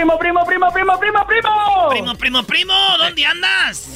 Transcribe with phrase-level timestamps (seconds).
[0.00, 2.16] Primo, primo, primo, primo, primo, primo, primo.
[2.16, 3.90] Primo, primo, ¿dónde andas?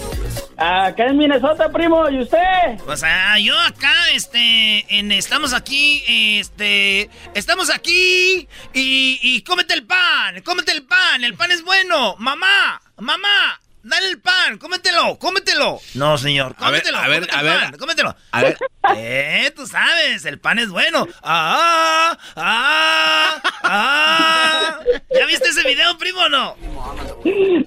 [0.59, 2.77] Acá en Minnesota, primo, ¿y usted?
[2.85, 6.05] Pues ah, yo acá, este, en, estamos aquí,
[6.39, 12.17] este, estamos aquí y, y cómete el pan, cómete el pan, el pan es bueno.
[12.19, 15.79] Mamá, mamá, dale el pan, cómetelo, cómetelo.
[15.95, 17.79] No, señor, A ver, cómetelo, a ver, a ver.
[17.79, 18.17] cómetelo.
[18.33, 18.57] A ver.
[18.97, 21.07] Eh, tú sabes, el pan es bueno.
[21.23, 24.79] Ah, ah, ah.
[25.19, 26.57] ¿Ya viste ese video, primo o no?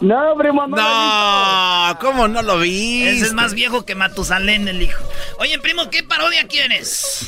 [0.01, 0.77] No, primo, no.
[0.77, 3.03] No, ¿cómo no lo vi?
[3.07, 5.03] Ese es más viejo que Matusalén, el hijo.
[5.39, 7.25] Oye, primo, ¿qué parodia quieres?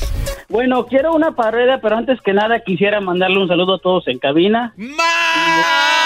[0.48, 4.18] Bueno, quiero una parodia, pero antes que nada quisiera mandarle un saludo a todos en
[4.18, 4.72] cabina.
[4.76, 5.99] ¡Más!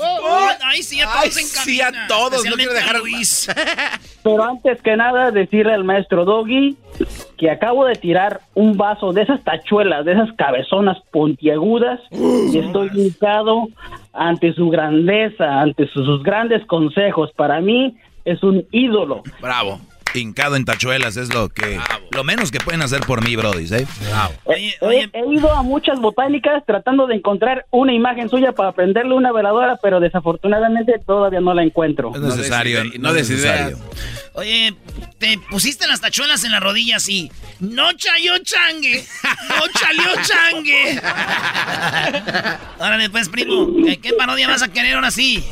[0.00, 2.44] Oh, Ay, sí, a todos Ay, en sí, a todos.
[2.44, 3.48] No quiero dejar a Luis.
[4.22, 6.76] Pero antes que nada decirle al maestro Doggy
[7.36, 12.90] que acabo de tirar un vaso de esas tachuelas, de esas cabezonas puntiagudas y estoy
[12.94, 13.68] hincado
[14.12, 17.30] ante su grandeza, ante sus, sus grandes consejos.
[17.36, 19.22] Para mí es un ídolo.
[19.40, 19.80] Bravo.
[20.14, 21.78] Hincado en tachuelas es lo que
[22.10, 23.86] lo menos que pueden hacer por mí, Brody, ¿eh?
[24.08, 24.34] Bravo.
[24.44, 28.72] Oye, He, oye, he ido a muchas botánicas tratando de encontrar una imagen suya para
[28.72, 32.10] prenderle una veladora, pero desafortunadamente todavía no la encuentro.
[32.10, 33.78] No es necesario, no, no es necesario.
[34.38, 34.74] Oye,
[35.18, 39.04] te pusiste las tachuelas en las rodillas y no chayó changue,
[39.48, 41.00] no chalió changue.
[42.78, 45.44] Órale, pues, primo, ¿qué- ¿qué parodia vas a querer ahora sí?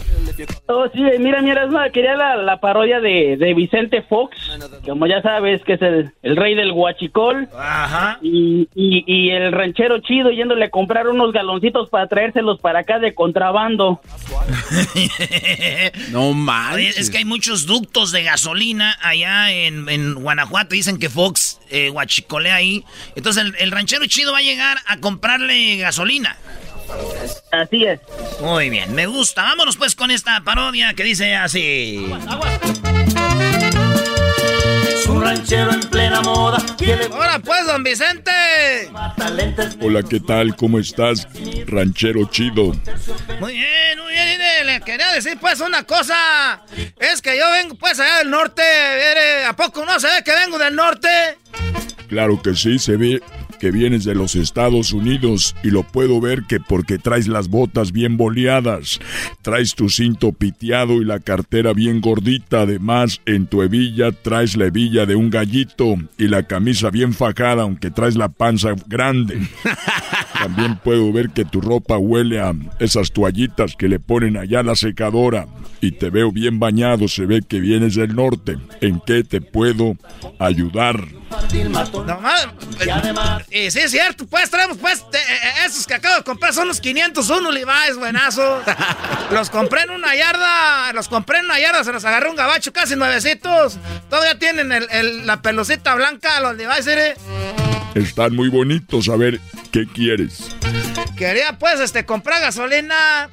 [0.66, 4.36] Oh, sí, mira, mira, es más, quería la, la parodia de, de Vicente Fox,
[4.84, 8.18] como ya sabes que es el, el rey del huachicol, Ajá.
[8.22, 12.98] y, y, y el ranchero chido yéndole a comprar unos galoncitos para traérselos para acá
[12.98, 14.00] de contrabando.
[16.10, 16.98] No manches.
[16.98, 20.74] es que hay muchos ductos de gasolina allá en, en Guanajuato.
[20.74, 22.84] Dicen que Fox eh, guachicolea ahí.
[23.14, 26.36] Entonces el, el ranchero chido va a llegar a comprarle gasolina.
[27.50, 28.00] Así es.
[28.40, 29.42] Muy bien, me gusta.
[29.42, 32.06] Vámonos pues con esta parodia que dice así.
[32.10, 33.45] Un
[35.26, 36.58] ranchero en plena moda
[37.10, 38.30] Ahora pues, don Vicente.
[39.80, 40.54] Hola, ¿qué tal?
[40.54, 41.26] ¿Cómo estás?
[41.66, 42.72] Ranchero chido.
[43.40, 44.66] Muy bien, muy bien.
[44.66, 46.62] Le quería decir pues una cosa.
[46.98, 48.62] Es que yo vengo pues allá del norte.
[49.48, 51.08] ¿A poco no se ve que vengo del norte?
[52.08, 53.20] Claro que sí, se ve
[53.58, 57.92] que vienes de los Estados Unidos y lo puedo ver que porque traes las botas
[57.92, 59.00] bien boleadas,
[59.42, 64.66] traes tu cinto piteado y la cartera bien gordita, además en tu hebilla traes la
[64.66, 69.40] hebilla de un gallito y la camisa bien fajada aunque traes la panza grande.
[70.46, 74.62] También puedo ver que tu ropa huele a esas toallitas que le ponen allá a
[74.62, 75.46] la secadora
[75.80, 78.56] y te veo bien bañado, se ve que vienes del norte.
[78.80, 79.96] ¿En qué te puedo
[80.38, 81.00] ayudar?
[82.06, 82.46] No más.
[83.50, 86.68] Y sí, es cierto, pues traemos pues eh, eh, esos que acabo de comprar son
[86.68, 88.62] los 501 Levi's, buenazos.
[89.32, 92.72] los compré en una yarda, los compré en una yarda, se los agarré un gabacho
[92.72, 93.78] casi nuevecitos.
[94.08, 97.14] Todavía tienen el- el- la pelucita blanca, los Levi's, ¿eh?
[97.96, 99.40] Están muy bonitos, a ver,
[99.72, 100.54] ¿qué quieres?
[101.16, 103.30] Quería pues este comprar gasolina.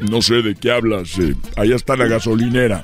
[0.00, 2.82] No sé de qué hablas, eh, allá está la gasolinera.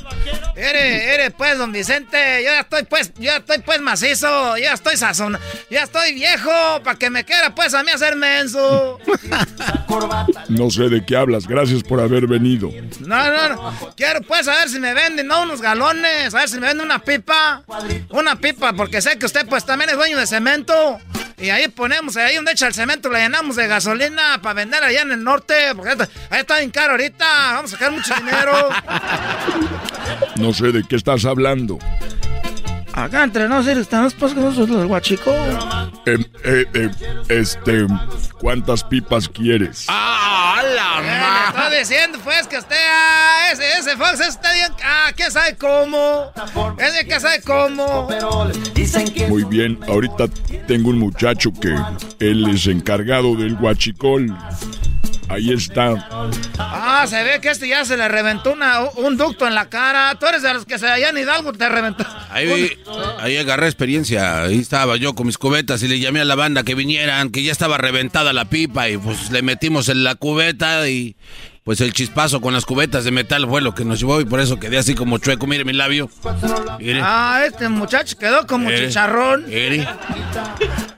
[0.57, 4.63] Ere, ere, pues, don Vicente, yo ya estoy pues, yo ya estoy pues macizo, yo
[4.63, 5.39] ya estoy sazón,
[5.71, 6.51] ya estoy viejo,
[6.85, 8.99] para que me quiera pues a mí hacer menso.
[10.49, 12.71] No sé de qué hablas, gracias por haber venido.
[13.01, 13.95] No, no, no.
[13.97, 15.43] Quiero pues a ver si me venden, ¿no?
[15.43, 17.63] Unos galones, a ver si me venden una pipa.
[18.11, 21.01] Una pipa, porque sé que usted pues también es dueño de cemento.
[21.39, 25.03] Y ahí ponemos, ahí donde echa el cemento, le llenamos de gasolina para vender allá
[25.03, 25.55] en el norte.
[25.75, 25.91] Porque
[26.31, 27.25] ahí está bien caro ahorita.
[27.55, 28.53] Vamos a sacar mucho dinero.
[30.37, 31.79] No sé de qué estás hablando.
[32.97, 35.35] Acá entre nosotros estamos pues con los guachicos.
[36.07, 36.91] Eh, eh, eh,
[37.29, 37.89] este,
[38.39, 39.87] ¿cuántas pipas quieres?
[39.89, 44.53] ¡Ah, la Eh, le ma- estoy diciendo pues que usted, ah, ese, ese Fox está
[44.53, 46.31] bien, ah, quién sabe cómo.
[46.79, 48.07] Ese que sabe cómo.
[48.75, 50.27] Dicen que Muy bien, ahorita
[50.69, 51.75] tengo un muchacho que
[52.21, 54.33] él es encargado del huachicol.
[55.29, 55.95] Ahí está.
[56.59, 60.17] Ah, se ve que este ya se le reventó una, un ducto en la cara.
[60.19, 62.07] Tú eres de los que se allá en Hidalgo te reventó.
[62.31, 62.73] Ahí,
[63.19, 64.43] ahí agarré experiencia.
[64.43, 67.43] Ahí estaba yo con mis cubetas y le llamé a la banda que vinieran, que
[67.43, 71.17] ya estaba reventada la pipa y pues le metimos en la cubeta y
[71.65, 74.39] pues el chispazo con las cubetas de metal fue lo que nos llevó y por
[74.39, 75.47] eso quedé así como chueco.
[75.47, 76.11] Mire mi labio.
[76.79, 77.01] Mire.
[77.03, 79.47] Ah, este muchacho quedó como chicharrón.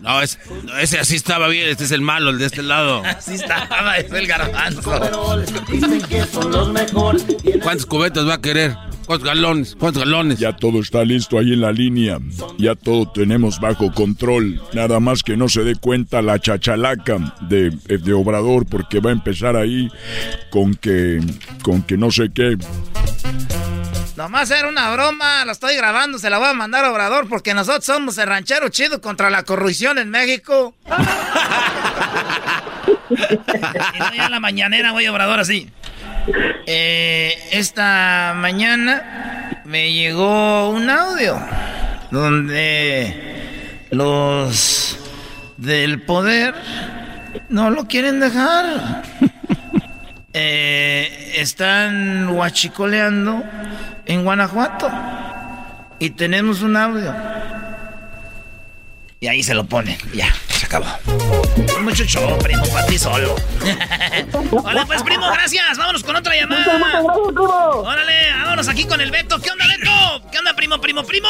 [0.00, 0.38] No, es-
[0.80, 1.68] ese así estaba bien.
[1.68, 3.02] Este es el malo, el de este lado.
[3.04, 5.40] Así estaba, es el garbanzo.
[5.70, 7.24] Dicen que son los mejores.
[7.62, 8.76] ¿Cuántas cubetas va a querer?
[9.06, 9.76] ¿Cuántos galones?
[9.78, 10.38] ¿Cuántos galones?
[10.40, 12.18] Ya todo está listo ahí en la línea.
[12.58, 14.60] Ya todo tenemos bajo control.
[14.72, 19.12] Nada más que no se dé cuenta la chachalaca de, de Obrador porque va a
[19.12, 19.88] empezar ahí
[20.50, 21.20] con que,
[21.62, 22.56] con que no sé qué.
[24.16, 27.54] Nomás era una broma, lo estoy grabando, se la voy a mandar a Obrador porque
[27.54, 30.74] nosotros somos el ranchero chido contra la corrupción en México.
[33.10, 33.14] y
[33.98, 35.70] no, ya en la mañanera voy a Obrador así.
[36.66, 41.38] Eh, esta mañana me llegó un audio
[42.10, 44.98] donde los
[45.56, 46.54] del poder
[47.48, 49.02] no lo quieren dejar.
[50.38, 53.42] Eh, están huachicoleando
[54.04, 54.90] en Guanajuato.
[55.98, 57.14] Y tenemos un audio.
[59.18, 59.96] Y ahí se lo pone.
[60.12, 60.86] Ya, se acabó.
[61.80, 63.34] Mucho show, primo, para ti solo.
[64.62, 65.78] Hola, pues, primo, gracias.
[65.78, 67.02] Vámonos con otra llamada.
[67.02, 69.40] Órale, vámonos aquí con el Beto.
[69.40, 70.28] ¿Qué onda, Beto?
[70.30, 71.28] ¿Qué onda, primo, primo, primo?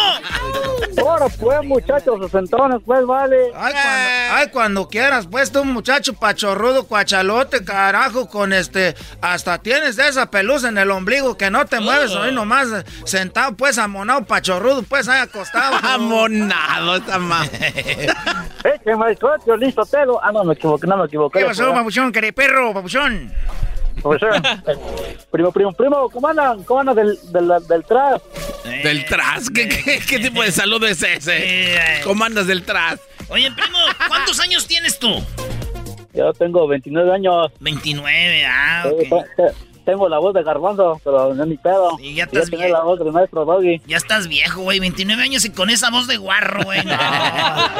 [0.99, 3.37] Ahora pues, muchachos, sesentones, pues, vale.
[3.55, 8.97] Ay, cuando, ay, cuando quieras, pues tú, muchacho pachorrudo, cuachalote, carajo, con este.
[9.21, 12.69] Hasta tienes de esa pelusa en el ombligo que no te mueves ahí nomás
[13.05, 15.77] sentado, pues, amonado, pachorrudo, pues, ahí acostado.
[15.87, 17.47] Amonado, esta ma.
[17.77, 20.19] Écheme el coche, listo, telo.
[20.23, 21.41] Ah, no, me equivoqué, no me equivoqué.
[21.41, 22.13] ¿Qué pasó, papuchón?
[22.13, 23.33] ¿Querés perro, papuchón?
[24.03, 24.77] Pues, eh,
[25.31, 26.63] primo, primo, primo, ¿cómo andan?
[26.65, 28.21] ¿Cómo andan del, del, del tras?
[28.85, 29.49] ¿Del tras?
[29.51, 31.75] ¿Qué, qué, qué tipo de saludo es ese?
[32.05, 33.01] ¿Cómo andas del tras?
[33.29, 35.25] Oye, primo, ¿cuántos años tienes tú?
[36.13, 37.51] Yo tengo 29 años.
[37.61, 39.55] 29, ah, Eh, ok.
[39.87, 41.97] Te- Tengo la voz de garbanzo, pero no es mi pedo.
[42.01, 42.71] Y ya estás bien.
[42.73, 43.81] la voz del maestro Doggy.
[43.87, 46.85] Ya estás viejo, güey, 29 años y con esa voz de guarro, güey.
[46.85, 46.91] no.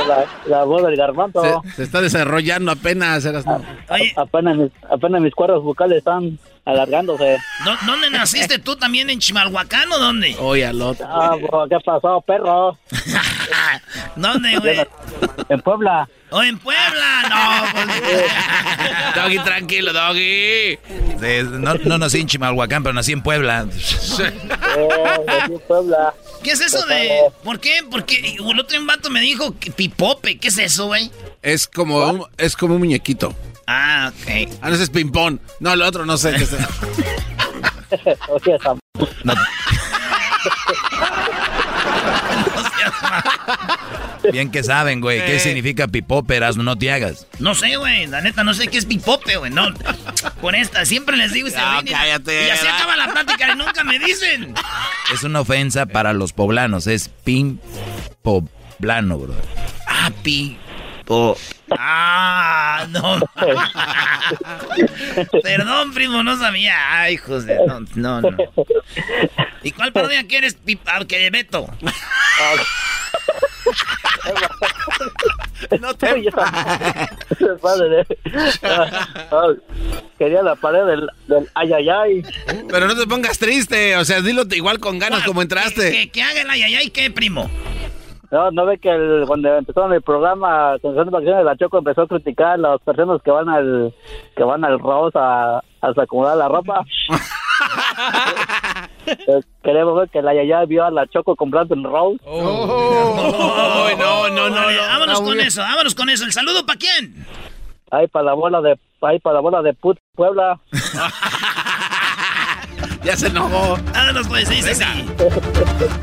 [0.07, 1.63] La, la voz del garbanzo.
[1.65, 3.25] Se, se está desarrollando apenas.
[3.25, 3.45] eras-
[3.91, 7.39] Oye, Apenas mis, apenas mis cuerdas vocales están alargándose.
[7.65, 9.11] ¿dó- ¿dónde naciste tú también?
[9.11, 10.37] ¿En Chimalhuacán o dónde?
[10.41, 11.07] Oye, al otro.
[11.09, 11.37] Ah,
[11.69, 12.79] ¿qué pasó, perro?
[14.17, 14.79] ¿Dónde, güey?
[15.49, 16.09] En Puebla.
[16.37, 17.23] ¿O en Puebla?
[17.31, 17.87] No, pues...
[19.17, 20.79] Doggy, tranquilo, Doggy.
[21.19, 23.67] De- no, no nací en Chimalhuacán, pero nací en Puebla.
[24.19, 24.33] Eh,
[25.27, 26.13] nací en Puebla.
[26.43, 27.23] ¿Qué es eso de...?
[27.43, 27.81] ¿Por qué?
[27.91, 30.37] Porque el otro vato me dijo que pipope.
[30.39, 31.11] ¿Qué es eso, güey?
[31.43, 33.35] Es como un, es como un muñequito.
[33.67, 34.51] Ah, ok.
[34.61, 35.39] Ah, no, ese es ping-pong.
[35.61, 36.51] No, el otro no sé qué es.
[38.29, 38.77] O sea, esa-
[44.33, 45.25] Bien que saben, güey.
[45.25, 45.41] ¿Qué Eh.
[45.41, 46.57] significa pipóperas?
[46.57, 47.27] No te hagas.
[47.39, 48.07] No sé, güey.
[48.07, 49.51] La neta, no sé qué es pipope, güey.
[49.53, 49.69] No.
[50.41, 52.77] Con esta, siempre les digo No, y- cállate, Y así ¿verdad?
[52.79, 54.55] acaba la plática y nunca me dicen.
[55.13, 56.87] Es una ofensa para los poblanos.
[56.87, 57.61] Es pin
[58.23, 59.35] poblano, bro.
[59.87, 60.59] Ah, pi...
[61.71, 63.21] Ah, no.
[65.43, 66.75] Perdón, primo, no sabía.
[67.01, 67.57] Ay, hijos de...
[67.67, 68.37] No, no, no.
[69.63, 70.79] ¿Y cuál parodia quieres, pi...
[70.87, 71.67] ah, que Beto?
[75.81, 76.07] No te...
[77.61, 78.07] Padre,
[78.63, 79.49] ah, ah,
[80.19, 82.23] Quería la pared del, del ay, ay, ay.
[82.69, 83.97] Pero no te pongas triste.
[83.97, 85.91] O sea, dilo igual con ganas como Que, entraste.
[85.91, 87.51] que, que haga el ayayay, ¿qué, primo?
[88.37, 92.03] No, no ve que el- cuando empezaron el programa Atención de Vacaciones la Choco empezó
[92.03, 93.95] a criticar a las personas que van al
[94.37, 96.85] que van al Rose a, a acomodar la ropa.
[99.07, 102.19] Eh, Queremos ver que la Yaya vio a la Choco comprando en Rose.
[102.27, 104.57] Oh, no, no, no,
[104.89, 106.25] vámonos no, con eso, vámonos con eso.
[106.25, 107.25] ¿El saludo para quién?
[107.93, 110.59] Ahí para la bola de ahí para la bola de put Puebla.
[113.07, 113.79] Ya se enojó.
[113.93, 114.83] Vámonos, pues, dice así.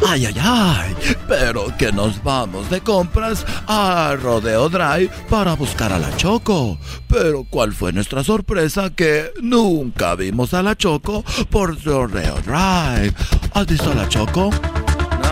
[0.08, 0.96] Ay, ay, ay,
[1.28, 6.78] pero que nos vamos de compras a Rodeo Drive para buscar a la Choco.
[7.10, 8.90] Pero ¿cuál fue nuestra sorpresa?
[8.90, 13.14] Que nunca vimos a la Choco por Rodeo Drive.
[13.54, 14.50] ¿Has visto a la Choco?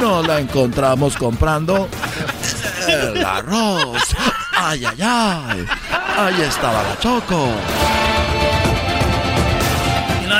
[0.00, 1.88] no la encontramos comprando
[2.88, 4.02] el arroz.
[4.56, 5.66] Ay, ay, ay.
[6.18, 7.48] Ahí estaba la Choco.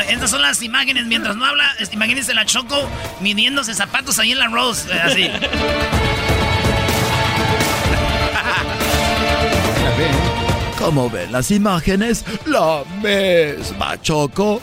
[0.09, 1.05] Estas son las imágenes.
[1.07, 2.89] Mientras no habla, imagínense la Choco
[3.21, 4.89] midiéndose zapatos ahí en la Rose.
[4.91, 5.31] eh, Así.
[10.79, 14.61] Como ven las imágenes, la misma Choco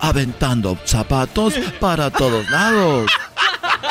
[0.00, 3.10] aventando zapatos para todos lados.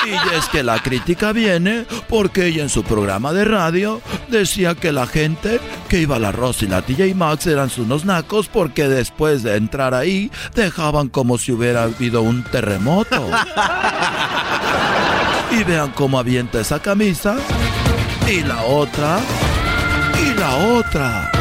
[0.06, 4.92] Y es que la crítica viene porque ella en su programa de radio decía que
[4.92, 8.88] la gente que iba a la Ross y la TJ Maxx eran unos nacos porque
[8.88, 13.30] después de entrar ahí dejaban como si hubiera habido un terremoto.
[15.52, 17.36] Y vean cómo avienta esa camisa.
[18.26, 19.20] Y la otra.
[20.18, 21.41] Y la otra.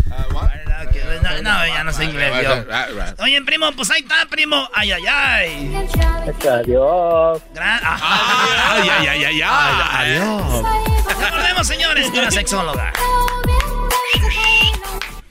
[1.21, 3.23] No, no, ya no sé inglés yo.
[3.23, 4.69] Oye, primo, pues ahí está, primo.
[4.73, 5.87] Ay, ay, ay.
[6.49, 7.41] Adiós.
[7.53, 8.73] Gran- ah.
[8.73, 10.17] Ay, ay, ay, ay, ay.
[10.19, 10.65] Adiós.
[11.19, 12.93] Recordemos, señores, con la sexóloga.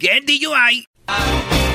[0.00, 1.69] get DUI.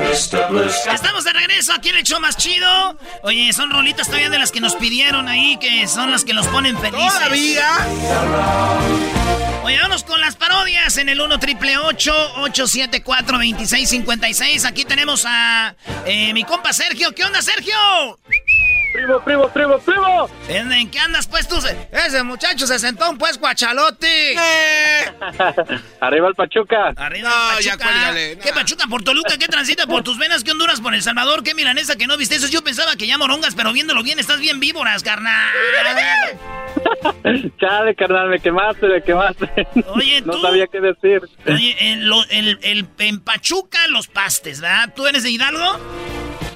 [0.00, 2.98] Estamos de regreso aquí en el show más chido.
[3.22, 6.46] Oye, son rolitas todavía de las que nos pidieron ahí, que son las que nos
[6.48, 7.12] ponen felices.
[7.14, 7.66] ¿Todavía?
[9.64, 15.74] Oye, vamos con las parodias en el 1 triple 874 2656 Aquí tenemos a
[16.06, 17.12] eh, mi compa Sergio.
[17.14, 17.74] ¿Qué onda, Sergio?
[18.92, 20.28] Primo, primo, primo, primo.
[20.48, 21.56] ¿En, en qué andas, pues, tú?
[21.90, 24.36] Ese muchacho se sentó un pues guachalote.
[26.00, 26.92] Arriba el Pachuca.
[26.96, 27.88] Arriba No, el ya Pachuca.
[27.90, 28.38] cuélgale.
[28.38, 29.38] ¿Qué Pachuca por Toluca?
[29.38, 30.42] ¿Qué transita por tus venas?
[30.42, 31.42] ¿Qué Honduras por El Salvador?
[31.44, 32.48] ¿Qué milanesa que no viste eso?
[32.48, 35.50] Yo pensaba que ya morongas, pero viéndolo bien estás bien víboras, carnal.
[37.60, 39.48] Chale, carnal, me quemaste, me quemaste.
[39.94, 40.40] Oye, no tú.
[40.40, 41.20] sabía qué decir.
[41.46, 44.92] Oye, en, lo- el- el- en Pachuca los pastes, ¿verdad?
[44.96, 45.78] ¿Tú eres de Hidalgo?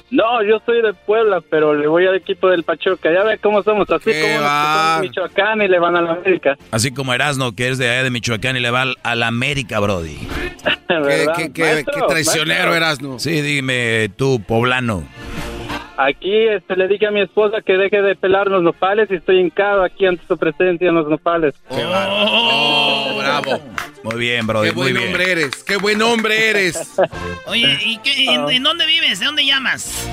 [0.09, 3.11] No, yo soy de Puebla, pero le voy al equipo del Pachuca.
[3.11, 6.57] Ya ve cómo somos, así como los de Michoacán y le van a la América.
[6.71, 9.27] Así como Erasno, que es de allá de Michoacán y le va al- a la
[9.27, 10.17] América, Brody.
[10.87, 11.33] Qué, ¿verdad?
[11.35, 12.75] qué- qué- Maestro, qué traicionero maestro.
[12.75, 13.19] eras, ¿no?
[13.19, 15.03] Sí, dime tú, poblano.
[15.97, 19.39] Aquí este, le dije a mi esposa que deje de pelar los nopales y estoy
[19.39, 21.55] hincado aquí ante su presencia en los nopales.
[21.69, 23.59] Oh, bravo.
[24.03, 25.07] Muy bien, Brody, Qué muy buen bien.
[25.07, 25.63] hombre eres.
[25.63, 26.99] Qué buen hombre eres.
[27.47, 29.19] Oye, ¿y qué, en, en dónde vives?
[29.19, 30.07] ¿De dónde llamas?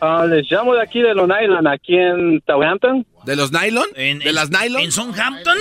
[0.00, 3.04] Ah, les llamo de aquí de Long Island, aquí en Southampton.
[3.24, 3.86] ¿De los nylon?
[3.96, 4.80] En, ¿De en- las nylon?
[4.82, 5.58] ¿En Southampton?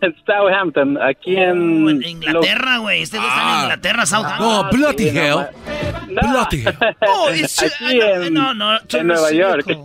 [0.00, 1.86] En Southampton, aquí en...
[1.86, 3.02] Oh, en Inglaterra, güey.
[3.02, 3.60] Este güey está en Ah.
[3.62, 4.46] Inglaterra, Southampton.
[4.48, 5.46] No, bloody hell.
[6.08, 6.30] No.
[6.30, 6.76] Bloody hell.
[7.08, 9.76] Oh, it's- Aquí ah, no, en, no, no, en Nueva York.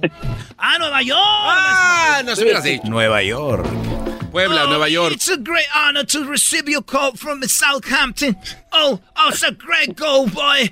[0.57, 1.19] Ah, Nueva York.
[1.23, 2.83] Ah, no se hubieras dicho.
[2.87, 3.65] Nueva York.
[4.31, 5.13] Puebla, Oh, Nueva York.
[5.13, 8.35] It's a great honor to receive your call from Southampton.
[8.71, 10.71] Oh, oh, it's a great goal Southampton.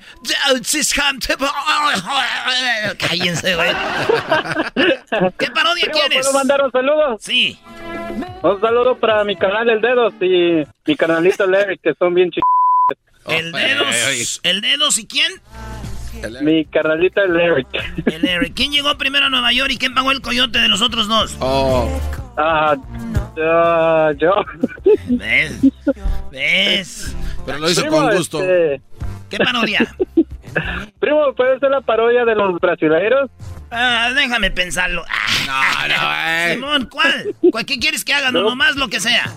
[2.98, 3.74] Cállense, güey.
[5.40, 6.26] ¿Qué parodia quieres?
[6.26, 7.18] ¿Puedo mandar un saludo?
[7.20, 7.58] Sí.
[8.44, 12.44] Un saludo para mi canal El Dedos y mi canalito Larry, que son bien chicos.
[13.28, 14.40] El dedos.
[14.44, 15.32] ¿El dedos y quién?
[16.42, 17.68] Mi carnalita el Eric.
[18.06, 18.54] El Eric.
[18.56, 21.36] ¿Quién llegó primero a Nueva York y quién pagó el coyote de los otros dos?
[21.40, 21.90] Oh.
[22.38, 22.76] Ah,
[23.42, 24.34] ah, yo.
[25.10, 25.60] ¿Ves?
[26.32, 27.16] ¿Ves?
[27.46, 28.40] Pero lo hizo Primo, con gusto.
[28.42, 28.82] este,
[29.30, 29.96] ¿Qué parodia?
[31.00, 33.30] primo, ¿puede ser la parodia de los brasileiros?
[33.72, 35.04] Ah, déjame pensarlo.
[35.46, 35.96] No, no,
[36.28, 36.54] eh.
[36.56, 37.36] Simón, ¿cuál?
[37.52, 38.32] ¿Cuál- ¿Qué quieres que haga?
[38.32, 39.32] No, nomás lo que sea.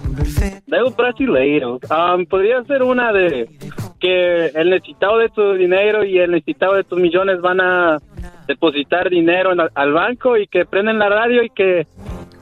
[0.67, 1.81] De un brasileiro.
[1.91, 3.49] Um, podría ser una de
[4.01, 7.99] que el necesitado de tu dinero y el necesitado de tus millones van a
[8.47, 11.87] depositar dinero al banco y que prenden la radio y que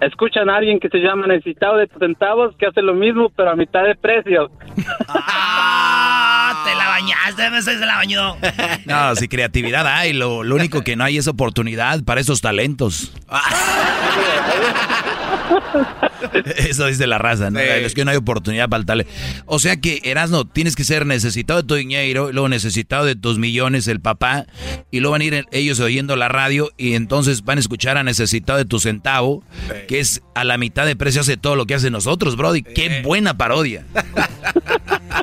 [0.01, 3.51] escuchan a alguien que se llama necesitado de tus centavos que hace lo mismo pero
[3.51, 4.51] a mitad de precio.
[6.51, 8.37] Ah, te la bañaste, a veces se la bañó.
[8.87, 13.13] No, si creatividad hay, lo, lo único que no hay es oportunidad para esos talentos.
[16.57, 17.61] Eso dice la raza, ¿no?
[17.61, 17.67] Sí.
[17.67, 19.13] Es que no hay oportunidad para el talento.
[19.47, 23.39] O sea que, Erasno, tienes que ser necesitado de tu dinero, luego necesitado de tus
[23.39, 24.47] millones, el papá,
[24.91, 28.03] y luego van a ir ellos oyendo la radio y entonces van a escuchar a
[28.03, 29.43] necesitado de tu centavo,
[29.87, 32.63] que es a la mitad de precio hace todo lo que hacen nosotros, Brody.
[32.63, 33.85] Qué buena parodia.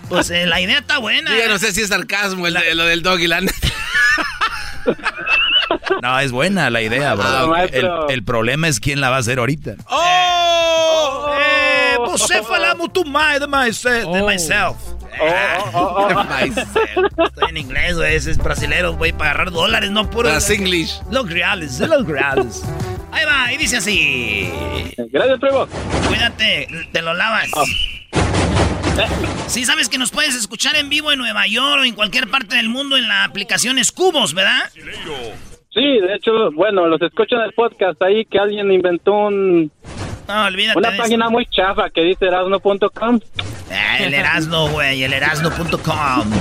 [0.09, 1.29] Pues eh, la idea está buena.
[1.31, 1.47] Yo ¿eh?
[1.47, 3.41] no sé si es sarcasmo el de- lo del dog y la.
[6.01, 7.69] No, es buena la idea, Ah, Brody.
[7.73, 9.75] El, el problema es quién la va a hacer ahorita.
[9.89, 11.33] ¡Oh!
[11.39, 14.13] Eh, você fala muito mais de, myself.
[14.13, 14.75] de myself.
[15.19, 15.25] Oh,
[15.73, 17.23] oh, oh, oh.
[17.25, 18.15] Estoy en inglés, güey.
[18.15, 20.29] Ese es brasilero, güey, para agarrar dólares, no puro.
[20.29, 20.99] Las English.
[21.09, 22.63] Los reales, los reales.
[23.11, 24.51] Ahí va, y dice así.
[25.11, 25.67] Gracias, primo.
[26.07, 27.49] Cuídate, te lo lavas.
[29.47, 32.55] Sí, sabes que nos puedes escuchar en vivo en Nueva York o en cualquier parte
[32.55, 34.69] del mundo en la aplicación Escubos, ¿verdad?
[34.73, 39.71] Sí, de hecho, bueno, los escucho en el podcast ahí que alguien inventó un,
[40.27, 43.19] No, olvídate una página muy chafa que dice erasno.com.
[43.71, 46.31] Ah, el Erasno, güey, el erasno.com.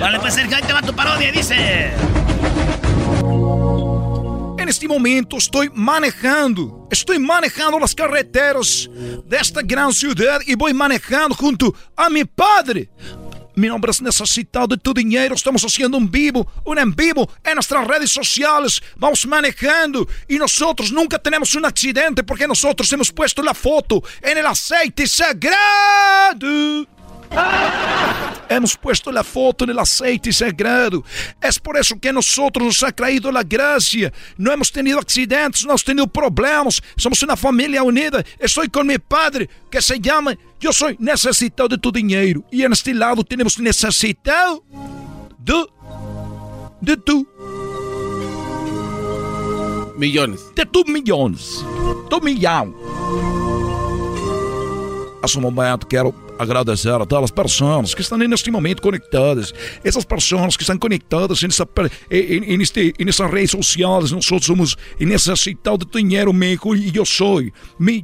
[0.00, 1.90] Vale, pues Sergio, ahí te va tu parodia, dice.
[4.68, 8.86] En este momento estoy manejando, estoy manejando las carreteras
[9.24, 12.90] de esta gran ciudad y voy manejando junto a mi padre.
[13.54, 15.34] Mi nombre es Necesitado de tu Dinero.
[15.34, 18.82] Estamos haciendo un vivo, un en vivo en nuestras redes sociales.
[18.96, 24.36] Vamos manejando y nosotros nunca tenemos un accidente porque nosotros hemos puesto la foto en
[24.36, 26.86] el aceite sagrado.
[28.48, 31.04] Hemos puesto la foto en el aceite sagrado.
[31.40, 34.12] Es por eso que a nosotros nos ha traído la gracia.
[34.38, 36.80] No hemos tenido accidentes, no hemos tenido problemas.
[36.96, 38.24] Somos una familia unida.
[38.38, 42.42] Estoy con mi padre que se llama Yo soy necesitado de tu dinero.
[42.50, 44.64] Y en este lado tenemos necesitado
[45.38, 45.66] de,
[46.80, 47.28] de tu,
[49.98, 50.40] Millones.
[50.54, 51.64] de tus millones.
[52.08, 52.74] Tu millón.
[55.22, 59.52] A su momento quero agradecer a todas as pessoas que estão neste momento conectadas.
[59.82, 61.66] Essas pessoas que estão conectadas nessa,
[62.10, 64.12] em, em, neste, nessas redes sociais.
[64.12, 67.42] Nós somos necessitados de dinheiro, México, e eu sou.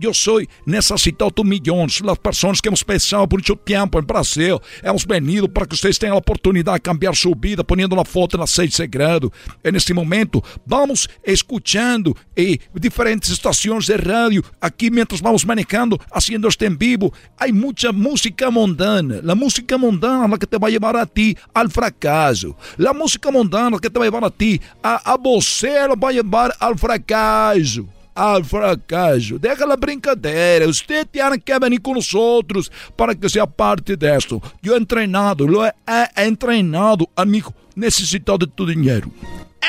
[0.03, 2.01] Eu sou necessitado de milhões.
[2.07, 4.61] As pessoas que hemos pensado por muito tempo em Brasil.
[4.83, 8.37] Hemos venido para que vocês tenham a oportunidade de cambiar sua vida, ponendo uma foto
[8.37, 9.33] na sede sagrado.
[9.63, 16.49] E neste momento, vamos escutando eh, diferentes estações de rádio aqui, mientras vamos manejando, haciendo
[16.49, 17.13] este en vivo.
[17.39, 19.21] Hay mucha música mundana.
[19.23, 22.57] La música mundana es la que te va a llevar a ti al fracaso.
[22.77, 25.87] La música mundana es la que te va a llevar a ti a, a você,
[25.87, 27.87] lo va a llevar al fracaso.
[28.15, 29.39] Al fracaso.
[29.39, 30.69] Deja la brincadeira.
[30.69, 34.41] Usted tiene que venir con nosotros para que sea parte de esto.
[34.63, 35.73] Yo he entrenado, lo he,
[36.17, 39.11] he entrenado, amigo, necesitado de tu dinero.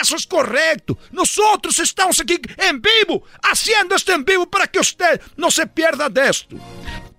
[0.02, 0.98] Eso es correcto.
[1.12, 6.10] Nosotros estamos aquí en vivo, haciendo esto en vivo para que usted no se pierda
[6.10, 6.58] de esto.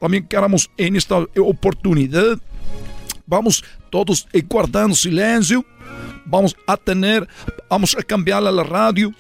[0.00, 2.38] También queremos en esta oportunidad,
[3.26, 5.64] vamos todos eh, guardando silencio.
[6.28, 7.28] Vamos a tener,
[7.70, 9.12] vamos a cambiar a la radio.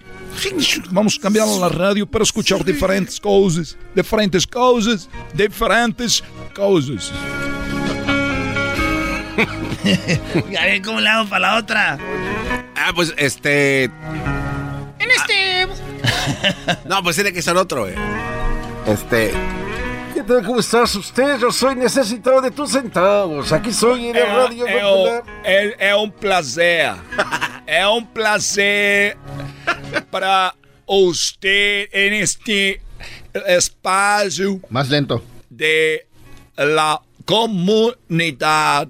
[0.90, 6.22] Vamos a cambiar a la radio para escuchar diferentes cosas, diferentes cosas, diferentes
[6.54, 7.12] cosas.
[10.50, 11.98] Ya ven cómo le hago para la otra.
[12.74, 13.84] Ah, pues este.
[13.84, 13.92] En
[15.00, 15.66] este.
[16.84, 17.94] No, pues tiene que ser otro, eh.
[18.86, 19.32] Este.
[20.16, 20.42] ¿Qué tal?
[20.46, 21.38] ¿Cómo estás usted?
[21.38, 23.52] Yo soy necesitado de tus centavos.
[23.52, 25.22] Aquí soy en el Radio é, Popular.
[25.44, 26.94] é, é um prazer.
[27.66, 29.18] é um prazer
[30.10, 30.54] para
[30.86, 32.80] usted en este
[33.46, 35.22] espaço Más lento.
[35.50, 36.06] de
[36.56, 38.88] la comunidad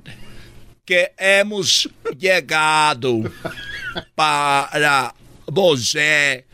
[0.84, 3.24] que hemos llegado
[4.14, 5.12] para
[5.44, 6.44] você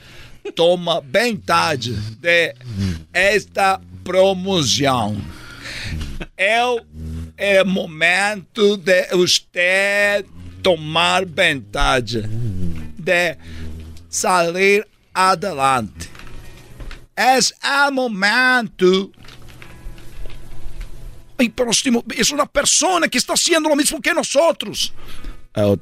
[0.54, 2.54] toma vantagem de
[3.12, 5.20] esta promoção.
[6.36, 6.60] É,
[7.36, 10.24] é momento de você
[10.62, 12.62] tomar vantagem.
[13.02, 13.36] de
[14.08, 16.08] salir adelante.
[17.16, 19.12] Es el momento.
[21.38, 24.92] Ay, próximo, es una persona que está haciendo lo mismo que nosotros.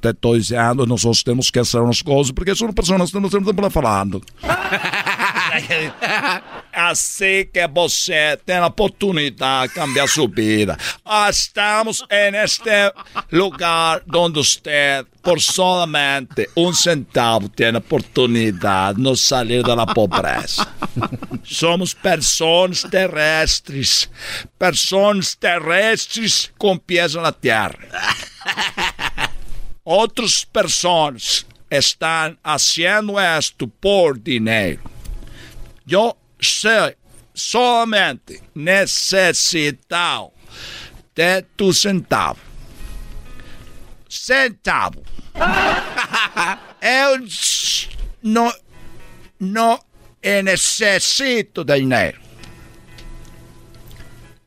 [0.00, 3.72] Te estou dizendo, nós temos que fazer umas coisas, porque são pessoas que nós estamos
[3.72, 4.20] falando.
[6.72, 10.76] assim que você tem a oportunidade de cambiar sua vida.
[11.28, 12.92] Estamos neste
[13.33, 20.66] lugar onde você, por solamente um centavo, tem a oportunidade de sair da pobreza.
[21.44, 24.09] Somos pessoas terrestres,
[24.59, 27.78] pessoas terrestres com pés na terra.
[29.84, 34.82] Outras pessoas estão fazendo isto por dinheiro.
[35.88, 36.96] Eu sei
[37.34, 40.32] somente necessitado
[41.14, 42.40] de tu centavo.
[44.08, 45.02] Centavo.
[46.82, 47.18] Eu
[48.22, 48.52] não,
[49.38, 49.80] não
[50.22, 52.20] necessito de dinheiro.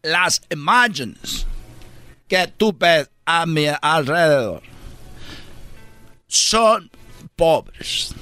[0.03, 1.47] As imagens
[2.27, 4.72] que tu ves a mi alrededor
[6.33, 6.89] son
[7.35, 8.13] pobres.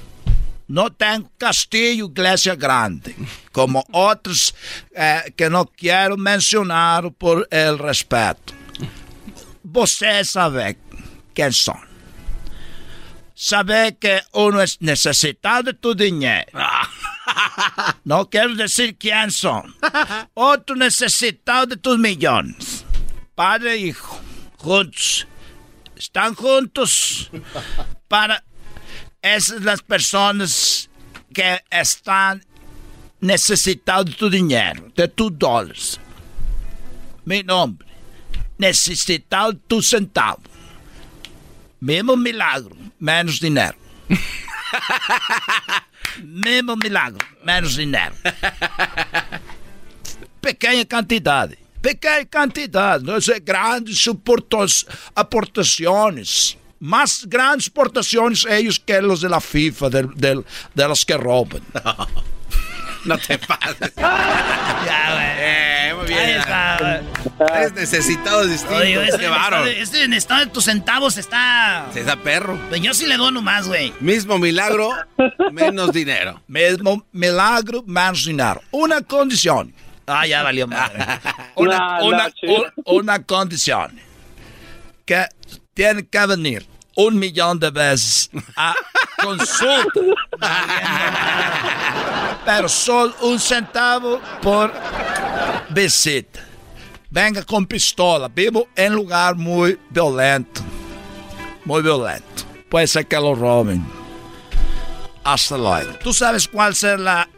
[0.68, 3.14] No tengo castillo, iglesia grande,
[3.52, 4.54] como otros
[4.94, 8.54] eh, que no quiero mencionar por el respeto.
[9.64, 10.76] Você sabe
[11.34, 11.78] quem são.
[13.34, 16.52] Sabe que uno es necesitado de tu dinheiro.
[18.04, 19.64] No quero dizer quem são.
[20.34, 22.84] Outro necessitado de tus millones.
[23.34, 24.20] Padre e hijo,
[24.62, 25.26] juntos.
[26.02, 27.30] Están juntos
[28.08, 28.42] para
[29.22, 30.90] esas las personas
[31.32, 32.44] que están
[33.20, 36.00] necesitando de tu dinero, de tus dólares.
[37.24, 37.86] Mi nombre,
[38.58, 40.42] necesitado de tu centavo.
[41.78, 43.78] Mismo milagro, menos dinero.
[46.18, 48.16] Mismo milagro, menos dinero.
[50.40, 51.58] Pequena quantidade.
[51.82, 53.04] Pequena quantidade.
[53.04, 54.06] Não é grandes
[55.14, 56.56] aportações.
[56.80, 61.62] Más grandes exportaciones ellos que los de la FIFA, de, de, de los que roban.
[63.04, 63.92] No te pases.
[63.96, 65.26] ya, güey.
[65.38, 66.20] Eh, muy bien.
[66.20, 68.76] Ahí está, Es necesitado distinto.
[68.76, 69.66] Oye, este, bárbaro.
[69.66, 71.86] este en estado de tus centavos está.
[71.92, 72.58] Se da perro.
[72.68, 73.92] Pues yo sí le dono más, güey.
[74.00, 74.90] Mismo milagro,
[75.50, 76.40] menos dinero.
[76.46, 78.62] Mismo milagro, menos dinero.
[78.70, 79.74] Una condición.
[80.06, 81.04] Ah, ya valió madre.
[81.56, 82.32] una, una,
[82.86, 83.98] un- condición.
[85.04, 85.26] Que
[85.74, 88.74] tiene que venir un millón de veces a
[89.22, 90.00] consulta.
[92.44, 94.72] Pero solo un centavo por
[95.70, 96.40] visita.
[97.10, 98.28] Venga con pistola.
[98.28, 100.60] Vivo en lugar muy violento.
[101.64, 102.24] Muy violento.
[102.68, 103.84] Puede ser que lo roben.
[105.24, 105.92] Hasta luego.
[106.02, 107.28] ¿Tú sabes cuál será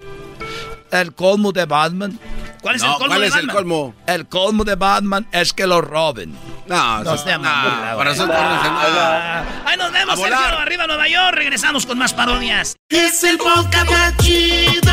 [0.91, 2.19] el colmo de Batman?
[2.65, 3.55] ¿Cuál es el No, colmo ¿cuál de es el Batman?
[3.57, 3.95] colmo?
[4.07, 6.35] El colmo de Batman es que lo roben.
[6.67, 10.19] No, No sea no, mamón, para eso Ah, Ahí nos vemos.
[10.19, 10.59] Sergio.
[10.59, 11.35] Arriba Nueva York.
[11.37, 12.75] Regresamos con más parodias.
[12.89, 14.93] Es el podcast más chido.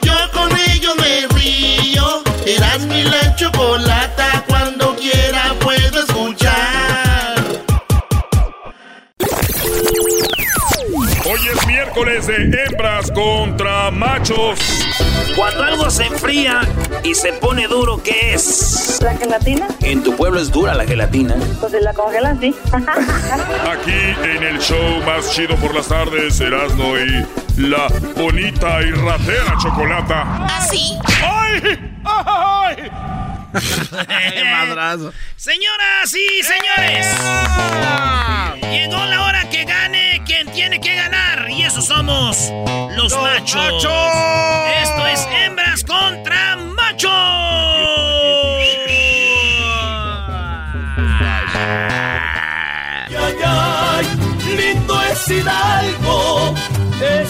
[0.00, 2.22] Yo con ello me río.
[2.46, 4.42] Eras mi la chocolata.
[11.30, 14.58] Hoy es miércoles de hembras contra machos.
[15.36, 16.62] Cuando algo se enfría
[17.04, 18.98] y se pone duro, ¿qué es?
[19.00, 19.68] ¿La gelatina?
[19.80, 21.36] En tu pueblo es dura la gelatina.
[21.60, 22.52] Pues la congelan, sí.
[22.72, 27.24] Aquí en el show más chido por las tardes, Erasmo y
[27.60, 30.46] la bonita y ratera chocolata.
[30.46, 30.98] ¿Así?
[31.22, 31.92] ¡Ay!
[32.04, 32.90] ¡Ay!
[35.36, 37.06] Señoras y señores,
[38.70, 39.99] llegó la hora que gane
[41.80, 42.36] somos
[42.96, 43.84] los, machos.
[44.82, 47.10] Esto es hembras contra machos.
[53.08, 54.06] Ay, ay,
[54.56, 56.54] lindo es Hidalgo.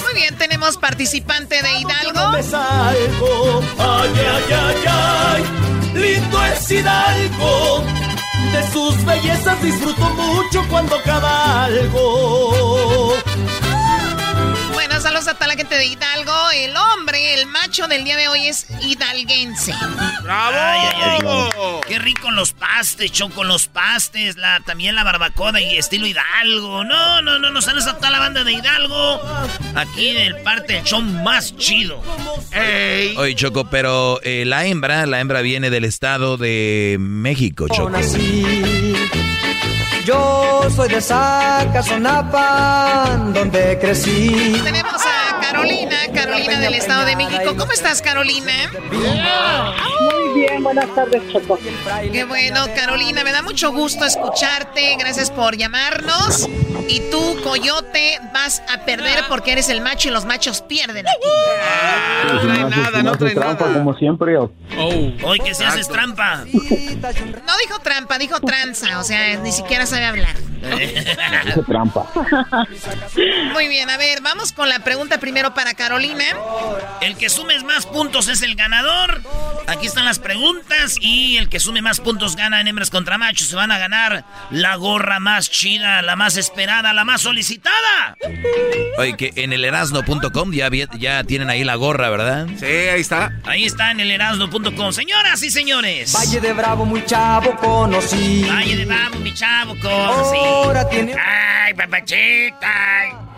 [0.03, 2.43] Muy bien, tenemos participante de Hidalgo.
[2.43, 3.63] Salgo.
[3.79, 5.45] Ay, ay, ay, ay,
[5.95, 7.85] lindo es Hidalgo.
[8.53, 12.01] De sus bellezas disfruto mucho cuando cabalgo.
[15.01, 16.33] Saludos a toda la gente de Hidalgo.
[16.55, 19.73] El hombre, el macho del día de hoy es hidalguense.
[20.23, 20.57] ¡Bravo!
[20.59, 21.81] Ay, ay, ay.
[21.89, 26.85] Qué rico los pastes, choco los pastes, la, también la barbacoa y estilo Hidalgo.
[26.85, 29.23] No, no, no, nos saludos a toda la banda de Hidalgo.
[29.75, 32.03] Aquí en el parte del show más chido.
[32.53, 33.17] ¡Ey!
[33.17, 37.91] Oye, Choco, pero eh, la hembra, la hembra viene del estado de México, Choco.
[40.05, 41.67] Yo soy de Zacazonapa,
[43.35, 44.61] donde crecí.
[44.65, 47.55] Tenemos a Carolina, Carolina del Estado de México.
[47.57, 48.71] ¿Cómo estás, Carolina?
[48.91, 49.09] Muy
[50.35, 51.59] bien, buenas tardes, Choco.
[52.13, 54.97] Qué bueno, Carolina, me da mucho gusto escucharte.
[54.99, 56.49] Gracias por llamarnos.
[56.89, 62.33] Y tú, Coyote, vas a perder porque eres el macho y los machos pierden aquí.
[62.33, 64.37] no trae nada, no trae trampa, como siempre.
[64.39, 66.45] Hoy que se haces trampa.
[66.45, 68.99] No dijo trampa, dijo tranza.
[68.99, 70.37] O sea, ni siquiera sabe hablar.
[70.61, 72.07] Dice trampa.
[73.53, 76.25] Muy bien, a ver, vamos con la pregunta primero para Carolina.
[77.01, 79.23] El que sume más puntos es el ganador.
[79.67, 83.49] Aquí están las preguntas y el que sume más puntos gana en hembras contra machos.
[83.49, 88.17] Se van a ganar la gorra más chida, la más esperada, la más solicitada.
[88.99, 92.47] Oye, que en el erasno.com ya, tienen ahí la gorra, ¿verdad?
[92.59, 93.33] Sí, ahí está.
[93.45, 94.93] Ahí está en el erasno.com.
[94.93, 96.13] Señoras y señores.
[96.15, 98.45] Valle de Bravo, muy chavo conocí.
[98.49, 100.39] Valle de Bravo, mi chavo, conocí.
[100.39, 101.15] Ahora tiene.
[101.15, 103.30] Ay, papachita.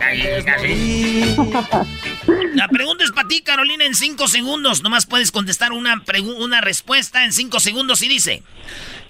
[2.55, 4.83] La pregunta es para ti, Carolina, en cinco segundos.
[4.83, 6.03] Nomás puedes contestar una,
[6.39, 8.43] una respuesta en cinco segundos y dice: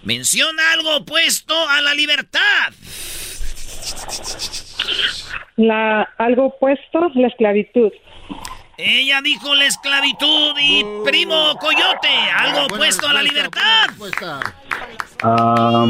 [0.03, 2.73] Menciona algo opuesto a la libertad.
[5.57, 7.93] La, algo opuesto, la esclavitud.
[8.79, 13.91] Ella dijo la esclavitud y primo coyote, algo opuesto a la libertad.
[15.23, 15.87] Ah,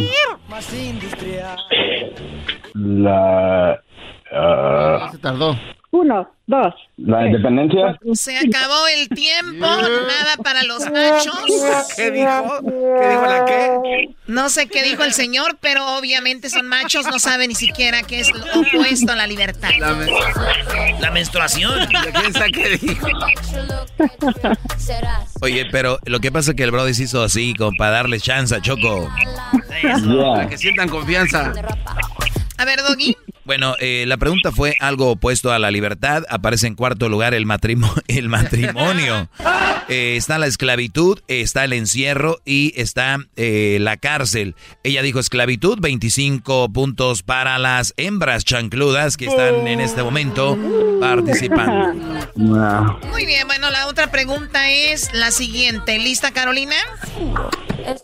[2.74, 3.82] la.
[4.34, 5.58] Ah, Se tardó.
[5.94, 6.74] Uno, dos.
[6.96, 7.98] la independencia.
[8.14, 11.92] Se acabó el tiempo, nada para los machos.
[11.94, 12.60] ¿Qué dijo?
[12.64, 14.08] ¿Qué dijo la qué?
[14.26, 18.20] No sé qué dijo el señor, pero obviamente son machos, no saben ni siquiera qué
[18.20, 19.68] es lo opuesto a la libertad.
[19.78, 20.08] La, men-
[20.98, 21.86] La menstruación.
[22.18, 23.06] ¿Quién sabe qué dijo?
[25.42, 28.18] Oye, pero lo que pasa es que el Brody se hizo así, como para darle
[28.18, 29.10] chance a Choco.
[29.82, 31.52] Para que sientan confianza.
[32.62, 33.16] A ver, Doggy.
[33.44, 36.22] Bueno, eh, la pregunta fue algo opuesto a la libertad.
[36.30, 39.28] Aparece en cuarto lugar el, matrimo- el matrimonio.
[39.88, 44.54] Eh, está la esclavitud, está el encierro y está eh, la cárcel.
[44.84, 50.56] Ella dijo esclavitud, 25 puntos para las hembras chancludas que están en este momento
[51.00, 52.00] participando.
[52.36, 55.98] Muy bien, bueno, la otra pregunta es la siguiente.
[55.98, 56.76] ¿Lista, Carolina?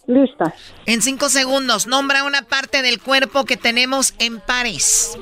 [0.09, 0.53] Lista.
[0.85, 5.17] En cinco segundos, nombra una parte del cuerpo que tenemos en pares.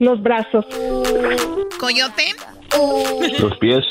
[0.00, 0.66] Los brazos.
[1.78, 2.34] Coyote.
[3.38, 3.84] los pies.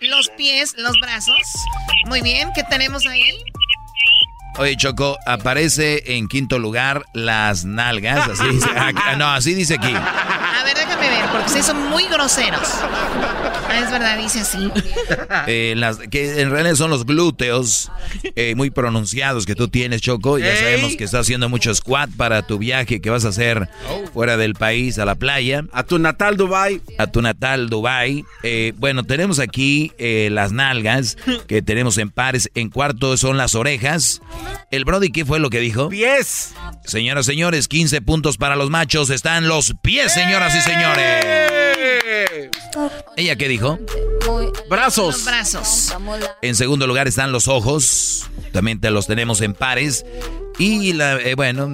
[0.00, 1.36] Los pies, los brazos.
[2.06, 3.30] Muy bien, ¿qué tenemos ahí?
[4.56, 8.28] Oye, Choco, aparece en quinto lugar las nalgas.
[8.28, 9.92] Así dice, ah, no, así dice aquí.
[9.92, 12.68] A ver, déjame ver, porque ustedes son muy groseros.
[13.68, 14.70] Ah, es verdad, dice así.
[15.48, 17.90] Eh, las, que en realidad son los glúteos
[18.36, 20.38] eh, muy pronunciados que tú tienes, Choco.
[20.38, 23.68] Ya sabemos que estás haciendo mucho squat para tu viaje que vas a hacer
[24.12, 25.64] fuera del país, a la playa.
[25.72, 26.80] A tu natal Dubai.
[26.98, 28.24] A tu natal Dubai.
[28.44, 31.16] Eh, bueno, tenemos aquí eh, las nalgas
[31.48, 32.50] que tenemos en pares.
[32.54, 34.22] En cuarto son las orejas.
[34.70, 35.88] El Brody, ¿qué fue lo que dijo?
[35.88, 36.54] Pies.
[36.84, 39.10] Señoras, señores, 15 puntos para los machos.
[39.10, 41.73] Están los pies, señoras y señores.
[43.16, 43.78] ¿Ella qué dijo?
[44.26, 45.24] Los Brazos.
[45.24, 45.94] brazos.
[46.42, 48.26] En segundo lugar están los ojos.
[48.52, 50.04] También te los tenemos en pares.
[50.56, 51.68] Y la, eh, bueno,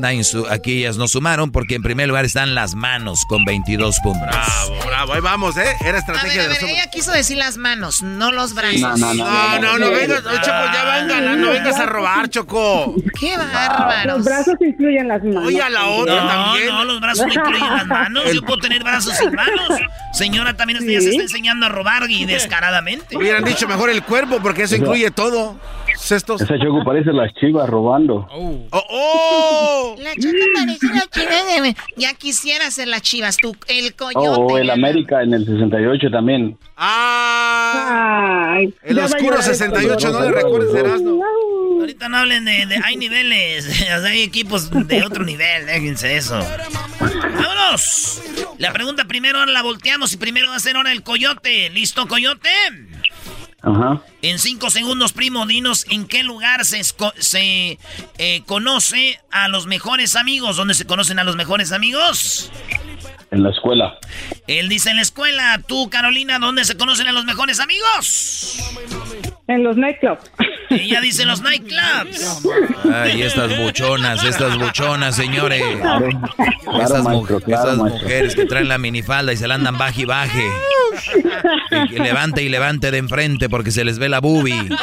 [0.49, 4.23] aquí ellas no sumaron porque en primer lugar están las manos con 22 puntos.
[4.27, 5.13] Bravo, bravo.
[5.13, 5.77] Ahí vamos, ¿eh?
[5.85, 8.55] Era A estrategia ver, a de ver, los ella quiso decir las manos, no los
[8.55, 8.81] brazos.
[8.81, 9.25] No, no, no.
[9.25, 12.95] No, no, no vengas, oye, Choco, ya venga, no, no vengas a robar, Choco.
[13.21, 14.17] ¡Qué bárbaros!
[14.17, 15.45] Los brazos incluyen las manos.
[15.47, 16.69] Oye, a la otra No, también.
[16.69, 18.25] no, los brazos no incluyen las manos.
[18.33, 19.79] Yo puedo tener brazos sin manos.
[20.13, 23.17] Señora, también usted ya se está enseñando a robar y descaradamente.
[23.17, 25.57] Hubieran dicho mejor el cuerpo porque eso incluye todo.
[25.97, 26.41] Cestos.
[26.41, 28.27] Esa choco parece las chivas robando.
[28.33, 29.97] ¡Oh, oh!
[29.99, 31.77] La chica parece la chiva de...
[31.97, 34.29] Ya quisiera ser las chivas, tú, el coyote.
[34.29, 34.71] Oh, el.
[34.71, 36.57] América en el 68 también.
[36.77, 38.55] ¡Ah!
[38.57, 41.21] Ay, El oscuro llorar 68, no le recuerdes, Erasmo.
[41.81, 46.39] Ahorita no hablen de, hay niveles, hay equipos de otro nivel, déjense eso.
[47.01, 48.23] ¡Vámonos!
[48.59, 51.71] La pregunta primero la volteamos y primero va a ser ahora el coyote.
[51.71, 52.51] ¿Listo, coyote?
[53.63, 54.03] Ajá.
[54.23, 56.83] En cinco segundos, primo, dinos en qué lugar se,
[57.19, 57.79] se
[58.19, 60.57] eh, conoce a los mejores amigos.
[60.57, 62.51] ¿Dónde se conocen a los mejores amigos?
[63.31, 63.99] En la escuela.
[64.47, 65.61] Él dice en la escuela.
[65.67, 68.59] Tú, Carolina, ¿dónde se conocen a los mejores amigos?
[69.49, 70.31] En los nightclubs.
[70.69, 72.43] Ella dice en los nightclubs.
[72.93, 75.63] Ay, estas buchonas, estas buchonas, señores.
[75.81, 76.09] Claro,
[76.83, 78.03] Estas, mu- maestro, claro, estas maestro.
[78.03, 80.45] mujeres que traen la minifalda y se la andan baje y baje.
[81.71, 84.69] Y que levante y levante de enfrente porque se les ve la boobie.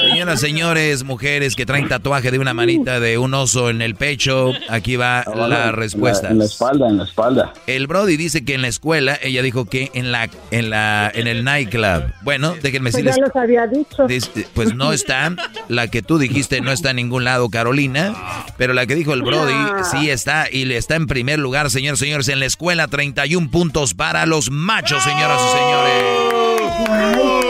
[0.00, 4.52] Señoras, señores, mujeres que traen tatuaje de una manita de un oso en el pecho,
[4.68, 6.28] aquí va la respuesta.
[6.28, 7.52] En la espalda, en la espalda.
[7.66, 11.26] El Brody dice que en la escuela, ella dijo que en la en la en
[11.26, 12.12] el nightclub.
[12.22, 14.06] Bueno, déjenme Pues decirles ya los había dicho.
[14.54, 15.34] Pues no está,
[15.68, 18.14] la que tú dijiste no está en ningún lado, Carolina,
[18.56, 19.54] pero la que dijo el Brody
[19.90, 23.94] sí está y le está en primer lugar, señores, señores, en la escuela 31 puntos
[23.94, 26.42] para los machos, señoras y señores.
[26.86, 27.41] ¿cuál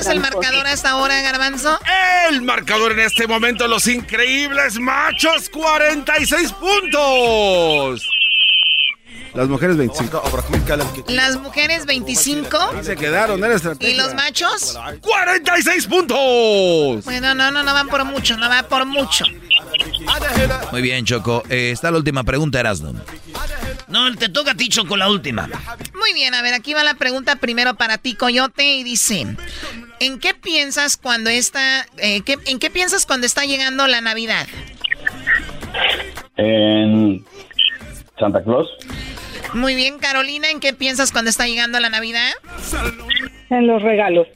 [0.00, 1.78] es el marcador hasta ahora, Garbanzo?
[2.30, 8.08] El marcador en este momento, los increíbles machos, 46 puntos.
[9.34, 10.22] Las mujeres 25.
[11.06, 13.94] Las mujeres 25 Se quedaron, era estrategia.
[13.94, 14.76] y los machos.
[15.00, 17.04] 46 puntos.
[17.04, 19.24] Bueno, no, no, no van por mucho, no va por mucho.
[20.72, 21.44] Muy bien, Choco.
[21.48, 22.92] Eh, está la última pregunta, Erasmo.
[23.90, 25.48] No, te toca a ti, Choco, la última.
[25.98, 29.26] Muy bien, a ver, aquí va la pregunta primero para ti, Coyote, y dice,
[29.98, 34.46] ¿en qué piensas cuando está, eh, qué- en qué piensas cuando está llegando la Navidad?
[36.36, 37.24] En
[38.18, 38.68] Santa Claus.
[39.54, 42.30] Muy bien, Carolina, ¿en qué piensas cuando está llegando la Navidad?
[43.50, 44.28] En los regalos.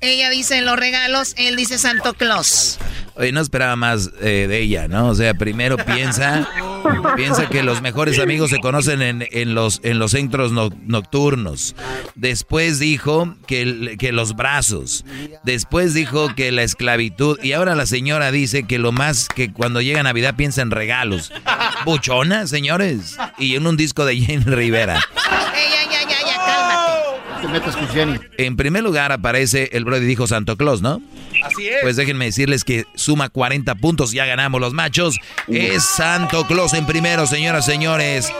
[0.00, 2.78] Ella dice en los regalos, él dice Santo Claus.
[3.16, 5.08] Oye, no esperaba más eh, de ella, ¿no?
[5.08, 6.48] O sea, primero piensa,
[7.16, 11.74] piensa que los mejores amigos se conocen en, en los, en los centros no- nocturnos.
[12.14, 15.04] Después dijo que, el- que los brazos.
[15.42, 17.40] Después dijo que la esclavitud.
[17.42, 21.32] Y ahora la señora dice que lo más que cuando llega Navidad piensa en regalos.
[21.84, 23.16] Buchona, señores.
[23.36, 25.00] Y en un disco de Jenny Rivera.
[25.56, 27.27] Ey, ya, ya, ya, ya, cálmate.
[27.40, 28.18] Te metas con Jenny.
[28.36, 31.00] En primer lugar aparece el Brody dijo Santo Claus, ¿no?
[31.44, 31.78] Así es.
[31.82, 35.18] Pues déjenme decirles que suma 40 puntos, ya ganamos los machos.
[35.46, 38.32] Es Santo Claus en primero, señoras, señores.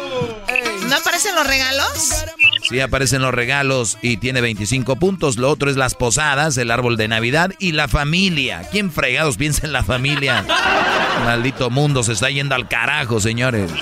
[0.89, 2.25] ¿No aparecen los regalos?
[2.69, 5.37] Sí aparecen los regalos y tiene 25 puntos.
[5.37, 8.63] Lo otro es las posadas, el árbol de Navidad y la familia.
[8.71, 10.45] ¿Quién fregados piensa en la familia?
[11.25, 13.71] Maldito mundo se está yendo al carajo, señores.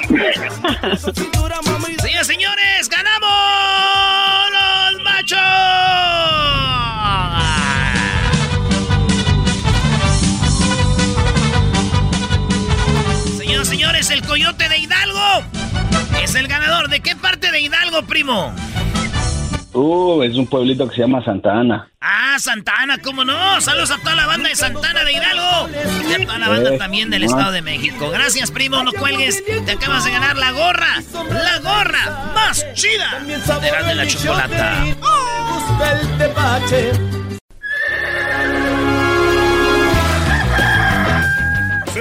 [2.03, 3.76] Señores, señores, ganamos
[5.31, 5.39] los machos.
[13.37, 15.45] Señoras, señores, el coyote de Hidalgo
[16.23, 16.89] es el ganador.
[16.89, 18.55] ¿De qué parte de Hidalgo, primo?
[19.79, 21.87] Uh, es un pueblito que se llama Santa Ana.
[22.01, 23.61] Ah, Santana, ¿cómo no?
[23.61, 25.69] Saludos a toda la banda de Santana de Hidalgo
[26.09, 27.27] y a toda la banda Eh, también del no.
[27.29, 28.09] Estado de México.
[28.11, 29.45] Gracias, primo, no cuelgues.
[29.67, 34.85] Te acabas de ganar la gorra, la gorra más chida de la de la chocolata.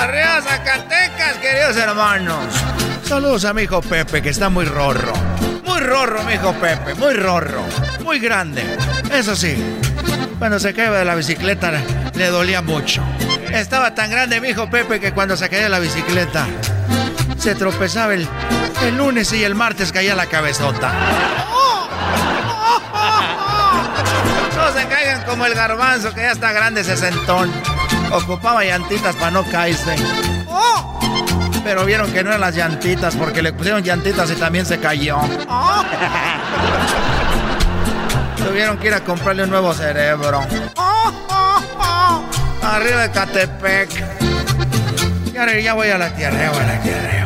[0.00, 2.46] Arriba Zacatecas, queridos hermanos.
[3.04, 5.12] Saludos a mi hijo Pepe, que está muy rorro.
[5.62, 7.62] Muy rorro, mi hijo Pepe, muy rorro.
[8.02, 8.64] Muy grande.
[9.12, 9.62] Eso sí,
[10.38, 11.70] cuando se caía de la bicicleta
[12.14, 13.02] le dolía mucho.
[13.52, 16.46] Estaba tan grande mi hijo Pepe que cuando se caía de la bicicleta
[17.36, 18.26] se tropezaba el,
[18.82, 20.92] el lunes y el martes caía la cabezota.
[24.56, 27.52] No se caigan como el garbanzo que ya está grande, sesentón.
[28.12, 29.94] Ocupaba llantitas para no caerse.
[31.62, 35.18] Pero vieron que no eran las llantitas porque le pusieron llantitas y también se cayó.
[38.36, 40.40] Tuvieron que ir a comprarle un nuevo cerebro.
[42.62, 43.90] Arriba de Catepec.
[45.32, 47.19] Y ahora ya voy a la tierra, ya voy a la tierra.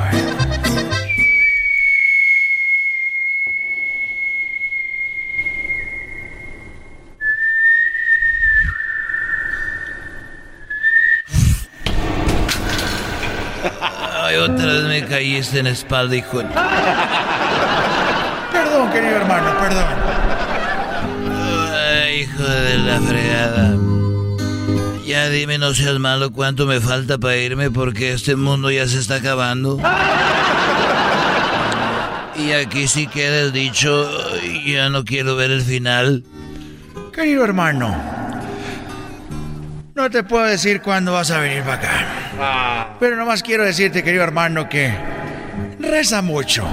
[14.44, 16.42] Otra vez me caíste en la espalda, hijo.
[18.52, 19.84] Perdón, querido hermano, perdón.
[21.72, 23.76] Ay, hijo de la fregada.
[25.06, 28.98] Ya dime, no seas malo, cuánto me falta para irme porque este mundo ya se
[28.98, 29.78] está acabando.
[32.36, 34.10] Y aquí sí queda el dicho,
[34.66, 36.24] ya no quiero ver el final.
[37.12, 37.94] Querido hermano,
[39.94, 42.83] no te puedo decir cuándo vas a venir para acá.
[43.04, 44.90] Pero nomás quiero decirte, querido hermano, que
[45.78, 46.66] reza mucho.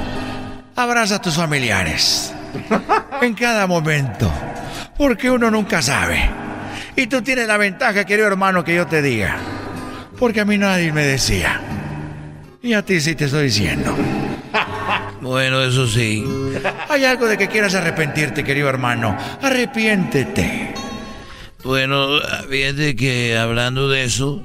[0.78, 2.34] Abraza a tus familiares.
[3.22, 4.32] En cada momento.
[4.98, 6.22] Porque uno nunca sabe.
[6.96, 9.36] Y tú tienes la ventaja, querido hermano, que yo te diga.
[10.18, 11.60] Porque a mí nadie me decía.
[12.64, 13.94] Y a ti sí te estoy diciendo.
[15.20, 16.26] Bueno, eso sí.
[16.88, 19.18] Hay algo de que quieras arrepentirte, querido hermano.
[19.42, 20.74] Arrepiéntete.
[21.64, 24.42] Bueno, fíjate que hablando de eso,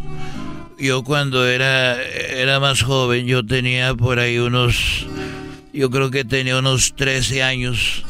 [0.79, 5.07] yo cuando era, era más joven, yo tenía por ahí unos,
[5.73, 8.05] yo creo que tenía unos 13 años,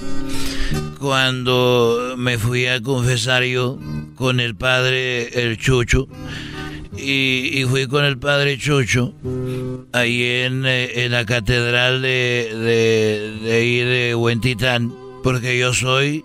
[0.99, 3.79] cuando me fui a confesar yo
[4.17, 6.09] con el padre, el Chucho,
[6.97, 9.15] y, fui con el padre Chucho,
[9.93, 14.93] ahí en, eh, en la catedral de, de, de ahí de Huentitán,
[15.23, 16.25] porque yo soy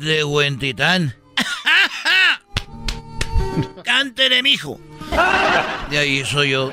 [0.00, 1.14] de Huentitán.
[3.84, 4.78] Cántele, mijo.
[5.90, 6.72] De ahí soy yo.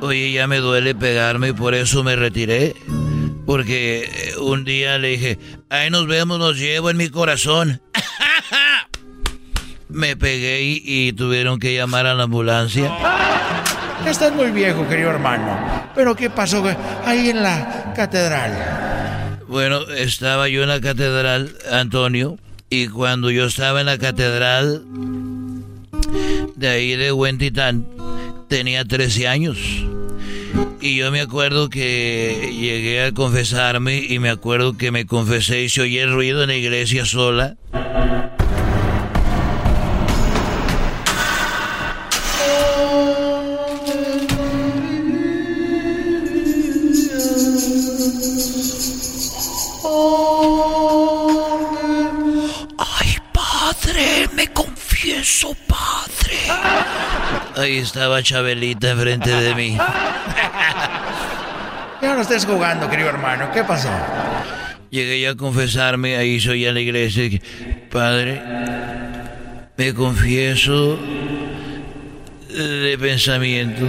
[0.00, 2.74] Oye, ya me duele pegarme y por eso me retiré.
[3.46, 5.38] Porque eh, un día le dije,
[5.70, 7.80] ahí nos vemos, los llevo en mi corazón.
[9.88, 12.92] me pegué y, y tuvieron que llamar a la ambulancia.
[14.06, 15.90] Estás muy viejo, querido hermano.
[15.94, 16.64] Pero ¿qué pasó
[17.04, 19.38] ahí en la catedral?
[19.48, 22.38] Bueno, estaba yo en la catedral, Antonio,
[22.70, 24.82] y cuando yo estaba en la catedral
[26.58, 27.86] de ahí de Huentitán,
[28.48, 29.58] tenía 13 años.
[30.80, 35.68] Y yo me acuerdo que llegué a confesarme y me acuerdo que me confesé y
[35.68, 37.56] se oye el ruido en la iglesia sola.
[52.78, 55.56] Ay, padre, me confieso.
[57.58, 59.76] Ahí estaba Chabelita enfrente de mí.
[62.00, 63.50] Ya no estés jugando, querido hermano.
[63.52, 63.88] ¿Qué pasó?
[64.88, 67.28] Llegué yo a confesarme, ahí soy a la iglesia.
[67.90, 68.40] Padre,
[69.76, 70.96] me confieso
[72.48, 73.88] de pensamiento,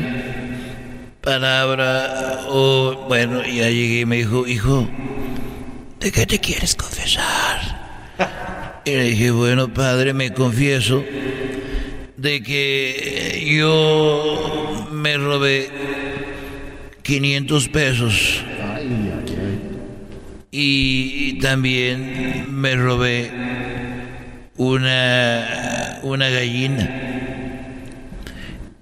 [1.22, 4.90] palabra, o bueno, ya llegué y me dijo, hijo,
[6.00, 7.78] ¿de qué te quieres confesar?
[8.86, 11.04] Y le dije, bueno, padre, me confieso
[12.22, 15.70] de que yo me robé
[17.02, 18.44] 500 pesos
[20.52, 23.32] y también me robé
[24.58, 26.90] una, una gallina.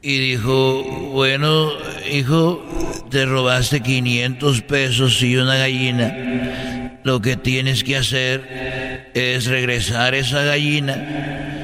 [0.01, 1.71] Y dijo, bueno,
[2.11, 2.65] hijo,
[3.11, 7.01] te robaste 500 pesos y una gallina.
[7.03, 11.56] Lo que tienes que hacer es regresar esa gallina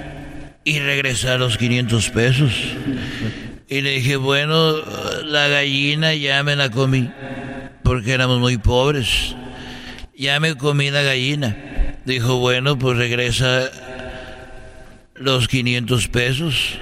[0.64, 2.52] y regresar los 500 pesos.
[3.68, 4.76] Y le dije, bueno,
[5.24, 7.10] la gallina ya me la comí,
[7.84, 9.36] porque éramos muy pobres.
[10.16, 11.58] Ya me comí la gallina.
[12.06, 13.70] Dijo, bueno, pues regresa
[15.16, 16.78] los 500 pesos.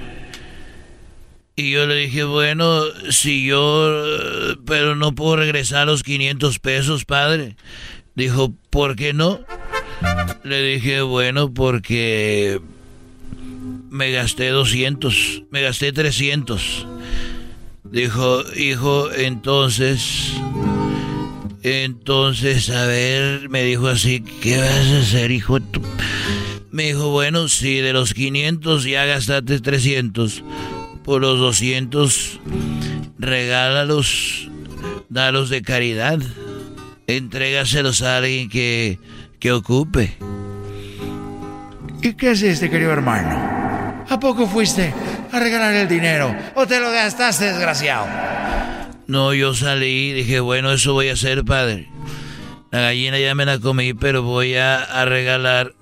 [1.54, 7.56] Y yo le dije, bueno, si yo, pero no puedo regresar los 500 pesos, padre.
[8.14, 9.40] Dijo, ¿por qué no?
[10.44, 12.60] Le dije, bueno, porque
[13.92, 16.86] me gasté 200, me gasté 300.
[17.84, 20.32] Dijo, hijo, entonces,
[21.62, 25.58] entonces, a ver, me dijo así, ¿qué vas a hacer, hijo?
[26.70, 30.42] Me dijo, bueno, si de los 500 ya gastaste 300,
[31.04, 32.40] por los 200,
[33.18, 34.48] regálalos,
[35.10, 36.18] dalos de caridad,
[37.06, 38.98] entrégaselos a alguien que,
[39.38, 40.16] que ocupe.
[42.00, 43.61] ¿Y qué es este, querido hermano?
[44.12, 44.92] ¿A poco fuiste
[45.32, 48.06] a regalar el dinero o te lo gastaste, desgraciado?
[49.06, 51.88] No, yo salí y dije, bueno, eso voy a hacer, padre.
[52.70, 55.72] La gallina ya me la comí, pero voy a, a regalar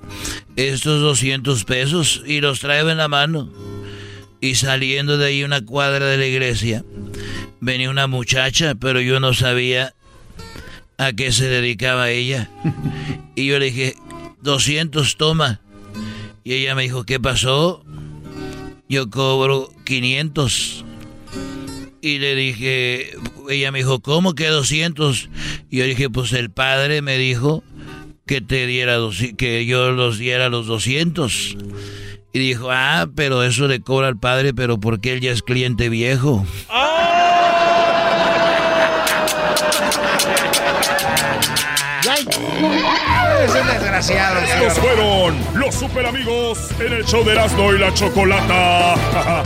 [0.55, 3.51] estos 200 pesos y los traigo en la mano.
[4.41, 6.85] Y saliendo de ahí una cuadra de la iglesia,
[7.59, 9.95] venía una muchacha, pero yo no sabía
[10.99, 12.49] a qué se dedicaba ella.
[13.35, 13.97] Y yo le dije,
[14.43, 15.61] 200 toma.
[16.45, 17.85] Y ella me dijo, ¿qué pasó?
[18.91, 20.85] Yo cobro 500.
[22.03, 23.13] Y le dije,
[23.49, 25.31] ella me dijo, ¿cómo que 200?
[25.71, 27.63] Y yo dije, pues el padre me dijo
[28.27, 28.99] que te diera,
[29.39, 31.57] que yo los diera los 200.
[32.33, 35.89] Y dijo, ah, pero eso le cobra al padre, pero porque él ya es cliente
[35.89, 36.45] viejo.
[42.03, 44.41] Es un desgraciado.
[44.41, 48.95] Estos fueron los super amigos en el show de Erasmo y la Chocolata.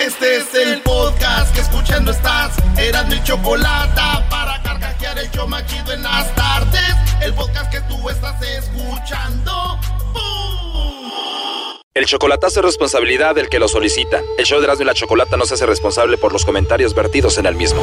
[0.00, 2.52] Este es el podcast que escuchando estás.
[2.78, 6.94] Eran mi chocolata para carcajear el show más chido en las tardes.
[7.20, 9.78] El podcast que tú estás escuchando.
[10.12, 11.78] ¡Bum!
[11.94, 14.22] El chocolatazo es responsabilidad del que lo solicita.
[14.38, 17.36] El show de Erasmo y la Chocolata no se hace responsable por los comentarios vertidos
[17.38, 17.82] en el mismo.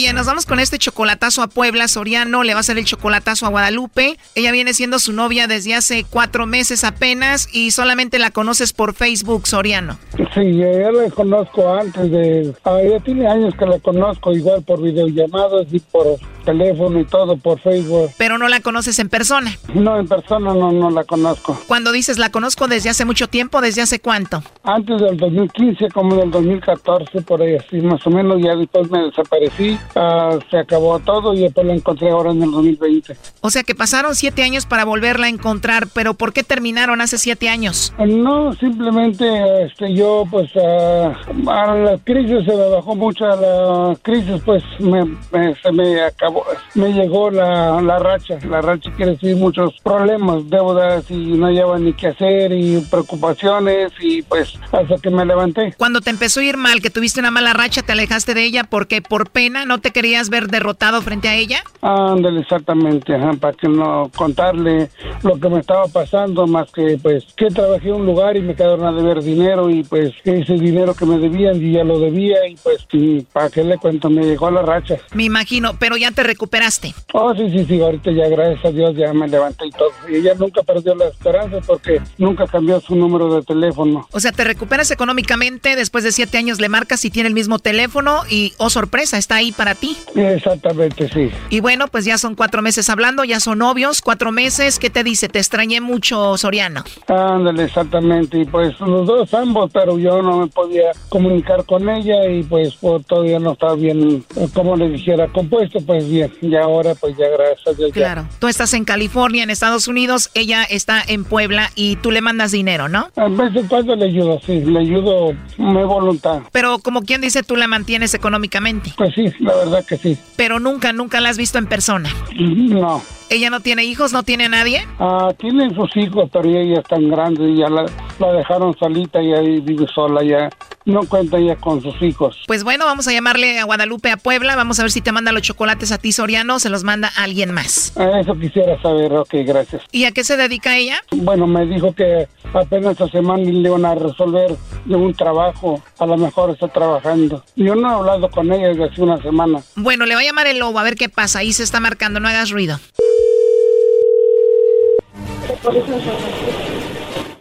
[0.00, 1.88] Bien, nos vamos con este chocolatazo a Puebla.
[1.88, 4.16] Soriano le va a hacer el chocolatazo a Guadalupe.
[4.36, 8.94] Ella viene siendo su novia desde hace cuatro meses apenas y solamente la conoces por
[8.94, 9.98] Facebook, Soriano.
[10.16, 12.54] Sí, yo ya la conozco antes de...
[12.62, 16.16] ah, ya tiene años que la conozco igual por videollamadas y por
[16.52, 18.10] teléfono y todo, por Facebook.
[18.16, 19.50] Pero no la conoces en persona.
[19.74, 21.58] No, en persona no, no la conozco.
[21.66, 24.42] Cuando dices la conozco desde hace mucho tiempo, ¿desde hace cuánto?
[24.64, 29.02] Antes del 2015, como del 2014, por ahí así, más o menos, ya después me
[29.04, 33.16] desaparecí, ah, se acabó todo y después la encontré ahora en el 2020.
[33.40, 37.18] O sea que pasaron siete años para volverla a encontrar, pero ¿por qué terminaron hace
[37.18, 37.92] siete años?
[37.98, 41.12] No, simplemente este, yo, pues, ah,
[41.48, 46.00] a la crisis se me bajó mucho, a la crisis, pues, me, me- se me
[46.02, 46.37] acabó,
[46.74, 48.38] me llegó la, la racha.
[48.48, 53.92] La racha quiere decir muchos problemas, deudas y no hallaba ni qué hacer y preocupaciones
[54.00, 55.74] y, pues, hasta que me levanté.
[55.76, 58.64] Cuando te empezó a ir mal, que tuviste una mala racha, te alejaste de ella
[58.64, 61.62] porque por pena no te querías ver derrotado frente a ella.
[61.80, 64.90] Ándale, exactamente, ajá, para que no contarle
[65.22, 68.54] lo que me estaba pasando, más que pues que trabajé en un lugar y me
[68.54, 72.46] quedaron a deber dinero y pues ese dinero que me debían y ya lo debía
[72.48, 74.96] y pues y para qué le cuento, me llegó la racha.
[75.14, 76.92] Me imagino, pero ya te recuperaste.
[77.12, 79.90] Oh, sí, sí, sí, ahorita ya gracias a Dios ya me levanté y todo.
[80.08, 84.04] Y ella nunca perdió la esperanza porque nunca cambió su número de teléfono.
[84.10, 87.60] O sea, te recuperas económicamente, después de siete años le marcas y tiene el mismo
[87.60, 89.96] teléfono y, oh sorpresa, está ahí para ti.
[90.16, 91.30] Exactamente, sí.
[91.50, 94.80] Y bueno, pues ya son cuatro meses hablando, ya son novios, cuatro meses.
[94.80, 95.28] ¿Qué te dice?
[95.28, 96.82] Te extrañé mucho, Soriano.
[97.06, 98.40] Ándale, exactamente.
[98.40, 102.74] Y pues los dos ambos, pero yo no me podía comunicar con ella y pues,
[102.80, 106.32] pues, todavía no estaba bien, eh, como le dijera, compuesto, pues bien.
[106.42, 107.90] Y ahora pues ya gracias a Dios.
[107.90, 107.94] ya.
[107.94, 108.28] Claro.
[108.38, 112.52] Tú estás en California, en Estados Unidos, ella está en Puebla y tú le mandas
[112.52, 113.08] dinero, ¿no?
[113.16, 116.42] A veces cuando le ayudo, sí, le ayudo mi voluntad.
[116.52, 118.92] Pero como quien dice, tú la mantienes económicamente.
[118.96, 120.18] Pues sí, la verdad que sí.
[120.36, 122.10] Pero nunca, nunca la has visto en persona.
[122.38, 123.02] No.
[123.30, 124.86] ¿Ella no tiene hijos, no tiene a nadie?
[124.98, 127.84] Ah, tienen sus hijos, pero ella es tan grande y ya la,
[128.18, 130.48] la dejaron solita y ahí vive sola, ya
[130.86, 132.38] no cuenta ya con sus hijos.
[132.46, 135.32] Pues bueno, vamos a llamarle a Guadalupe a Puebla, vamos a ver si te manda
[135.32, 137.92] los chocolates a ti, Soriano, o se los manda a alguien más.
[137.96, 139.82] Ah, Eso quisiera saber, ok, gracias.
[139.92, 141.02] ¿Y a qué se dedica ella?
[141.12, 146.06] Bueno, me dijo que apenas esta semana le iban a resolver de un trabajo, a
[146.06, 147.44] lo mejor está trabajando.
[147.56, 149.60] Yo no he hablado con ella desde hace una semana.
[149.76, 151.40] Bueno, le voy a llamar el lobo a ver qué pasa.
[151.40, 152.78] Ahí se está marcando, no hagas ruido.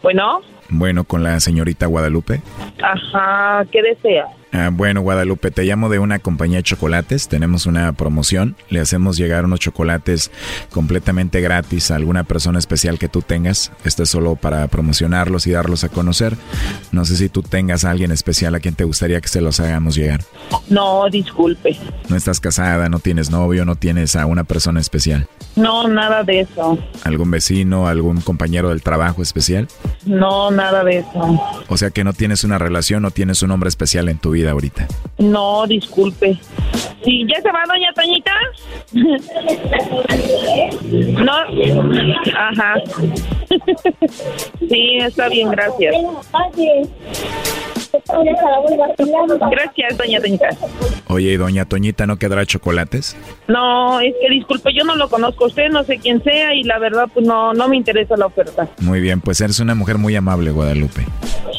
[0.01, 2.41] Bueno, Bueno, con la señorita Guadalupe.
[2.81, 4.25] ajá, ¿qué desea?
[4.53, 7.27] Ah, bueno, Guadalupe, te llamo de una compañía de chocolates.
[7.27, 8.55] Tenemos una promoción.
[8.69, 10.31] Le hacemos llegar unos chocolates
[10.71, 13.71] completamente gratis a alguna persona especial que tú tengas.
[13.83, 16.37] Esto es solo para promocionarlos y darlos a conocer.
[16.91, 19.59] No sé si tú tengas a alguien especial a quien te gustaría que se los
[19.59, 20.21] hagamos llegar.
[20.69, 21.77] No, disculpe.
[22.07, 25.27] No estás casada, no tienes novio, no tienes a una persona especial.
[25.55, 26.77] No, nada de eso.
[27.03, 29.67] ¿Algún vecino, algún compañero del trabajo especial?
[30.05, 31.41] No, nada de eso.
[31.67, 34.36] O sea que no tienes una relación, no tienes un hombre especial en tu vida
[34.45, 34.87] ahorita.
[35.17, 36.37] No, disculpe.
[37.03, 38.33] Sí, ¿ya se va doña Toñita?
[41.23, 41.33] No.
[42.37, 42.75] Ajá.
[44.69, 45.95] Sí, está bien, gracias.
[49.51, 50.49] Gracias, doña Toñita.
[51.07, 53.15] Oye, ¿y doña Toñita no quedará chocolates?
[53.47, 56.63] No, es que disculpe, yo no lo conozco a usted, no sé quién sea y
[56.63, 58.67] la verdad pues no, no me interesa la oferta.
[58.81, 61.05] Muy bien, pues eres una mujer muy amable, Guadalupe.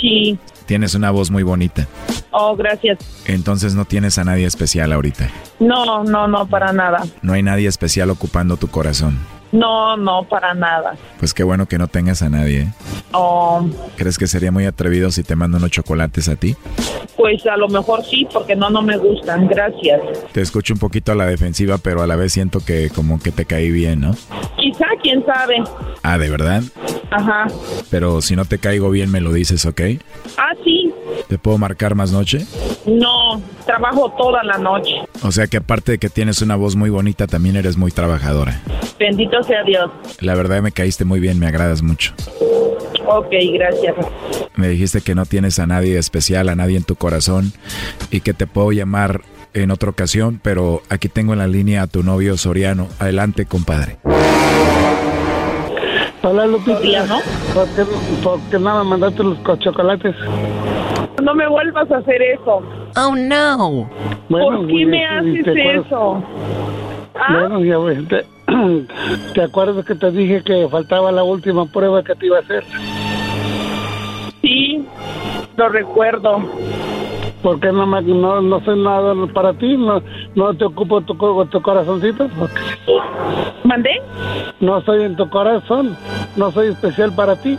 [0.01, 0.39] Sí.
[0.69, 1.89] Tienes una voz muy bonita.
[2.31, 2.99] Oh, gracias.
[3.25, 5.31] Entonces no tienes a nadie especial ahorita.
[5.61, 7.05] No, no, no, para nada.
[7.23, 9.19] No hay nadie especial ocupando tu corazón.
[9.53, 10.97] No, no, para nada.
[11.19, 12.61] Pues qué bueno que no tengas a nadie.
[12.63, 12.73] ¿eh?
[13.13, 16.57] Oh, ¿Crees que sería muy atrevido si te mando unos chocolates a ti?
[17.19, 19.49] pues a lo mejor sí, porque no, no me gustan.
[19.49, 20.01] Gracias.
[20.33, 23.33] Te escucho un poquito a la defensiva, pero a la vez siento que como que
[23.33, 24.13] te caí bien, ¿no?
[24.57, 25.57] Quizá, quién sabe.
[26.05, 26.63] Ah, ¿de verdad?
[27.11, 27.49] Ajá.
[27.91, 29.81] Pero si no te caigo bien me lo dices, ¿ok?
[30.37, 30.88] Ah, sí.
[31.29, 32.47] ¿Te puedo marcar más noche?
[32.87, 34.95] No, trabajo toda la noche.
[35.23, 38.63] O sea que aparte de que tienes una voz muy bonita, también eres muy trabajadora.
[38.99, 39.91] Bendito sea Dios.
[40.21, 42.15] La verdad me caíste muy bien, me agradas mucho.
[43.07, 43.95] Ok, gracias.
[44.57, 47.53] Me dijiste que no tienes a nadie especial, a nadie en tu corazón
[48.11, 49.21] y que te puedo llamar
[49.55, 52.89] en otra ocasión, pero aquí tengo en la línea a tu novio Soriano.
[52.99, 53.99] Adelante, compadre.
[56.23, 57.07] Hola, Lupita.
[57.55, 57.83] ¿Por qué,
[58.23, 60.15] por qué no me mandaste los co- chocolates?
[61.23, 62.63] No me vuelvas a hacer eso.
[62.97, 63.89] Oh, no.
[64.29, 66.23] ¿Por qué me haces eso?
[67.31, 68.25] Bueno, ya ves, te,
[69.35, 72.65] ¿te acuerdas que te dije que faltaba la última prueba que te iba a hacer?
[74.43, 74.87] Sí,
[75.57, 76.43] lo recuerdo.
[77.43, 79.77] ¿Por qué no, me, no, no soy nada para ti?
[79.77, 80.03] ¿No,
[80.35, 81.15] no te ocupo tu,
[81.47, 82.29] tu corazoncito?
[83.65, 83.91] ¿Mandé?
[84.61, 85.97] No soy en tu corazón.
[86.37, 87.57] No soy especial para ti.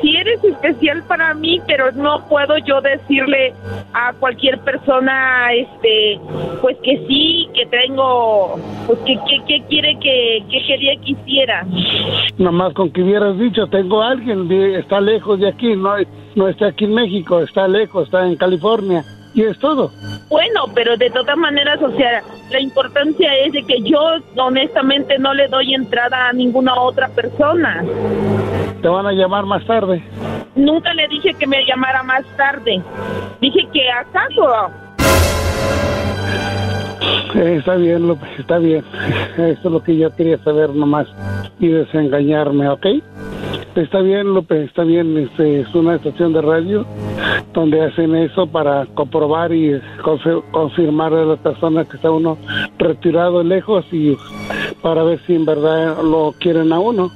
[0.00, 3.54] Sí eres especial para mí, pero no puedo yo decirle
[3.92, 6.20] a cualquier persona, este,
[6.60, 11.66] pues que sí, que tengo, pues que, que, que quiere que, que quería que hiciera.
[12.38, 15.94] Nomás con que hubieras dicho, tengo a alguien, está lejos de aquí, no,
[16.34, 19.04] no está aquí en México, está lejos, está en California.
[19.34, 19.92] Y es todo.
[20.28, 24.00] Bueno, pero de todas maneras, o sea, la importancia es de que yo
[24.36, 27.84] honestamente no le doy entrada a ninguna otra persona.
[28.82, 30.02] Te van a llamar más tarde.
[30.56, 32.82] Nunca le dije que me llamara más tarde.
[33.40, 34.70] Dije que acaso.
[37.34, 38.84] Eh, está bien, López, está bien.
[39.36, 41.06] Eso es lo que yo quería saber nomás
[41.58, 42.86] y desengañarme, ¿ok?
[43.76, 45.16] Está bien, López, está bien.
[45.16, 46.84] Este, es una estación de radio
[47.54, 49.72] donde hacen eso para comprobar y
[50.02, 52.36] confi- confirmar a las personas que está uno
[52.78, 54.16] retirado lejos y
[54.82, 57.10] para ver si en verdad lo quieren a uno.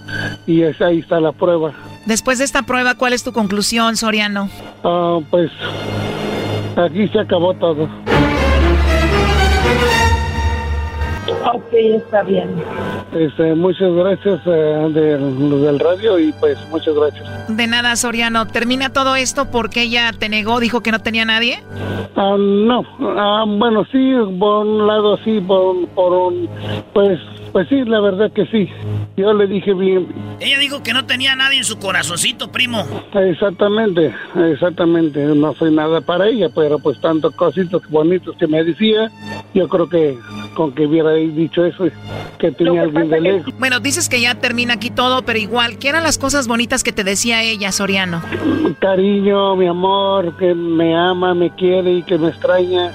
[0.47, 1.72] Y es, ahí está la prueba.
[2.07, 4.49] Después de esta prueba, ¿cuál es tu conclusión, Soriano?
[4.85, 5.51] Ah, pues
[6.76, 7.89] aquí se acabó todo.
[11.53, 12.49] Ok, está bien.
[13.13, 17.57] Este, muchas gracias eh, de los del radio y pues muchas gracias.
[17.57, 18.47] De nada, Soriano.
[18.47, 21.63] ¿Termina todo esto porque ella te negó, dijo que no tenía nadie?
[22.17, 22.85] Ah, no,
[23.17, 26.49] Ah, bueno, sí, por un lado sí, por, por un,
[26.93, 27.19] pues,
[27.55, 28.69] pues sí, la verdad que sí.
[29.17, 30.09] Yo le dije bien,
[30.41, 32.85] Ella dijo que no tenía nadie en su corazoncito, primo.
[33.15, 34.13] exactamente,
[34.51, 39.09] exactamente, no soy nada para ella, pero pues tantos cositos bonitos que me decía,
[39.55, 40.19] yo creo que
[40.57, 41.85] con que hubiera dicho eso,
[42.41, 43.55] que tenía alguien de lejos.
[43.57, 46.93] Bueno, dices que ya termina aquí todo, pero igual, ¿qué eran las cosas bonitas que
[46.93, 48.21] te decía ella, Soriano?
[48.81, 52.91] Cariño, mi amor, que me ama, me quiere y que me extraña.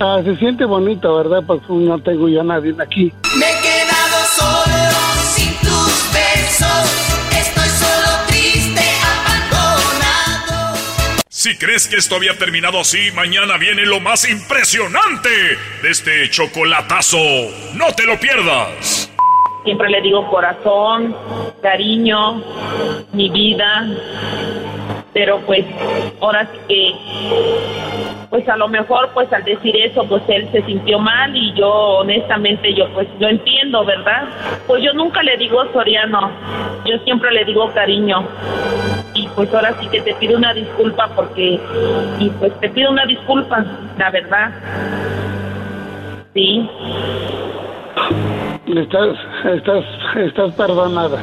[0.00, 1.42] Ah, se siente bonito, ¿verdad?
[1.46, 3.12] Porque no tengo yo a nadie aquí.
[3.38, 3.73] Me
[11.44, 15.28] Si crees que esto había terminado así, mañana viene lo más impresionante
[15.82, 17.18] de este chocolatazo.
[17.74, 19.12] No te lo pierdas.
[19.62, 21.14] Siempre le digo corazón,
[21.60, 22.42] cariño,
[23.12, 23.86] mi vida.
[25.14, 25.64] Pero pues
[26.20, 26.92] ahora sí que,
[28.28, 31.70] pues a lo mejor pues al decir eso pues él se sintió mal y yo
[31.70, 34.24] honestamente yo pues lo entiendo, ¿verdad?
[34.66, 36.30] Pues yo nunca le digo Soriano,
[36.84, 38.26] yo siempre le digo cariño.
[39.14, 41.60] Y pues ahora sí que te pido una disculpa porque,
[42.18, 43.64] y pues te pido una disculpa,
[43.96, 44.50] la verdad.
[46.34, 46.68] Sí.
[48.66, 49.84] Estás, estás,
[50.16, 51.22] estás perdonada.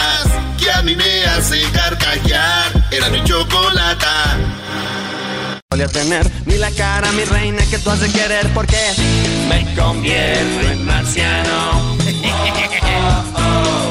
[3.41, 4.37] chocolata.
[5.69, 8.77] Voy a tener ni la cara, mi reina, que tú has de querer porque
[9.47, 11.97] me convierto en marciano.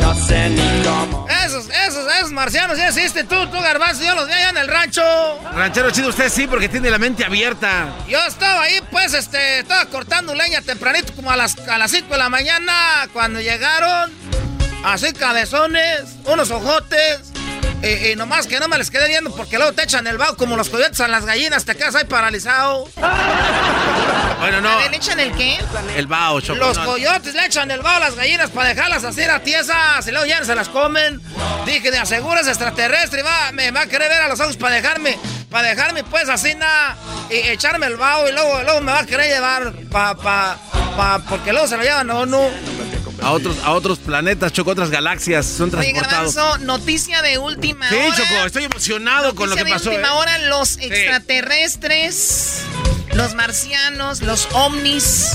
[0.01, 1.26] No sé ni cómo.
[1.44, 3.28] Esos, esos, esos marcianos ya existen.
[3.28, 5.03] Tú, tú, garbanzo, yo los vi allá en el rancho.
[5.55, 7.88] Ranchero chido, usted sí, porque tiene la mente abierta.
[8.09, 12.09] Yo estaba ahí, pues, este, estaba cortando leña tempranito, como a las, a las 5
[12.09, 14.12] de la mañana, cuando llegaron,
[14.84, 17.32] así cabezones, unos ojotes,
[17.83, 20.37] y, y nomás que no me les quedé viendo porque luego te echan el vaho
[20.37, 22.89] como los coyotes a las gallinas, te quedas ahí paralizado.
[24.41, 24.71] Bueno, no.
[24.71, 25.59] A ¿le echan el qué?
[25.97, 26.81] El bao, Los chocolate.
[26.85, 30.27] coyotes le echan el vaho a las gallinas para dejarlas así a tiesas y luego
[30.27, 31.21] ya no se las comen.
[31.67, 35.19] Dije, de aseguras extraterrestre, va, me va a querer ver a los ojos para dejarme
[35.51, 36.97] para dejarme pues así nada
[37.29, 40.57] y echarme el vaho y luego, luego me va a querer llevar pa, pa,
[40.97, 42.49] pa, porque luego se lo llevan o no.
[43.23, 46.35] A otros, a otros planetas, Choco, otras galaxias son Oye, transportados.
[46.35, 48.16] Garbanzo, noticia de última Sí, hora.
[48.16, 49.91] Choco, estoy emocionado con lo que pasó.
[49.91, 50.16] de última ¿eh?
[50.16, 52.62] hora, los extraterrestres,
[53.14, 55.33] los marcianos, los ovnis,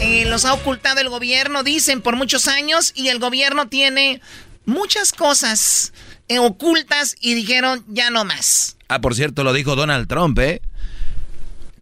[0.00, 4.20] eh, los ha ocultado el gobierno, dicen, por muchos años, y el gobierno tiene
[4.64, 5.92] muchas cosas
[6.28, 8.76] eh, ocultas y dijeron, ya no más.
[8.88, 10.62] Ah, por cierto, lo dijo Donald Trump, ¿eh?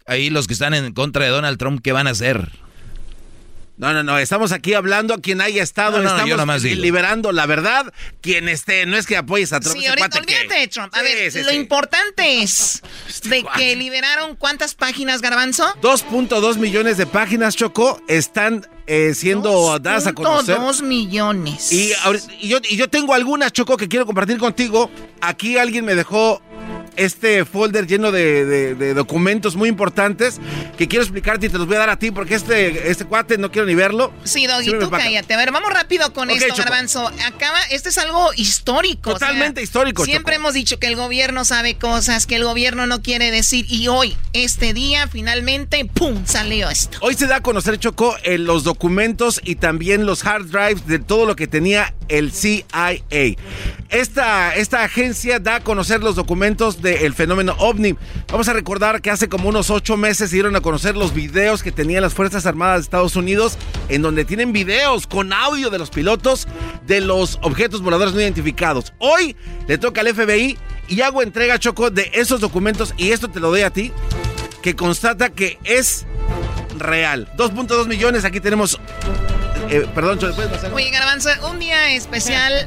[0.07, 2.51] Ahí los que están en contra de Donald Trump, ¿qué van a hacer?
[3.81, 6.63] No, no, no, estamos aquí hablando a quien haya estado, No, no, estamos yo nomás
[6.63, 6.83] digo.
[6.83, 7.93] liberando la verdad.
[8.21, 9.79] Quien esté, no es que apoyes a Trump.
[9.79, 10.95] Sí, ahorita olvídate de Trump.
[10.95, 11.57] A Sí, ver, sí, lo sí.
[11.57, 12.83] importante es
[13.25, 15.65] de que liberaron cuántas páginas, Garbanzo?
[15.81, 20.57] 2.2 millones de páginas, Choco, están eh, siendo dadas a conocer.
[20.57, 21.73] 2 millones.
[21.73, 21.93] Y
[22.43, 24.91] yo, y yo tengo algunas, Choco, que quiero compartir contigo.
[25.23, 26.43] Aquí alguien me dejó
[27.05, 30.41] este folder lleno de, de- de documentos muy importantes
[30.79, 33.39] que quiero explicarte y te los voy a dar a ti porque este, este cuate
[33.39, 34.13] no quiero ni verlo.
[34.25, 35.35] Sí, Doggy, tú cállate.
[35.35, 36.59] A ver, vamos rápido con esto, Choco.
[36.63, 37.07] Garbanzo.
[37.27, 39.11] Acaba, este es algo histórico.
[39.11, 40.43] o sea, Totalmente histórico, Siempre Choco.
[40.43, 43.67] hemos dicho que el gobierno sabe cosas, que el gobierno no quiere decir.
[43.69, 46.25] Y hoy, este día, finalmente, ¡pum!
[46.27, 46.99] salió esto.
[47.01, 50.99] Hoy se da a conocer, Choco, eh, los documentos y también los hard drives de
[50.99, 53.01] todo lo que tenía el CIA.
[53.89, 57.97] Esta, esta agencia da a conocer los documentos del fenómeno OVNI.
[58.31, 61.63] Vamos a recordar que hace como unos ocho meses se dieron a conocer los videos
[61.63, 63.57] que tenían las Fuerzas Armadas de Estados Unidos,
[63.89, 66.47] en donde tienen videos con audio de los pilotos
[66.87, 68.93] de los objetos voladores no identificados.
[68.99, 69.37] Hoy
[69.67, 70.59] le toca al FBI
[70.89, 73.93] y hago entrega, Choco, de esos documentos, y esto te lo doy a ti,
[74.63, 76.05] que constata que es
[76.77, 77.31] real.
[77.37, 78.79] 2.2 millones, aquí tenemos...
[79.71, 80.73] eh, perdón, Choco, ¿puedes pasar?
[80.73, 82.67] Oye, Garbanzo, un día especial.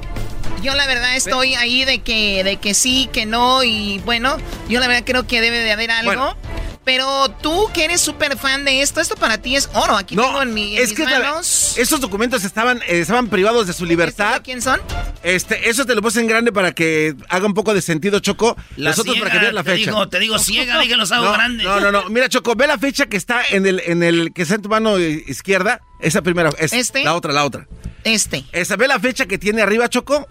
[0.61, 4.37] Yo la verdad estoy ahí de que, de que sí, que no, y bueno,
[4.69, 6.13] yo la verdad creo que debe de haber algo.
[6.13, 6.52] Bueno.
[6.85, 9.95] Pero tú que eres súper fan de esto, esto para ti es oro.
[9.95, 11.75] Aquí tengo en, mi, en es mis que la- manos.
[11.77, 14.41] esos documentos estaban, eh, estaban privados de su libertad.
[14.43, 14.81] quién son?
[15.23, 18.57] Este, eso te lo puse en grande para que haga un poco de sentido, Choco.
[18.75, 19.91] La Nosotros para que veas la te fecha.
[19.91, 21.65] digo- te digo ciega, dije los hago no, grandes.
[21.65, 22.09] No, no, no.
[22.09, 24.67] Mira, Choco, ve la fecha que está en el, en el, que está en tu
[24.69, 25.79] mano izquierda.
[26.01, 27.05] Esa primera, es ¿Este?
[27.05, 27.65] la otra, la otra.
[28.03, 28.43] Este.
[28.51, 30.27] Esa, ve la fecha que tiene arriba, Choco.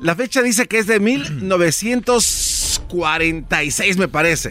[0.00, 4.50] La fecha dice que es de 1946, me parece.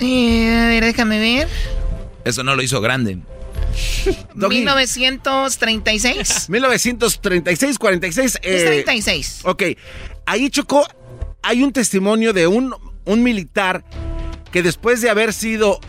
[0.00, 1.48] Eh, a ver, déjame ver.
[2.24, 3.18] Eso no lo hizo grande.
[4.34, 6.48] 1936.
[6.48, 8.38] 1936, 46.
[8.42, 9.40] Es eh, 36.
[9.44, 9.62] Ok,
[10.26, 10.86] ahí Choco,
[11.42, 12.74] hay un testimonio de un,
[13.04, 13.84] un militar
[14.52, 15.80] que después de haber sido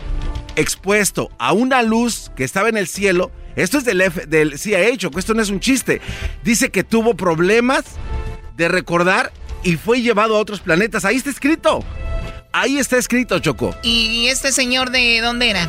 [0.56, 4.96] expuesto a una luz que estaba en el cielo, esto es del, F- del CIA,
[4.96, 6.00] Choco, esto no es un chiste,
[6.44, 7.84] dice que tuvo problemas
[8.56, 9.32] de recordar
[9.64, 11.04] y fue llevado a otros planetas.
[11.04, 11.84] Ahí está escrito.
[12.52, 13.74] Ahí está escrito, Choco.
[13.82, 15.68] ¿Y este señor de dónde era?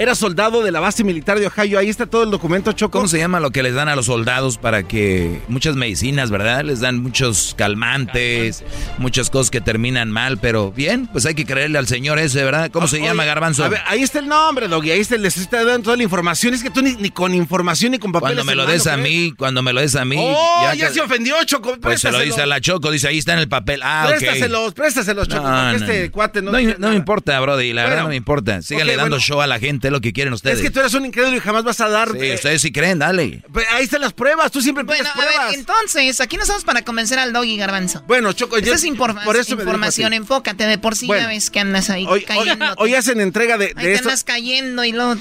[0.00, 1.78] Era soldado de la base militar de Ohio.
[1.78, 2.92] Ahí está todo el documento, Choco.
[2.92, 6.64] ¿Cómo se llama lo que les dan a los soldados para que muchas medicinas, ¿verdad?
[6.64, 8.64] Les dan muchos calmantes,
[8.96, 12.70] muchas cosas que terminan mal, pero bien, pues hay que creerle al señor ese, ¿verdad?
[12.70, 13.62] ¿Cómo se Oye, llama, Garbanzo?
[13.62, 14.90] A ver, ahí está el nombre, Doggy.
[14.90, 16.54] Ahí está, les está dando toda la información.
[16.54, 18.36] Es que tú ni, ni con información ni con papeles.
[18.36, 20.16] Cuando me lo des a mí, cuando me lo des a mí.
[20.18, 21.76] Oh, ya, que- se ofendió, Choco.
[21.78, 23.82] Pues se lo dice a la Choco, dice ahí está en el papel.
[23.84, 24.06] Ah.
[24.08, 25.46] Préstaselos, préstaselos, Choco.
[25.46, 26.52] No, este cuate no.
[26.52, 28.62] No, me importa, Brody, la verdad no me importa.
[28.62, 29.22] Síganle dando bueno.
[29.22, 30.58] show a la gente, lo que quieren ustedes.
[30.58, 32.10] Es que tú eres un incrédulo y jamás vas a dar.
[32.12, 33.42] Sí, eh, ustedes sí creen, dale.
[33.52, 34.50] pues ahí están las pruebas.
[34.50, 35.50] Tú siempre Bueno, a pruebas.
[35.50, 38.02] ver, entonces, aquí no estamos para convencer al doggy garbanzo.
[38.06, 40.66] Bueno, Choco, Esa yo- es informa- por eso me dirijo a información, enfócate.
[40.66, 41.22] De por sí Bueno.
[41.24, 42.74] ya ves que andas ahí Hoy, cayendo.
[42.78, 44.08] hoy hacen entrega de, ahí de te esto.
[44.08, 45.16] andas cayendo y luego...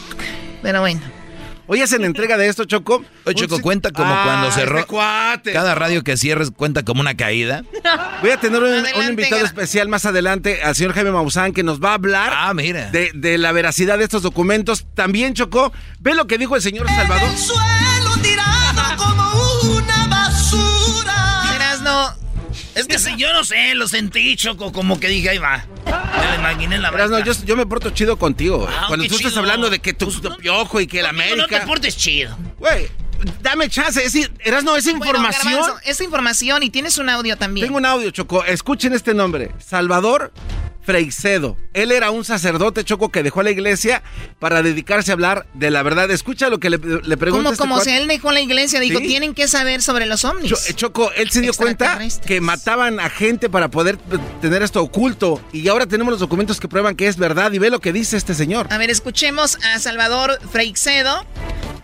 [0.61, 1.01] Pero bueno.
[1.71, 3.03] Hoy hacen entrega de esto, Choco.
[3.25, 4.79] Oye, Choco, Un- cuenta como Ah, cuando cerró.
[4.79, 5.53] este cuate.
[5.53, 7.63] Cada radio que cierres cuenta como una caída.
[8.21, 11.91] Voy a tener un, invitado especial más adelante, al señor Jaime Maussan, que nos va
[11.91, 12.89] a hablar Ah, mira.
[12.89, 14.87] de, de la veracidad de estos documentos.
[14.95, 17.29] También, Chocó, ve lo que dijo el señor Salvador.
[17.37, 19.28] suelo tirado como
[22.79, 25.65] Es que si yo no sé, lo sentí, Choco, como que dije, ahí va.
[25.85, 28.67] Me lo imaginé en la Verás, no, yo, yo me porto chido contigo.
[28.69, 31.43] Ah, Cuando tú estás hablando de que tu, tu piojo y que la Conmigo No
[31.43, 31.61] América.
[31.61, 32.37] te portes chido.
[32.57, 32.87] Güey,
[33.41, 33.99] dame chance.
[34.03, 35.53] Es, decir, Erasno, esa bueno, información.
[35.53, 37.67] Garbanzo, esta información y tienes un audio también.
[37.67, 38.43] Tengo un audio, Choco.
[38.45, 39.51] Escuchen este nombre.
[39.59, 40.31] Salvador
[40.89, 41.55] Freicedo.
[41.73, 44.01] Él era un sacerdote, Choco, que dejó la iglesia
[44.39, 46.09] para dedicarse a hablar de la verdad.
[46.09, 49.05] Escucha lo que le, le Como, este como si él dejó la iglesia, dijo, Sí.
[49.05, 50.49] tienen que saber sobre los ovnis.
[50.49, 54.63] Cho- eh, Choco, él se dio cuenta que mataban a gente para poder eh, tener
[54.63, 55.39] esto oculto.
[55.53, 57.51] Y ahora tenemos los documentos que prueban que es verdad.
[57.51, 58.65] Y ve lo que dice este señor.
[58.71, 61.23] A ver, escuchemos a Salvador Freixedo,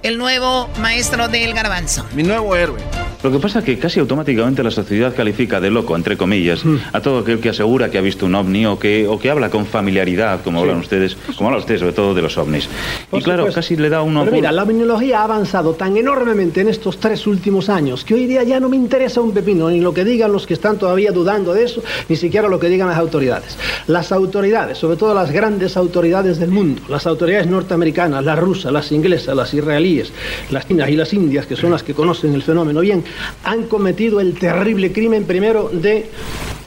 [0.02, 2.08] el nuevo maestro del garbanzo.
[2.16, 2.80] Mi nuevo héroe.
[3.26, 6.64] Lo que pasa es que casi automáticamente la sociedad califica de loco, entre comillas,
[6.94, 9.50] a todo aquel que asegura que ha visto un ovni o que, o que habla
[9.50, 12.70] con familiaridad, como hablan ustedes, como hablan ustedes sobre todo de los ovnis.
[13.10, 13.62] Por y claro, supuesto.
[13.62, 17.26] casi le da uno Pero mira, la ovniología ha avanzado tan enormemente en estos tres
[17.26, 20.32] últimos años que hoy día ya no me interesa un pepino, ni lo que digan
[20.32, 23.58] los que están todavía dudando de eso, ni siquiera lo que digan las autoridades.
[23.88, 28.92] Las autoridades, sobre todo las grandes autoridades del mundo, las autoridades norteamericanas, las rusas, las
[28.92, 30.14] inglesas, las israelíes,
[30.52, 33.04] las chinas y las indias, que son las que conocen el fenómeno bien,
[33.44, 36.10] han cometido el terrible crimen primero de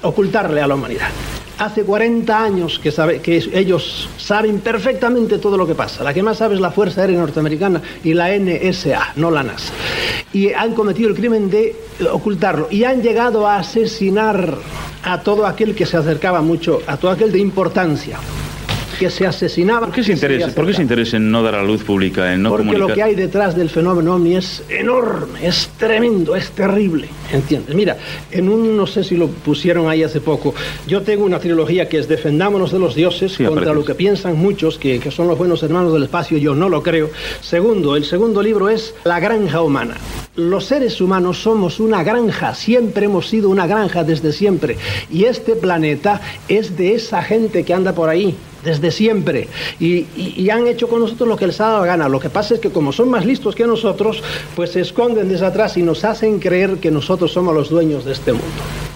[0.02, 1.08] ocultarle a la humanidad.
[1.58, 6.04] Hace 40 años que, que ellos saben perfectamente todo lo que pasa.
[6.04, 9.72] La que más sabe es la Fuerza Aérea Norteamericana y la NSA, no la NASA.
[10.32, 11.74] Y han cometido el crimen de
[12.12, 12.68] ocultarlo.
[12.70, 14.56] Y han llegado a asesinar
[15.02, 18.18] a todo aquel que se acercaba mucho, a todo aquel de importancia
[18.98, 19.86] que se asesinaba.
[19.86, 22.42] ¿Por qué se interesa, ¿por qué se interesa en no dar a luz pública, en
[22.42, 22.88] no Porque comunicar?
[22.88, 27.74] lo que hay detrás del fenómeno ovni es enorme, es tremendo, es terrible, ¿entiendes?
[27.74, 27.96] Mira,
[28.30, 30.54] en un, no sé si lo pusieron ahí hace poco,
[30.86, 34.78] yo tengo una trilogía que es Defendámonos de los dioses contra lo que piensan muchos,
[34.78, 37.10] que, que son los buenos hermanos del espacio, yo no lo creo.
[37.40, 39.94] Segundo, el segundo libro es La granja humana.
[40.36, 44.76] Los seres humanos somos una granja, siempre hemos sido una granja desde siempre.
[45.10, 48.36] Y este planeta es de esa gente que anda por ahí,
[48.68, 49.48] desde siempre.
[49.80, 52.08] Y, han hecho con nosotros lo que les ha dado gana.
[52.08, 54.22] Lo que pasa es que como son más listos que nosotros,
[54.54, 58.12] pues se esconden desde atrás y nos hacen creer que nosotros somos los dueños de
[58.12, 58.46] este mundo.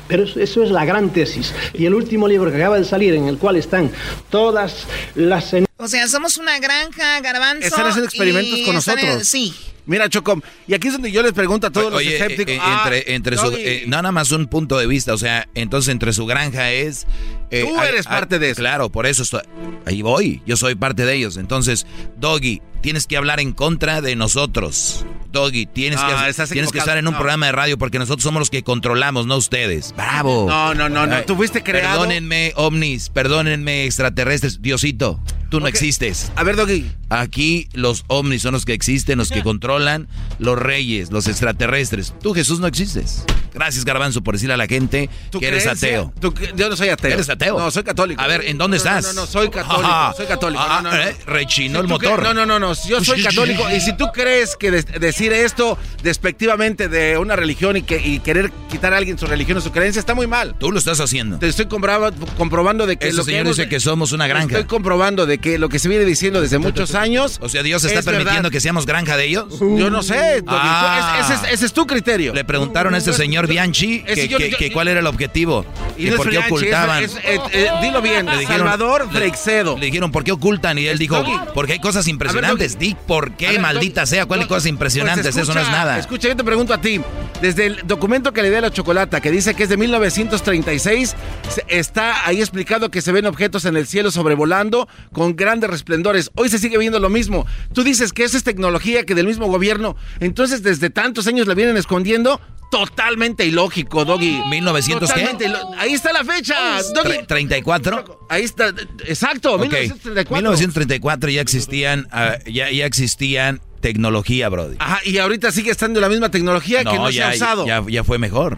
[0.09, 1.55] Pero eso, eso es la gran tesis.
[1.75, 3.91] Y el último libro que acaba de salir, en el cual están
[4.31, 5.55] todas las...
[5.83, 7.67] O sea, somos una granja, garbanzo.
[7.67, 9.29] Están haciendo experimentos y con en- nosotros.
[9.29, 9.53] sí.
[9.85, 12.53] Mira, Chocom, y aquí es donde yo les pregunto a todos Oye, los escépticos.
[12.53, 15.19] eh, eh, ah, entre, entre su, eh, no nada más un punto de vista, o
[15.19, 17.05] sea, entonces entre su granja es...
[17.51, 18.61] eh, Tú eres parte de eso.
[18.61, 19.41] Claro, por eso estoy,
[19.85, 21.37] ahí voy, yo soy parte de ellos.
[21.37, 21.85] Entonces,
[22.17, 25.05] Doggy, tienes que hablar en contra de nosotros.
[25.33, 27.19] Doggy, tienes, No, que, tienes que estar en un No.
[27.19, 29.93] programa de radio porque nosotros somos los que controlamos, no ustedes.
[29.97, 30.47] ¡Bravo!
[30.49, 34.61] No, no, no, no, tú fuiste creado- Perdónenme, ovnis, perdónenme, extraterrestres.
[34.63, 35.19] Diosito,
[35.51, 36.31] tú no existes.
[36.37, 36.91] A ver, Doggy.
[37.11, 40.09] Aquí los ovnis son los que existen, los que controlan,
[40.39, 42.15] los reyes, los extraterrestres.
[42.23, 43.25] Tú, Jesús, no existes.
[43.53, 46.11] Gracias, Garbanzo, por decirle a la gente ¿Tu que eres ateo.
[46.21, 47.11] ¿Tú cre- yo no soy ateo.
[47.13, 47.59] ¿Eres ateo?
[47.59, 48.23] No, soy católico.
[48.23, 49.15] A ver, ¿en dónde No, no, estás?
[49.15, 49.89] No, no, soy católico.
[49.91, 50.15] Ajá.
[50.17, 50.63] soy católico.
[50.67, 51.03] Ah, no, no, no.
[51.03, 52.23] eh, rechinó el motor.
[52.23, 52.73] No, no, no, no.
[52.89, 53.65] Yo soy católico.
[53.71, 58.51] y si tú crees que decir esto despectivamente de una religión y, que, y querer
[58.71, 60.55] quitar a alguien su religión o su creencia está muy mal.
[60.59, 61.39] Tú lo estás haciendo.
[61.39, 64.47] Te estoy comprobando de que lo que señor hemos- dice que somos una granja.
[64.47, 67.39] Estoy comprobando de que lo que se viene diciendo desde muchos años.
[67.41, 68.51] O sea, Dios está es permitiendo verdad.
[68.51, 69.47] que seamos granja de ellos.
[69.61, 70.43] Yo no sé.
[70.47, 71.21] Ah.
[71.23, 72.35] Ese, es- ese es tu criterio.
[72.35, 75.65] Le preguntaron a este señor Bianchi que, yo- yo- que cuál era el objetivo
[75.97, 77.05] Y no por qué ocultaban.
[77.05, 79.79] es- eh, eh, dilo bien, Le dijeron- Salvador Freixedo.
[79.79, 80.79] Le dijeron, ¿por qué ocultan?
[80.79, 82.79] Y él dijo, porque hay cosas impresionantes.
[82.79, 84.27] Di, ¿por qué, maldita sea?
[84.27, 85.27] ¿Cuáles cosas impresionantes?
[85.33, 85.99] Pues Eso no es nada.
[85.99, 87.01] Escucha, yo te pregunto a ti.
[87.41, 91.15] Desde el documento que le di a la chocolata, que dice que es de 1936,
[91.49, 96.31] se- está ahí explicado que se ven objetos en el cielo sobrevolando con grandes resplendores.
[96.35, 97.47] Hoy se sigue viendo lo mismo.
[97.75, 99.97] Tú dices que eso es tecnología que del mismo gobierno.
[100.21, 102.41] Entonces, desde tantos años la vienen escondiendo.
[102.71, 104.41] Totalmente ilógico, Doggy.
[104.47, 105.01] ¿1900 qué?
[105.01, 106.55] Totalmente Ahí está la fecha,
[106.95, 107.19] Doggy.
[107.29, 108.19] Tre- ¿34?
[108.31, 108.69] Ahí está,
[109.05, 109.61] exacto, Ok.
[109.61, 110.37] 1934.
[110.37, 114.77] 1934 ya existían, ah, ya, ya existían tecnología, Brody.
[114.79, 117.67] Ajá, y ahorita sigue estando la misma tecnología que no se ha usado.
[117.67, 118.57] ya, ya fue mejor.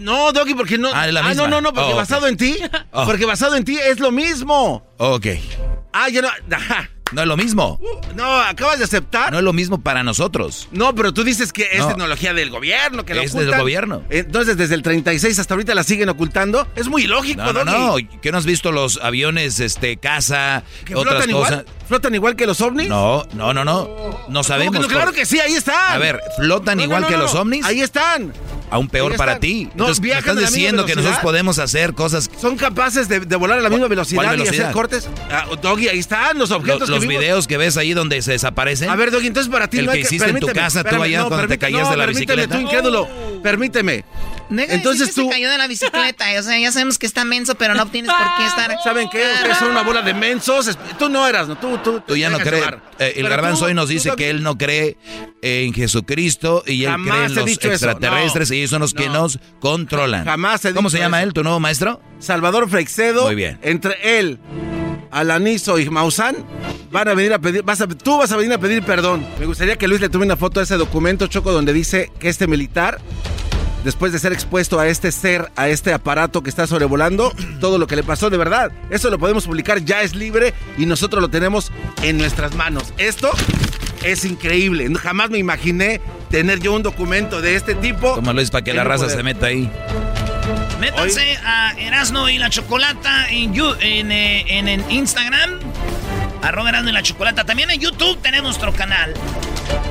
[0.00, 0.90] No, Doggy, porque no.
[0.94, 2.56] Ah, la no, no, no, porque Oh, basado en ti.
[2.92, 3.06] Oh.
[3.06, 4.86] Porque basado en ti es lo mismo.
[4.98, 5.26] Ok.
[5.92, 6.28] Ah, ya no.
[6.56, 6.90] ajá.
[7.12, 7.80] No es lo mismo.
[8.14, 9.32] No, acabas de aceptar.
[9.32, 10.68] No es lo mismo para nosotros.
[10.72, 11.88] No, pero tú dices que es No.
[11.88, 13.60] tecnología del gobierno, que lo Es del ocultan.
[13.60, 14.02] gobierno.
[14.10, 16.66] Entonces, desde el 36 hasta ahorita la siguen ocultando.
[16.76, 17.96] Es muy ilógico, No, no, no.
[18.20, 21.50] ¿Qué no has visto los aviones, este, casa, ¿Que otras flotan cosas?
[21.52, 21.66] igual?
[21.88, 22.88] ¿Flotan igual que los ovnis?
[22.88, 23.88] No, no, no, no.
[24.28, 24.74] No sabemos.
[24.76, 25.00] ¿Cómo que no?
[25.00, 25.92] Claro que sí, ahí están.
[25.92, 27.64] A ver, ¿flotan igual que los ovnis?
[27.64, 28.32] Ahí están.
[28.70, 29.64] Aún peor para ti.
[29.74, 32.30] No, Entonces, me estás diciendo que nosotros podemos hacer cosas.
[32.38, 35.08] Son capaces de, de volar a la misma velocidad, ¿Cuál y hacer cortes.
[35.30, 37.20] Ah, Doggy, ahí están los objetos Los, que los vimos.
[37.22, 38.88] videos que ves ahí donde se desaparecen.
[38.90, 41.02] A ver, Doggy, entonces para ti El no hay que hiciste en tu casa, tú
[41.02, 42.54] allá cuando te caías no, de la permíteme, bicicleta.
[42.56, 43.08] tú incrédulo,
[43.42, 44.04] permíteme.
[44.50, 46.24] Deja Entonces que tú- se cayó de la bicicleta.
[46.38, 48.76] O sea, ya sabemos que está menso, pero no tienes por qué estar.
[48.84, 49.22] ¿Saben qué?
[49.34, 50.78] Ustedes son una bola de mensos.
[50.98, 51.58] Tú no eras, ¿no?
[51.58, 52.64] Tú, tú, Tú ya no crees.
[52.98, 54.96] eh, el garbanzo hoy nos dice que él no cree
[55.42, 58.54] en Jesucristo y él Jamás cree en los extraterrestres no.
[58.54, 59.12] y ellos son los que No.
[59.14, 60.24] nos controlan.
[60.24, 61.26] Jamás he ¿Cómo dicho se llama eso.
[61.28, 62.00] él, tu nuevo maestro?
[62.18, 63.26] Salvador Freixedo.
[63.26, 63.58] Muy bien.
[63.62, 64.38] Entre él,
[65.10, 66.36] Alanizo y Maussan
[66.90, 69.26] van a venir a pedir, vas a- tú vas a venir a pedir perdón.
[69.38, 72.28] Me gustaría que Luis le tome una foto a ese documento, Choco, donde dice que
[72.28, 72.98] este militar,
[73.84, 77.86] después de ser expuesto a este ser, a este aparato que está sobrevolando, todo lo
[77.86, 78.70] que le pasó de verdad.
[78.90, 81.70] Eso lo podemos publicar, ya es libre y nosotros lo tenemos
[82.02, 82.92] en nuestras manos.
[82.98, 83.30] Esto
[84.02, 84.88] es increíble.
[84.94, 86.00] Jamás me imaginé
[86.30, 88.14] tener yo un documento de este tipo.
[88.14, 89.70] ¿Cómo lo es para que la raza se meta ahí?
[90.80, 95.58] Métanse a Erasno y la Chocolata en, en, eh, en, en Instagram.
[96.42, 97.44] Arroba Erasno y la Chocolata.
[97.44, 99.14] También en YouTube tenemos nuestro canal.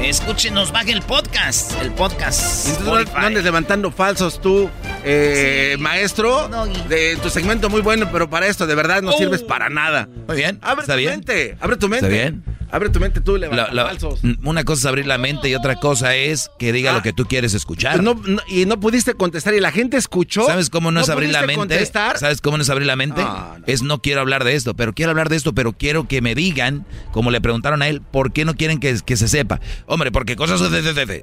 [0.02, 1.74] Escúchenos, baje el podcast.
[1.82, 2.80] El podcast.
[2.82, 4.70] no, andes levantando falsos tú,
[5.04, 6.50] eh, maestro.
[6.88, 9.48] de tu segmento muy bueno, pero para esto de verdad no sirves oh.
[9.48, 10.08] para nada.
[10.28, 10.60] Muy bien.
[10.62, 11.58] Abre tu mente.
[11.60, 12.06] Abre tu mente.
[12.06, 12.44] Está bien.
[12.72, 14.22] Abre tu mente tú, levanta falsos.
[14.44, 17.04] Una cosa es abrir la mente y otra cosa es que diga lo ah.
[17.04, 18.02] que tú quieres escuchar.
[18.48, 20.46] y no pudiste contestar y la gente escuchó.
[20.46, 21.86] ¿Sabes cómo no, es abrir la mente?
[21.86, 23.24] ¿Sabes cómo no es abrir la mente?
[23.66, 26.36] Es no quiero hablar de esto, pero quiero hablar de esto, pero quiero que me
[26.36, 29.60] digan, como le preguntaron a él, ¿por qué no quieren que, que se sepa?
[29.86, 30.62] Hombre, porque cosas...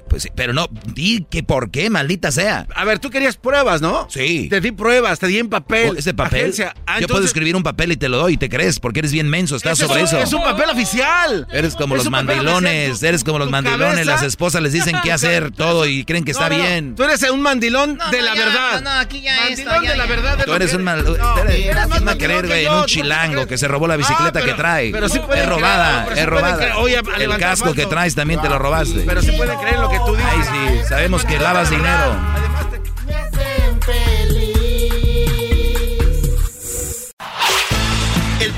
[0.09, 2.67] Pues sí, pero no, di que por qué, maldita sea.
[2.75, 4.07] A ver, tú querías pruebas, ¿no?
[4.09, 4.47] Sí.
[4.49, 5.91] Te di pruebas, te di en papel.
[5.91, 6.53] Oh, ¿Ese papel?
[6.85, 9.11] Ah, Yo puedo escribir un papel y te lo doy y te crees, porque eres
[9.11, 10.19] bien menso, estás sobre eso.
[10.19, 11.34] Es un papel oficial.
[11.51, 15.85] Eres como los mandilones, eres como los mandilones, las esposas les dicen qué hacer todo
[15.85, 16.95] y creen que está bien.
[16.95, 18.81] Tú eres un mandilón de la verdad.
[18.81, 20.45] No, aquí ya mandilón de la verdad.
[20.45, 21.17] Tú eres un mandilón.
[21.47, 24.91] ¿Quién va a creer, güey, en un chilango que se robó la bicicleta que trae?
[24.91, 26.75] Pero sí es robada, es robada.
[27.17, 29.03] El casco que traes también te lo robaste.
[29.05, 30.25] Pero sí pueden creer lo que tú dices.
[30.25, 32.44] Ay, sí, sabemos que lavas dinero.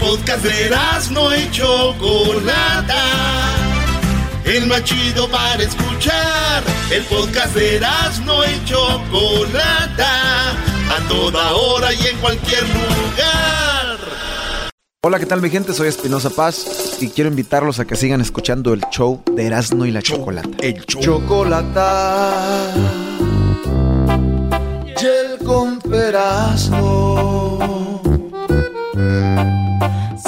[0.08, 0.70] Podcast de
[1.12, 3.04] no hecho Chocolata.
[4.46, 6.64] El más chido para escuchar.
[6.90, 7.82] El podcast de
[8.24, 10.52] no hecho Chocolata.
[10.52, 13.98] A toda hora y en cualquier lugar.
[15.04, 15.74] Hola, ¿qué tal mi gente?
[15.74, 19.92] Soy Espinosa Paz y quiero invitarlos a que sigan escuchando el show de Erasmo y
[19.92, 20.50] la Chocolata.
[20.62, 21.02] El show.
[21.02, 22.72] Chocolata.
[24.86, 25.80] Y el con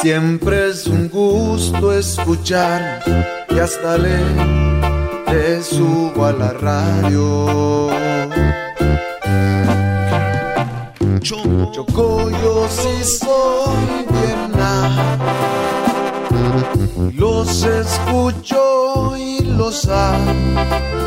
[0.02, 3.04] Siempre es un gusto escuchar
[3.50, 7.90] y hasta le, subo a la radio.
[11.22, 14.54] Choco, yo sí soy bien
[17.18, 21.00] Los escucho y los amo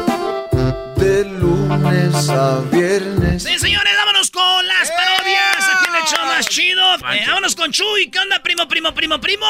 [1.02, 3.42] de lunes a viernes.
[3.42, 5.68] Sí, señores, vámonos con las parodias.
[5.74, 6.94] Aquí en el show más chido.
[6.94, 8.10] Eh, vámonos con Chuy.
[8.10, 9.46] ¿Qué onda, primo, primo, primo, primo?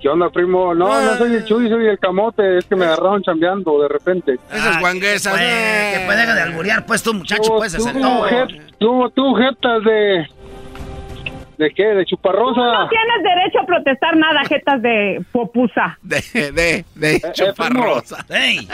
[0.00, 0.74] ¿Qué, onda, primo?
[0.74, 2.58] No, no soy el Chuy, soy el camote.
[2.58, 4.34] Es que me agarraron chambeando de repente.
[4.52, 5.34] Esas guanguesas.
[5.34, 8.26] Que puede de alburear, pues, tu muchacho, pues, hacer todo.
[8.78, 10.26] Tú, tú, jetas de...
[11.58, 11.84] ¿De qué?
[11.84, 12.60] ¿De chuparrosa?
[12.60, 15.96] No tienes derecho a protestar nada, jetas de popusa.
[16.02, 18.24] De, de, de eh, eh, chuparrosa.
[18.30, 18.66] ¡Ey!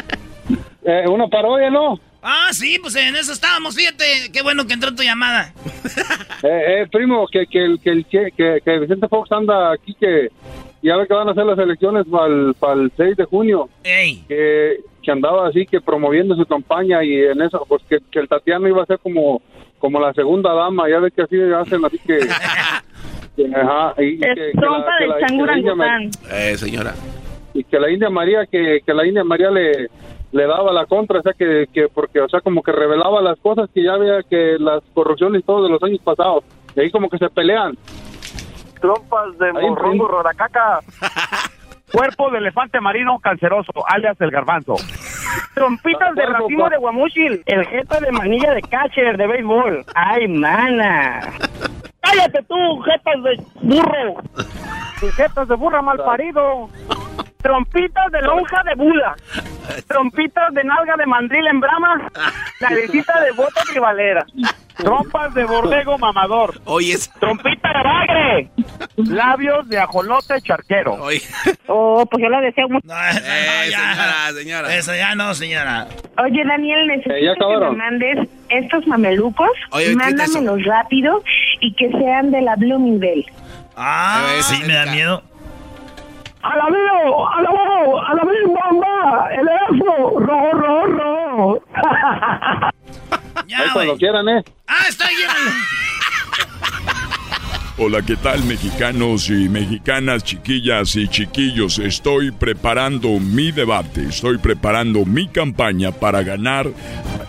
[0.85, 2.01] Eh, una parodia, ¿no?
[2.23, 5.53] Ah, sí, pues en eso estábamos, fíjate, qué bueno que entró tu llamada.
[6.43, 10.29] eh, eh, primo, que, que, que, que, que Vicente Fox anda aquí, que
[10.83, 12.07] ya ve que van a hacer las elecciones
[12.59, 13.69] para el, 6 de junio.
[13.85, 14.25] Ey.
[14.27, 18.29] Que, que andaba así, que promoviendo su campaña y en eso, pues que, que el
[18.29, 19.41] Tatiano iba a ser como,
[19.79, 22.19] como la segunda dama, ya ve que así hacen, así que...
[23.55, 26.95] ajá, y, es trompa del Eh, señora.
[27.55, 29.89] Y que la India María, que, que la India María le
[30.33, 33.39] le daba la contra, o sea, que, que porque, o sea, como que revelaba las
[33.39, 36.45] cosas que ya había que las corrupciones y todo de los años pasados,
[36.77, 37.77] y ahí como que se pelean.
[38.81, 40.81] Trompas de morrongo roracaca.
[41.93, 44.75] Cuerpo de elefante marino canceroso, alias el garbanzo.
[45.55, 47.43] Trompitas de racimo de guamuchil.
[47.47, 49.85] El jeta de manilla de catcher de béisbol.
[49.95, 51.21] Ay, mana.
[52.01, 54.23] Cállate tú, jetas de burro.
[55.17, 56.69] Jetas de burra mal parido.
[57.43, 59.17] Trompitas de lonja de bula.
[59.87, 62.11] Trompitas de nalga de mandril en brama.
[62.61, 64.27] Narecita de bota tribalera.
[64.77, 66.61] Trompas de borrego mamador.
[66.65, 68.51] Oye, Trompita de bagre.
[68.97, 70.95] Labios de ajolote charquero.
[70.95, 71.21] Oye.
[71.67, 72.87] Oh, pues yo la deseo mucho.
[72.89, 74.75] Eh, señora, señora.
[74.77, 75.89] Eso ya no, señora.
[76.23, 79.51] Oye, Daniel, necesito eh, que me mandes estos mamelucos.
[79.73, 81.23] Oye, Mándamelos rápido
[81.61, 83.27] y que sean de la Bloomingdale.
[83.77, 85.23] Ah, sí, me da miedo.
[86.49, 87.29] ¡A la mío!
[87.29, 88.01] ¡A la mío!
[88.07, 89.29] ¡A la mío, bomba!
[89.33, 90.19] ¡El elfo!
[90.19, 91.63] ¡Rojo, rojo, rojo!
[93.47, 94.43] ya, Ahí cuando quieran, ¿eh?
[94.67, 95.33] ¡Ah, está lleno!
[97.81, 101.79] Hola, ¿qué tal mexicanos y mexicanas, chiquillas y chiquillos?
[101.79, 106.73] Estoy preparando mi debate, estoy preparando mi campaña para ganar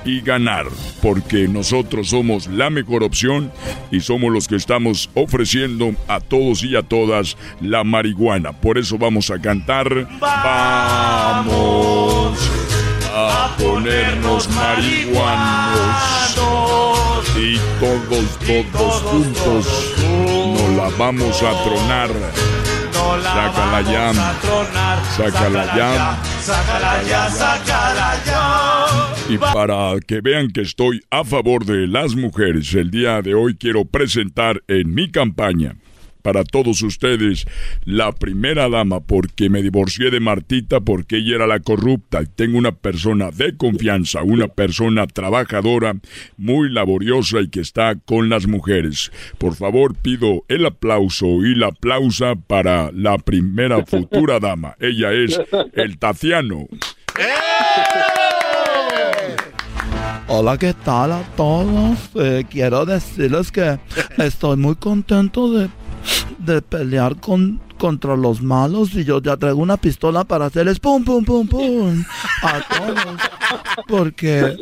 [0.05, 0.65] y ganar,
[1.03, 3.51] porque nosotros somos la mejor opción
[3.91, 8.51] y somos los que estamos ofreciendo a todos y a todas la marihuana.
[8.51, 10.07] Por eso vamos a cantar.
[10.19, 11.59] Vamos
[13.13, 16.09] a ponernos marihuanos
[17.41, 22.09] y todos, todos juntos nos la vamos a tronar.
[23.23, 24.13] Sácala ya.
[25.15, 26.17] Sácala ya.
[26.41, 29.33] Sácala ya, sácala ya.
[29.33, 33.55] Y para que vean que estoy a favor de las mujeres, el día de hoy
[33.55, 35.75] quiero presentar en mi campaña
[36.21, 37.45] para todos ustedes
[37.85, 42.57] la primera dama porque me divorcié de Martita porque ella era la corrupta y tengo
[42.57, 45.95] una persona de confianza, una persona trabajadora,
[46.37, 49.11] muy laboriosa y que está con las mujeres.
[49.37, 54.75] Por favor pido el aplauso y la aplausa para la primera futura dama.
[54.79, 55.39] Ella es
[55.73, 56.67] el Taciano.
[60.27, 61.97] Hola, ¿qué tal a todos?
[62.15, 63.79] Eh, quiero decirles que
[64.17, 65.69] estoy muy contento de
[66.37, 71.03] de pelear con, contra los malos y yo ya traigo una pistola para hacerles pum,
[71.03, 72.03] pum, pum, pum
[72.43, 73.17] a todos.
[73.87, 74.55] Porque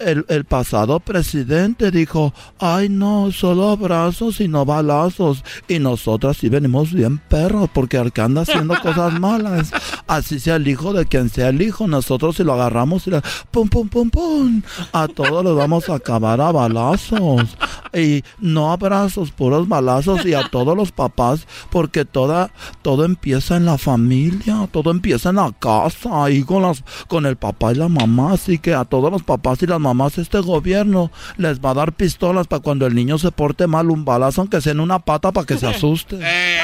[0.00, 5.42] el, el, pasado presidente dijo, ay no, solo abrazos y no balazos.
[5.68, 9.70] Y nosotras sí venimos bien perros porque que anda haciendo cosas malas.
[10.06, 13.22] Así sea el hijo de quien sea el hijo, nosotros si lo agarramos y le
[13.50, 17.56] pum, pum, pum, pum, a todos los vamos a acabar a balazos.
[17.92, 22.39] Y no abrazos, puros balazos y a todos los papás porque toda,
[22.82, 27.36] todo empieza en la familia, todo empieza en la casa, ahí con, las, con el
[27.36, 28.32] papá y la mamá.
[28.32, 31.92] Así que a todos los papás y las mamás este gobierno les va a dar
[31.92, 35.32] pistolas para cuando el niño se porte mal, un balazo aunque sea en una pata
[35.32, 36.16] para que se asuste.
[36.22, 36.58] ¡Eh,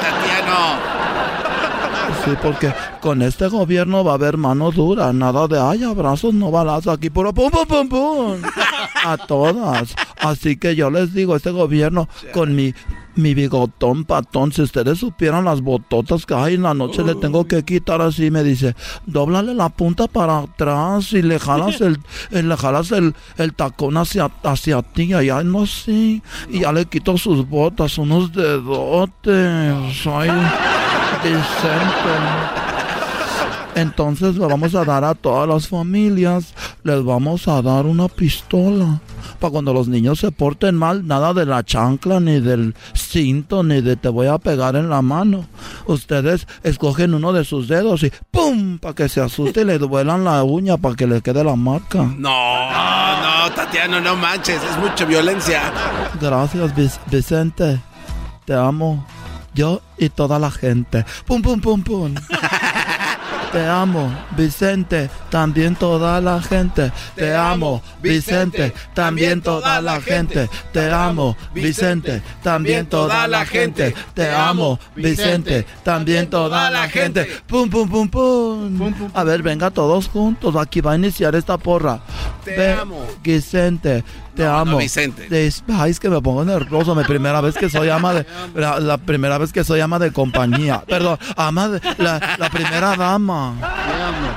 [0.00, 0.92] Tatiano!
[2.24, 6.52] Sí, porque con este gobierno va a haber mano dura, nada de ay, abrazos, no
[6.52, 8.42] balazos, aquí puro pum, pum, pum, pum.
[9.04, 9.94] A todas.
[10.20, 12.74] Así que yo les digo, este gobierno con mi
[13.14, 17.46] mi bigotón patón, si ustedes supieran las bototas que hay en la noche, le tengo
[17.46, 18.30] que quitar así.
[18.30, 18.74] Me dice,
[19.06, 21.98] dóblale la punta para atrás y le jalas el,
[22.30, 25.12] le jalas el, el tacón hacia, hacia ti.
[25.12, 26.22] Allá no sé.
[26.50, 30.06] Y ya le quito sus botas, unos dedotes.
[30.06, 30.30] Ay,
[31.22, 32.12] Vicente.
[33.74, 39.00] Entonces le vamos a dar a todas las familias, les vamos a dar una pistola.
[39.42, 43.80] Para cuando los niños se porten mal, nada de la chancla, ni del cinto, ni
[43.80, 45.46] de te voy a pegar en la mano.
[45.86, 48.78] Ustedes escogen uno de sus dedos y ¡pum!
[48.78, 52.04] Para que se asuste y le duelan la uña para que le quede la marca.
[52.04, 55.72] No, no, Tatiano, no manches, es mucha violencia.
[56.20, 56.72] Gracias,
[57.10, 57.80] Vicente.
[58.44, 59.04] Te amo.
[59.54, 61.04] Yo y toda la gente.
[61.26, 62.14] ¡Pum, pum, pum, pum!
[63.52, 66.90] Te amo, Vicente, también toda la gente.
[67.14, 70.48] Te amo, Vicente, también toda la gente.
[70.72, 73.94] Te amo, Vicente, también toda la gente.
[74.14, 77.28] Te amo, Vicente, también toda la gente.
[77.46, 79.10] Pum, pum, pum, pum.
[79.12, 80.56] A ver, venga todos juntos.
[80.56, 82.00] Aquí va a iniciar esta porra.
[82.44, 83.06] Te amo.
[83.22, 84.02] Vicente,
[84.34, 84.78] te amo.
[84.78, 85.28] Vicente.
[85.68, 86.94] Ay, es que me pongo nervioso.
[86.94, 88.26] Mi primera vez que soy ama de.
[88.54, 90.82] La, primera vez que soy ama de compañía.
[90.86, 91.80] Perdón, ama de.
[91.98, 93.54] La, la primera dama.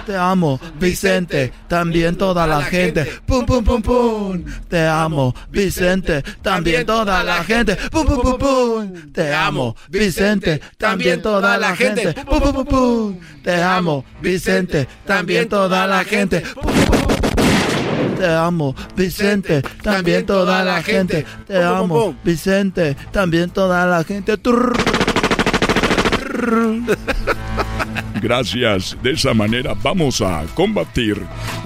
[0.05, 0.59] Te amo.
[0.79, 1.51] Vicente.
[1.67, 3.05] También toda la gente.
[3.25, 4.43] Pum, pum, pum, pum.
[4.67, 5.33] Te amo.
[5.49, 6.23] Vicente.
[6.41, 7.75] También toda la gente.
[7.91, 9.11] Pum, pum, pum, pum.
[9.13, 9.75] Te amo.
[9.89, 10.61] Vicente.
[10.77, 12.13] También toda la gente.
[12.13, 13.19] Pum, pum, pum, pum.
[13.43, 14.05] Te amo.
[14.21, 14.87] Vicente.
[15.05, 16.43] También toda la gente.
[18.17, 21.25] Te amo, Vicente, también toda la gente.
[21.47, 24.37] Te amo, Vicente, también toda la gente.
[28.25, 28.97] Gracias.
[29.03, 31.21] De esa manera vamos a combatir.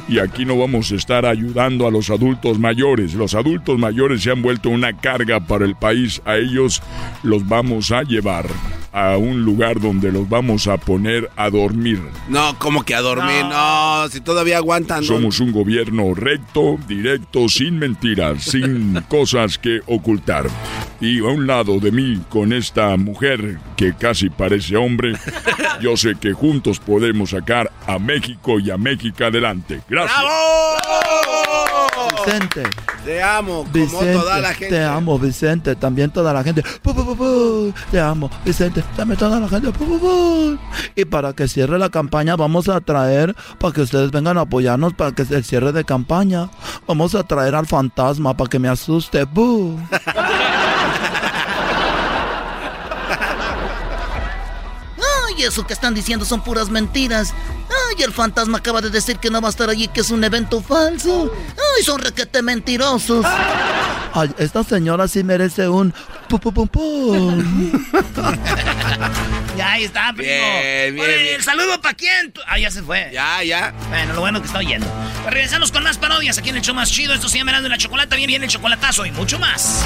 [0.09, 3.13] Y aquí no vamos a estar ayudando a los adultos mayores.
[3.13, 6.21] Los adultos mayores se han vuelto una carga para el país.
[6.25, 6.83] A ellos
[7.23, 8.45] los vamos a llevar
[8.91, 12.01] a un lugar donde los vamos a poner a dormir.
[12.27, 13.45] No, como que a dormir?
[13.45, 15.03] No, si todavía aguantan.
[15.03, 20.47] Somos un gobierno recto, directo, sin mentiras, sin cosas que ocultar.
[21.01, 25.13] Y a un lado de mí, con esta mujer que casi parece hombre,
[25.81, 29.81] yo sé que juntos podemos sacar a México y a México adelante.
[29.87, 30.19] Gracias.
[32.25, 32.63] Vicente.
[33.05, 34.75] Te amo, como toda la gente.
[34.75, 36.63] Te amo, Vicente, también toda la gente.
[37.91, 39.71] te amo, Vicente, también toda la gente.
[40.95, 44.93] y para que cierre la campaña, vamos a traer, para que ustedes vengan a apoyarnos,
[44.93, 46.49] para que el cierre de campaña,
[46.87, 49.27] vamos a traer al fantasma para que me asuste.
[55.39, 57.33] Ay, eso que están diciendo son puras mentiras.
[57.69, 60.21] Ay, el fantasma acaba de decir que no va a estar allí, que es un
[60.23, 61.31] evento falso.
[61.77, 63.25] Ay, son requete mentirosos.
[64.13, 65.93] Ay, esta señora sí merece un
[66.27, 67.43] pum pum pum pum.
[69.55, 70.29] ya ahí está, primo.
[70.29, 72.33] Bien, bien, ¿El saludo para quién?
[72.45, 73.09] Ah, ya se fue.
[73.13, 73.73] Ya, ya.
[73.87, 74.87] Bueno, lo bueno que está oyendo.
[75.21, 77.13] Pues regresamos con más parodias aquí en el show más chido.
[77.13, 78.17] Esto se llama de la Chocolata.
[78.17, 79.85] Bien, bien el chocolatazo y mucho más.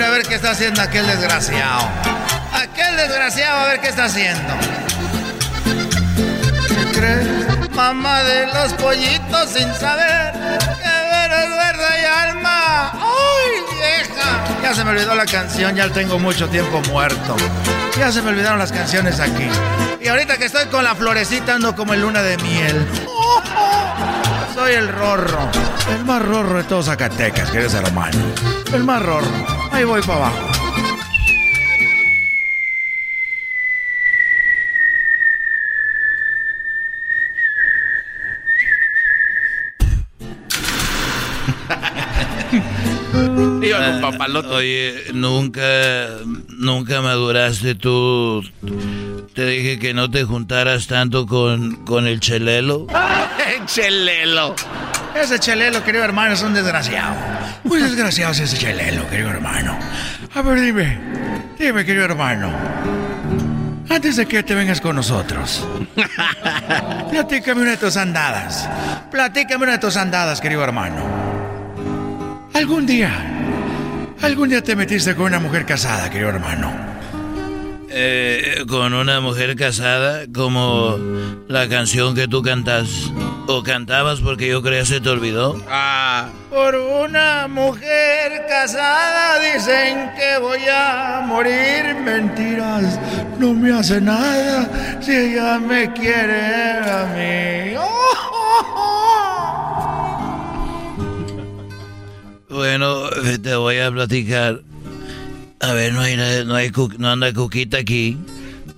[0.00, 1.88] A ver qué está haciendo aquel desgraciado.
[2.52, 4.54] Aquel desgraciado, a ver qué está haciendo.
[6.68, 7.70] ¿Qué crees?
[7.72, 12.92] Mamá de los pollitos sin saber que eres verde y alma.
[12.92, 14.62] ¡Ay, vieja!
[14.62, 17.36] Ya se me olvidó la canción, ya tengo mucho tiempo muerto.
[17.98, 19.48] Ya se me olvidaron las canciones aquí.
[20.00, 22.86] Y ahorita que estoy con la florecita ando como en luna de miel.
[24.54, 25.50] Soy el rorro.
[25.90, 28.22] El más rorro de todos Zacatecas, queridos hermanos.
[28.72, 29.57] El más rorro.
[29.78, 30.38] Ahí voy para abajo.
[44.50, 45.62] Oye, nunca,
[46.48, 48.42] nunca maduraste tú.
[49.32, 52.88] Te dije que no te juntaras tanto con, con el chelelo.
[53.66, 54.56] chelelo.
[55.20, 57.14] Ese chelelo, querido hermano, es un desgraciado.
[57.64, 59.76] Muy desgraciado es ese chelelo, querido hermano.
[60.34, 60.98] A ver, dime.
[61.58, 62.50] Dime, querido hermano.
[63.90, 65.66] Antes de que te vengas con nosotros.
[67.10, 68.68] Platícame una de tus andadas.
[69.10, 71.04] Platícame una de tus andadas, querido hermano.
[72.54, 73.10] Algún día.
[74.22, 76.87] Algún día te metiste con una mujer casada, querido hermano.
[78.00, 80.96] Eh, con una mujer casada, como
[81.48, 83.10] la canción que tú cantas.
[83.48, 85.60] O cantabas porque yo creía se te olvidó.
[85.68, 86.28] Ah.
[86.48, 91.96] Por una mujer casada dicen que voy a morir.
[92.04, 93.00] Mentiras,
[93.40, 97.74] no me hace nada si ella me quiere a mí.
[102.48, 103.10] Bueno,
[103.42, 104.60] te voy a platicar.
[105.60, 106.16] A ver, no hay,
[106.46, 108.16] no hay, no anda cuquita aquí.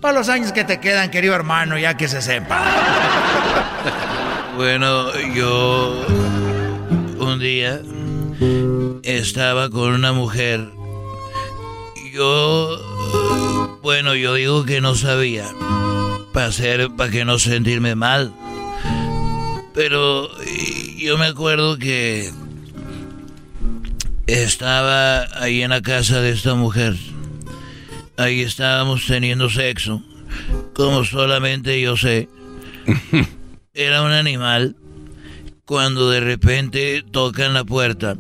[0.00, 2.64] Para los años que te quedan, querido hermano, ya que se sepa.
[4.56, 6.04] Bueno, yo
[7.18, 7.80] un día
[9.02, 10.68] estaba con una mujer.
[12.12, 15.46] Yo, bueno, yo digo que no sabía
[16.34, 18.34] para hacer, para que no sentirme mal.
[19.72, 20.28] Pero
[20.98, 22.30] yo me acuerdo que
[24.32, 26.94] estaba ahí en la casa de esta mujer.
[28.16, 30.02] Ahí estábamos teniendo sexo,
[30.74, 32.28] como solamente yo sé.
[33.74, 34.76] Era un animal
[35.64, 38.16] cuando de repente tocan la puerta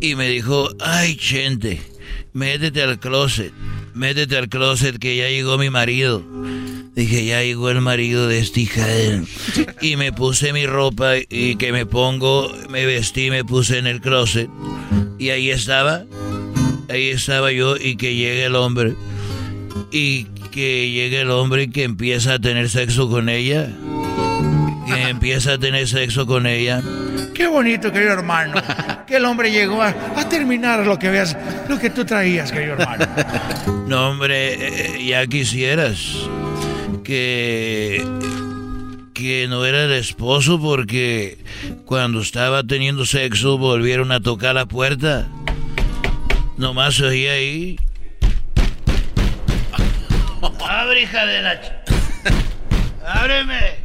[0.00, 1.82] y me dijo, ay, gente,
[2.32, 3.52] métete al closet,
[3.94, 6.24] métete al closet que ya llegó mi marido.
[6.94, 8.86] Dije, ya llegó el marido de esta hija
[9.80, 14.00] Y me puse mi ropa y que me pongo, me vestí, me puse en el
[14.00, 14.48] closet.
[15.18, 16.04] Y ahí estaba,
[16.88, 18.94] ahí estaba yo y que llegue el hombre.
[19.90, 23.68] Y que llegue el hombre y que empieza a tener sexo con ella.
[24.86, 26.80] Que empieza a tener sexo con ella.
[27.34, 28.54] Qué bonito, querido hermano.
[29.04, 29.92] Que el hombre llegó a,
[30.30, 31.36] terminar lo que veas,
[31.68, 33.06] lo que tú traías, querido hermano.
[33.86, 36.26] No, hombre, eh, ya quisieras
[37.04, 38.02] que
[39.14, 41.38] que no era el esposo porque
[41.86, 45.28] cuando estaba teniendo sexo volvieron a tocar la puerta.
[46.56, 47.78] Nomás oía ahí.
[50.68, 51.60] ¡Abre, hija de la...
[53.06, 53.84] ¡Ábreme!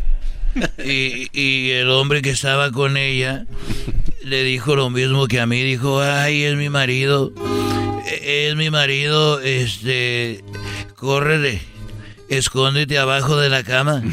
[0.83, 3.45] Y, y el hombre que estaba con ella
[4.23, 5.61] le dijo lo mismo que a mí.
[5.61, 7.31] Dijo, ay, es mi marido.
[8.23, 10.43] Es mi marido, este...
[10.95, 11.61] Córrele
[12.29, 14.03] escóndete abajo de la cama.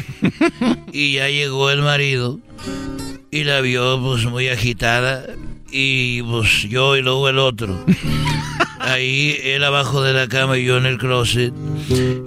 [0.91, 2.39] y ya llegó el marido
[3.31, 5.25] y la vio pues muy agitada
[5.71, 7.83] y pues yo y luego el otro.
[8.79, 11.53] Ahí él abajo de la cama y yo en el closet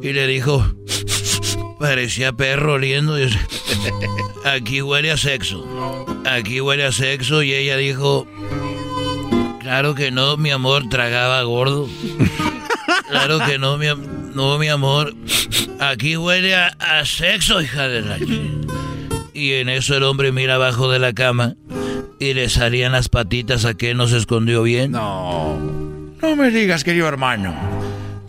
[0.02, 0.66] y le dijo,
[1.78, 3.16] parecía perro oliendo.
[4.44, 5.64] Aquí huele a sexo.
[6.26, 8.26] Aquí huele a sexo y ella dijo,
[9.60, 11.88] claro que no, mi amor, tragaba gordo.
[13.08, 13.86] Claro que no, mi,
[14.34, 15.14] no, mi amor.
[15.78, 18.18] Aquí huele a, sexo, hija de la...
[19.32, 21.54] Y en eso el hombre mira abajo de la cama
[22.18, 24.92] y le salían las patitas a que no se escondió bien.
[24.92, 25.58] No.
[26.20, 27.54] No me digas, querido hermano.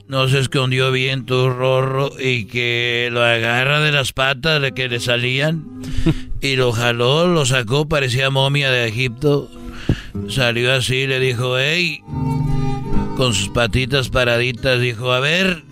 [0.07, 4.87] No se escondió bien tu rorro y que lo agarra de las patas de que
[4.87, 5.65] le salían
[6.41, 9.49] y lo jaló, lo sacó, parecía momia de Egipto.
[10.29, 12.01] Salió así, le dijo, hey,
[13.17, 15.63] con sus patitas paraditas, dijo, a ver,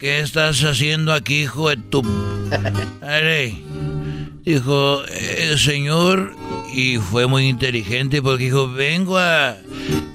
[0.00, 2.02] ¿qué estás haciendo aquí, hijo de tu...
[4.44, 6.34] Dijo, el señor,
[6.74, 9.56] y fue muy inteligente porque dijo, vengo a...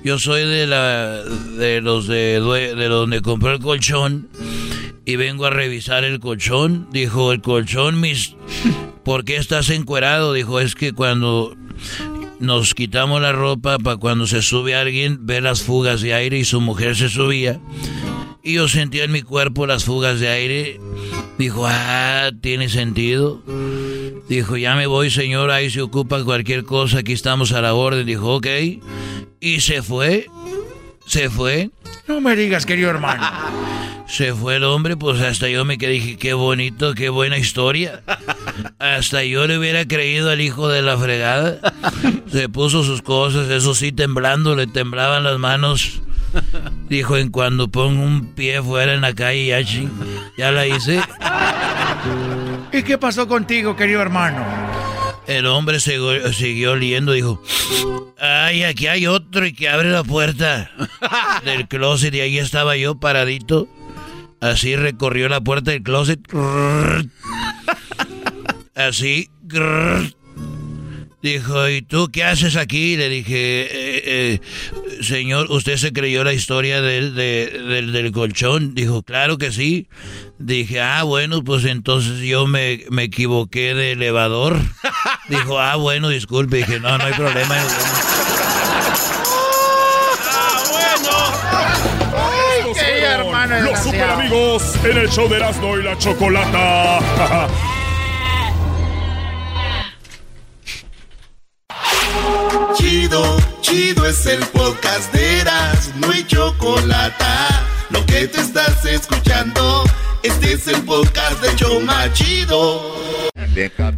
[0.04, 2.40] Yo soy de la de los de,
[2.76, 4.28] de donde compré el colchón
[5.06, 6.88] y vengo a revisar el colchón.
[6.92, 8.36] Dijo, el colchón, mis...
[9.04, 10.34] ¿Por qué estás encuerado?
[10.34, 11.56] Dijo, es que cuando
[12.40, 16.46] nos quitamos la ropa para cuando se sube alguien, ve las fugas de aire y
[16.46, 17.60] su mujer se subía.
[18.46, 20.80] Y yo sentía en mi cuerpo las fugas de aire.
[21.40, 23.42] Dijo, ah, tiene sentido.
[24.30, 28.06] Dijo, ya me voy, señor, ahí se ocupa cualquier cosa, aquí estamos a la orden.
[28.06, 28.46] Dijo, ok.
[29.40, 30.28] Y se fue.
[31.08, 31.72] Se fue.
[32.08, 33.24] No me digas, querido hermano.
[34.08, 38.04] Se fue el hombre, pues hasta yo me quedé, dije, qué bonito, qué buena historia.
[38.78, 41.60] Hasta yo le hubiera creído al hijo de la fregada.
[42.32, 46.04] Se puso sus cosas, eso sí, temblando, le temblaban las manos.
[46.90, 49.62] Dijo, en cuando pongo un pie fuera en la calle, ya,
[50.38, 51.02] ya la hice.
[52.72, 54.44] ¿Y qué pasó contigo, querido hermano?
[55.28, 57.42] El hombre siguió, siguió oliendo, dijo,
[58.20, 60.72] ay, aquí hay otro y que abre la puerta
[61.44, 63.68] del closet y ahí estaba yo paradito.
[64.40, 66.20] Así recorrió la puerta del closet.
[68.76, 69.32] Así.
[71.26, 72.98] Dijo, ¿y tú qué haces aquí?
[72.98, 74.40] Le dije, eh, eh,
[75.02, 78.76] señor, ¿usted se creyó la historia del, del, del, colchón?
[78.76, 79.88] Dijo, claro que sí.
[80.38, 84.60] Dije, ah, bueno, pues entonces yo me, me equivoqué de elevador.
[85.28, 86.58] Dijo, ah, bueno, disculpe.
[86.58, 87.56] Dije, no, no hay problema.
[93.64, 97.00] Los super amigos en el show de Erasmo y la Chocolata.
[102.78, 107.66] Chido, chido es el podcast de Erasmo y Chocolata.
[107.90, 109.84] Lo que te estás escuchando,
[110.24, 112.96] este es el podcast de Choma Chido.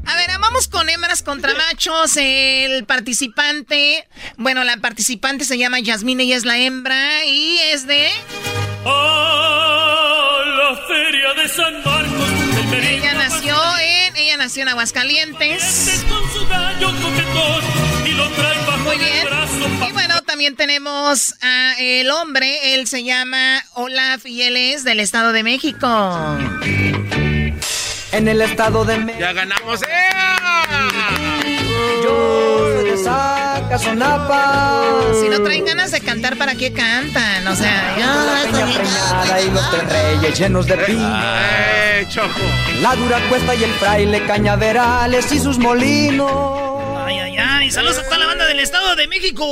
[0.06, 2.18] A ver, vamos con hembras contra machos.
[2.18, 8.10] El participante, bueno, la participante se llama Yasmine y es la hembra y es de...
[8.86, 12.30] ¡Oh, la feria de San Marcos!
[12.74, 13.56] Ella nació
[14.38, 16.04] ella nació en Aguascalientes.
[18.84, 19.28] Muy bien.
[19.88, 25.00] Y bueno, también tenemos a el hombre, él se llama Olaf y él es del
[25.00, 25.88] Estado de México.
[28.12, 29.20] En el Estado de México.
[29.20, 29.82] Ya ganamos.
[32.04, 32.98] Yo soy de
[33.76, 37.46] Si no traen ganas de cantar, ¿para qué cantan?
[37.48, 38.16] O sea, ya.
[38.16, 41.14] La peña y los tres reyes llenos de pino.
[41.16, 42.40] ¡Eh, choco!
[42.82, 46.32] La dura cuesta y el fraile cañaverales y sus molinos.
[47.06, 47.72] Ay, ay, ay.
[47.72, 49.46] Saludos a toda la banda del Estado de México.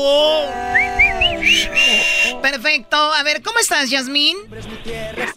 [2.41, 2.97] Perfecto.
[2.97, 4.37] A ver, ¿cómo estás, Yasmín?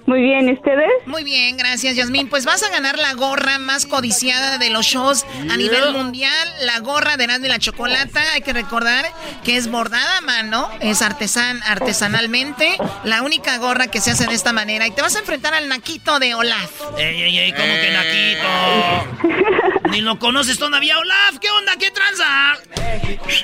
[0.07, 0.91] Muy bien, ¿y ustedes?
[1.07, 2.29] Muy bien, gracias, Yasmín.
[2.29, 6.81] Pues vas a ganar la gorra más codiciada de los shows a nivel mundial, la
[6.81, 8.23] gorra de Erasmo y la Chocolata.
[8.35, 9.07] Hay que recordar
[9.45, 14.35] que es bordada a mano, es artesan, artesanalmente, la única gorra que se hace de
[14.35, 14.87] esta manera.
[14.87, 16.71] Y te vas a enfrentar al Naquito de Olaf.
[16.97, 17.53] ¡Ey, ey, ey!
[17.53, 19.89] ¿Cómo que Naquito?
[19.91, 21.39] Ni lo conoces todavía, Olaf.
[21.41, 21.77] ¿Qué onda?
[21.79, 22.59] ¿Qué tranza?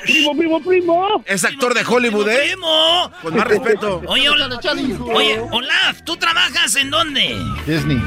[0.03, 1.23] Primo, primo, primo.
[1.25, 2.51] Es actor de Hollywood, ¿eh?
[2.51, 3.11] Primo.
[3.21, 4.01] Con más respeto.
[4.07, 4.29] Oye,
[5.13, 7.37] Oye, Olaf, ¿tú trabajas en dónde?
[7.65, 8.01] Disney.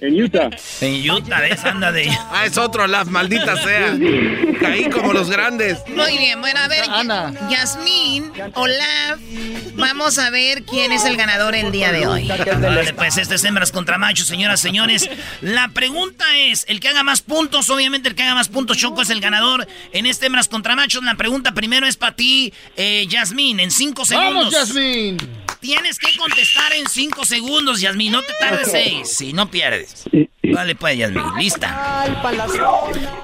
[0.00, 0.50] En Utah.
[0.80, 1.64] En Utah, ¿ves?
[1.64, 2.08] Anda de...
[2.30, 3.96] Ah, es otro Olaf, maldita sea.
[4.60, 5.78] Caí como los grandes.
[5.88, 7.32] Muy bien, bueno, a ver, Ana.
[7.50, 9.18] Yasmín, Olaf,
[9.74, 12.28] vamos a ver quién es el ganador el día de hoy.
[12.28, 15.08] Vale, pues este es hembras contra machos, señoras, señores.
[15.40, 19.02] La pregunta es, el que haga más puntos, obviamente el que haga más puntos, Choco
[19.02, 21.02] es el ganador en este hembras contra machos.
[21.04, 24.52] La pregunta primero es para ti, eh, Yasmín, en cinco segundos.
[24.52, 25.18] ¡Vamos, Yasmín!
[25.60, 28.12] Tienes que contestar en cinco segundos, Yasmín.
[28.12, 29.08] No te tardes seis.
[29.16, 30.04] Si no pierdes.
[30.42, 31.24] Vale, pues, Yasmín.
[31.38, 32.04] Lista.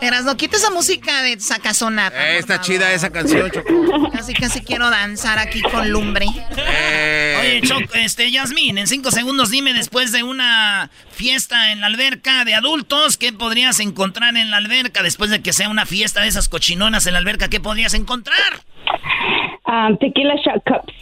[0.00, 2.32] Eras, no quita esa música de sacazonata.
[2.32, 4.10] Eh, está chida esa canción, Choco.
[4.10, 6.26] Casi, casi quiero danzar aquí con lumbre.
[6.56, 11.86] Eh, Oye, Choco, este, Yasmín, en cinco segundos dime después de una fiesta en la
[11.86, 15.02] alberca de adultos, ¿qué podrías encontrar en la alberca?
[15.02, 18.62] Después de que sea una fiesta de esas cochinonas en la alberca, ¿qué podrías encontrar?
[19.64, 20.92] Um, tequila shot cups.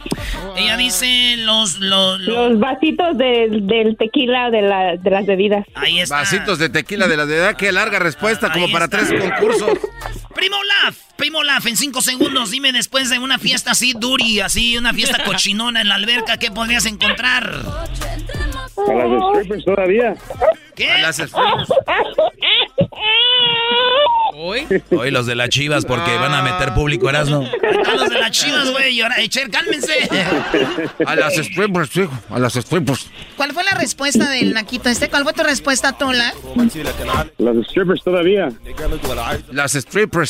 [0.55, 1.79] Ella dice los...
[1.79, 5.65] Los, Los vasitos del, del tequila de, la, de las bebidas.
[5.73, 6.17] Ahí está.
[6.17, 7.55] Vasitos de tequila de la de edad.
[7.55, 8.99] Qué larga respuesta, como para está.
[8.99, 9.79] tres concursos.
[10.33, 14.77] Primo Laf, Primo Laf, en cinco segundos, dime después de una fiesta así duri, así,
[14.77, 17.61] una fiesta cochinona en la alberca, ¿qué podrías encontrar?
[18.77, 20.15] A las strippers todavía.
[20.75, 20.91] ¿Qué?
[20.91, 21.65] A las Spring
[24.33, 24.65] Hoy.
[24.89, 27.47] Hoy los de las chivas porque van a meter público Erasmo.
[27.85, 28.95] A los de las chivas, güey.
[28.95, 29.93] Y ahora, Echer, cálmense.
[31.05, 32.11] A las strippers, hijo.
[32.29, 33.07] A las strippers.
[33.37, 35.09] ¿Cuál fue la respuesta del Naquito este?
[35.09, 36.33] ¿Cuál fue tu respuesta, Tola?
[37.37, 38.49] Las strippers todavía.
[39.51, 40.20] Las strippers.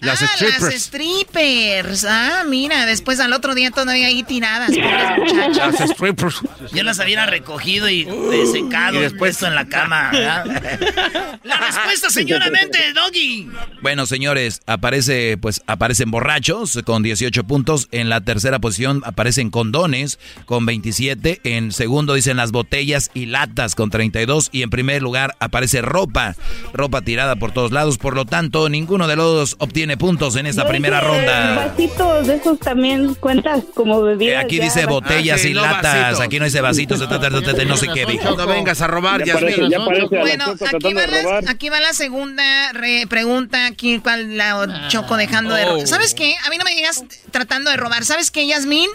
[0.00, 0.62] Las ah, strippers.
[0.62, 2.04] Las strippers.
[2.04, 4.70] Ah, mira, después al otro día todavía ahí tiradas.
[4.70, 6.40] Las strippers.
[6.72, 8.06] Yo las hubiera recogido y
[8.52, 10.10] secado y después en la cama.
[10.12, 10.44] ¿verdad?
[11.44, 13.50] La respuesta, señoramente, Doggy.
[13.82, 17.88] Bueno, señores, aparece, pues, aparecen borrachos con 18 puntos.
[17.92, 21.40] En la tercera posición aparecen condones con 27.
[21.44, 24.48] En segundo dicen las botellas y latas con 32.
[24.52, 26.34] Y en primer lugar aparece ropa,
[26.72, 27.98] ropa tirada por todos lados.
[27.98, 31.66] Por lo tanto, ninguno de los dos obtiene puntos en esta primera ronda.
[31.68, 34.44] Vasitos de esos también cuentas como bebidas.
[34.44, 35.82] Aquí ya dice botellas Ah, sí, y no latas.
[35.94, 36.20] vasitos.
[36.20, 38.36] Aquí no dice vasitos, ta, ta, ta, ta, ta, no sé qué dijo.
[38.36, 42.72] No vengas a robar, Ya parece, ya Bueno, aquí va, la, aquí va la segunda
[42.72, 43.66] re- pregunta.
[43.66, 45.82] Aquí, ¿cuál la choco dejando de robar?
[45.84, 45.86] Oh.
[45.86, 46.34] ¿Sabes qué?
[46.44, 48.04] A mí no me llegas tratando de robar.
[48.04, 48.88] ¿Sabes qué, Yasmín?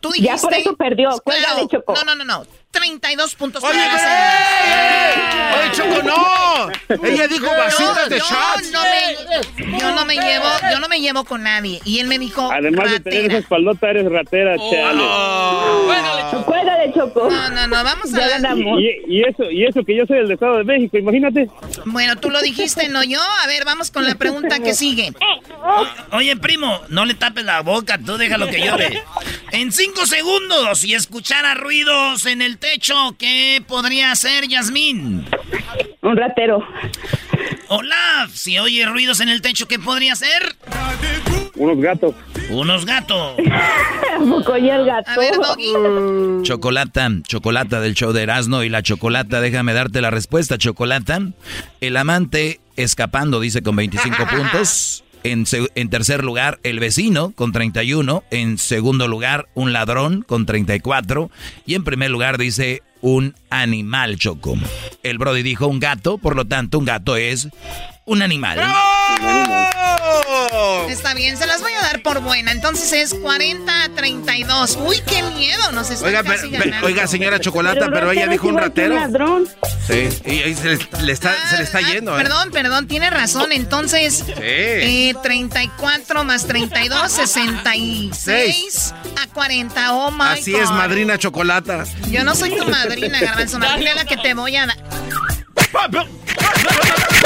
[0.00, 0.26] Tú dijiste...
[0.34, 1.10] Ya por eso perdió.
[1.24, 1.94] Cuélgale, Choco.
[1.94, 2.44] No, no, no, no.
[2.76, 7.06] 32 puntos Oye, para la Oye, Choco, no.
[7.06, 8.70] Ella dijo vasitas de yo shots.
[8.72, 11.80] no me, yo no me llevo, yo no me llevo con nadie.
[11.84, 15.02] Y él me dijo Además de tener esa espaldota, eres ratera, chale.
[16.44, 17.30] Cuélgale, Choco.
[17.30, 18.56] No, no, no, vamos a ver.
[18.78, 21.48] Y, y eso, y eso que yo soy del Estado de México, imagínate.
[21.84, 23.20] Bueno, tú lo dijiste, no yo.
[23.42, 25.12] A ver, vamos con la pregunta que sigue.
[26.12, 29.02] Oye, primo, no le tapes la boca, tú déjalo que llore.
[29.52, 35.24] En cinco segundos, y escuchara ruidos en el techo, ¿qué podría hacer Yasmín?
[36.02, 36.66] Un ratero.
[37.68, 40.56] Olaf, si oye ruidos en el techo, ¿qué podría hacer?
[41.54, 42.14] Unos gatos.
[42.50, 43.36] Unos gatos.
[44.16, 45.10] ¿A poco y el gato?
[45.10, 46.42] A ver, Doggy.
[46.42, 51.20] Chocolata, chocolata del show de Erasmo y la chocolata, déjame darte la respuesta, chocolata.
[51.80, 55.04] El amante escapando, dice con 25 puntos.
[55.32, 58.24] En, tercer lugar, el vecino con 31.
[58.30, 61.30] En segundo lugar, un ladrón con 34.
[61.66, 64.54] Y en primer lugar, dice un animal, Choco.
[65.02, 67.48] El Brody dijo un gato, por lo tanto, un gato es
[68.04, 68.60] un animal.
[70.88, 72.52] Está bien, se las voy a dar por buena.
[72.52, 74.78] Entonces es 40 a 32.
[74.80, 76.86] Uy, qué miedo, nos está Oiga, casi pe- pe- ganando.
[76.86, 78.94] oiga, señora Chocolata, un pero ella dijo es un ratero.
[78.94, 79.48] ladrón.
[79.86, 82.22] Sí, y ahí se le, le está, se le está Ah, yendo, ¿eh?
[82.22, 83.52] Perdón, perdón, tiene razón.
[83.52, 89.92] Entonces, eh, 34 más 32, 66 a 40.
[89.94, 90.76] Oh my Así es, God.
[90.76, 91.84] madrina Chocolata.
[92.10, 93.58] Yo no soy tu madrina, Garbanzo.
[93.58, 94.76] Madrina es la que te voy a dar.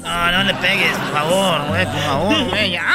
[0.00, 2.94] No, no le pegues, por favor, güey, por favor, güey, ya.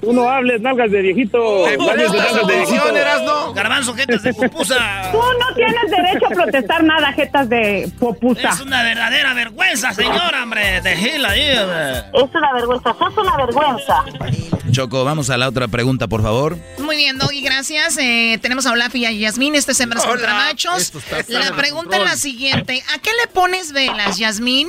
[0.00, 1.66] Tú no hables, nalgas de viejito.
[1.78, 2.96] Nalgas de viejito.
[2.96, 3.52] Erasno?
[3.54, 5.10] Garbanzo, jetas de pupusa.
[5.12, 8.50] Tú no tienes derecho a protestar nada, jetas de popusa.
[8.50, 10.80] Es una verdadera vergüenza, señora, hombre.
[10.80, 11.98] De Gil ahí, hombre.
[11.98, 14.04] Es una vergüenza, sos una vergüenza.
[14.70, 16.56] Choco, vamos a la otra pregunta, por favor.
[16.78, 17.96] Muy bien, Doggy, gracias.
[17.98, 19.54] Eh, tenemos a Olaf y a Yasmín.
[19.54, 20.92] Este es Hembras contra Machos.
[21.28, 22.82] La pregunta es la siguiente.
[22.94, 24.68] ¿A qué le pones velas, Yasmín?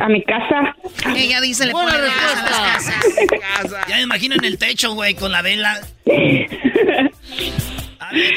[0.00, 0.76] A mi casa.
[1.16, 3.04] Ella dice le pone velas a las casas.
[3.88, 5.80] Ya me imagino en el techo, güey, con la vela.
[7.98, 8.34] A ver,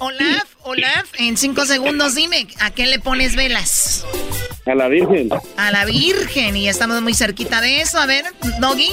[0.00, 4.04] Olaf, Olaf, en cinco segundos dime, ¿a qué le pones velas?
[4.66, 5.28] A la Virgen.
[5.56, 7.98] A la Virgen, y estamos muy cerquita de eso.
[7.98, 8.24] A ver,
[8.60, 8.90] Doggy.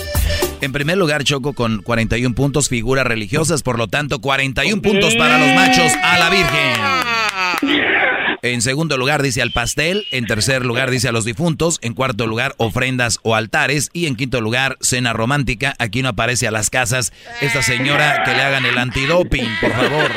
[0.61, 5.37] En primer lugar, Choco con 41 puntos, figuras religiosas, por lo tanto, 41 puntos para
[5.37, 7.99] los machos a la Virgen.
[8.41, 12.25] En segundo lugar dice al pastel, en tercer lugar dice a los difuntos, en cuarto
[12.25, 15.75] lugar ofrendas o altares y en quinto lugar cena romántica.
[15.77, 17.11] Aquí no aparece a las casas
[17.41, 20.11] esta señora que le hagan el antidoping, por favor.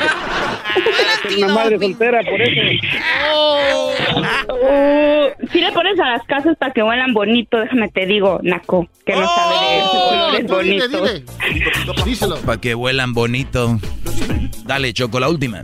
[1.37, 2.61] Una madre soltera, por eso.
[4.49, 8.87] Uh, si le pones a las casas para que huelan bonito, déjame te digo, Naco,
[9.05, 9.81] que no sabe de
[10.47, 12.41] colores bonitos.
[12.45, 13.79] Para que vuelan bonito.
[14.65, 15.63] Dale, Choco, la última.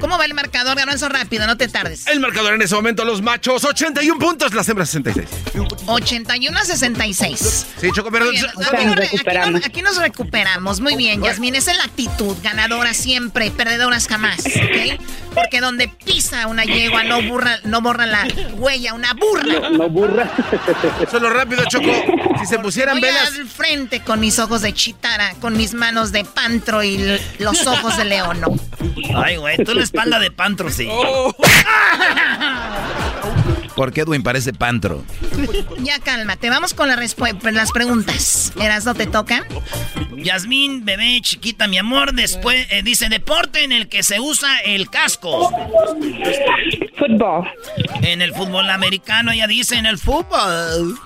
[0.00, 0.76] ¿Cómo va el marcador?
[0.76, 1.93] Garbanzo rápido, no te tardes.
[2.06, 5.28] El marcador en ese momento, los machos, 81 puntos, las hembras 66.
[5.86, 7.66] 81 a 66.
[7.80, 8.30] Sí, Choco, pero...
[8.30, 10.80] Bien, Aquí, nos re- aquí nos- aquí nos recuperamos.
[10.80, 11.54] Muy bien, Yasmín.
[11.54, 12.36] Esa es la actitud.
[12.42, 14.40] Ganadora siempre, perdedoras jamás.
[14.46, 15.00] ¿ok?
[15.34, 19.70] Porque donde pisa una yegua no, burra, no borra la huella, una burra.
[19.70, 20.30] No burra.
[21.10, 21.92] Solo rápido, Choco.
[22.40, 23.28] Si se pusieran Voy velas...
[23.38, 26.98] al frente con mis ojos de chitara, con mis manos de pantro y
[27.38, 28.48] los ojos de leono.
[29.16, 30.84] Ay, güey, tú la espalda de pantro, sí.
[30.86, 31.34] ¿Por
[31.84, 32.54] Ha ha ha
[32.98, 33.03] ha!
[33.92, 35.04] Qué Edwin parece pantro?
[35.80, 38.52] ya cálmate, vamos con la las preguntas.
[38.60, 39.44] ¿Eras no te toca?
[40.16, 44.88] Yasmín, bebé, chiquita, mi amor, después eh, dice deporte en el que se usa el
[44.90, 45.50] casco.
[46.98, 47.48] Fútbol.
[48.02, 50.98] En el fútbol americano, ella dice en el fútbol.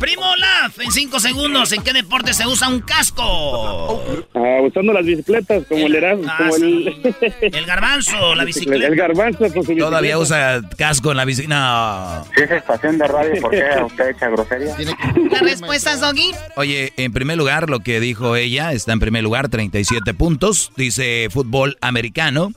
[0.00, 4.02] Primo Olaf, en cinco segundos, ¿en qué deporte se usa un casco?
[4.34, 7.14] Ah, usando las bicicletas, como el, el ah, como el...
[7.40, 8.86] el garbanzo, la bicicleta.
[8.86, 9.86] El garbanzo con su bicicleta.
[9.86, 11.54] Todavía usa casco en la bicicleta.
[11.54, 11.95] No.
[12.34, 14.76] Si es estación de radio, ¿por qué usted echa grosería?
[15.30, 16.32] ¿La respuesta es Doggy?
[16.56, 20.72] Oye, en primer lugar, lo que dijo ella está en primer lugar, 37 puntos.
[20.76, 22.52] Dice fútbol americano.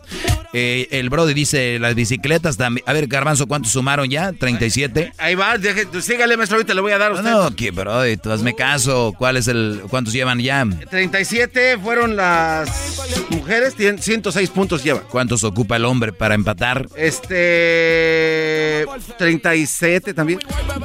[0.54, 2.84] Eh, el Brody dice las bicicletas también.
[2.88, 4.34] A ver, Garbanzo, ¿cuántos sumaron ya?
[4.34, 5.14] 37.
[5.18, 5.56] Ahí va,
[6.02, 7.30] sígale, maestro, ahorita le voy a dar a usted.
[7.30, 9.14] No, que Brody, tú hazme caso.
[9.18, 10.66] ¿Cuál es el, ¿Cuántos llevan ya?
[10.90, 13.00] 37 fueron las
[13.30, 15.04] mujeres, 106 puntos llevan.
[15.10, 16.88] ¿Cuántos ocupa el hombre para empatar?
[16.96, 18.86] Este.
[19.18, 20.40] 37 también.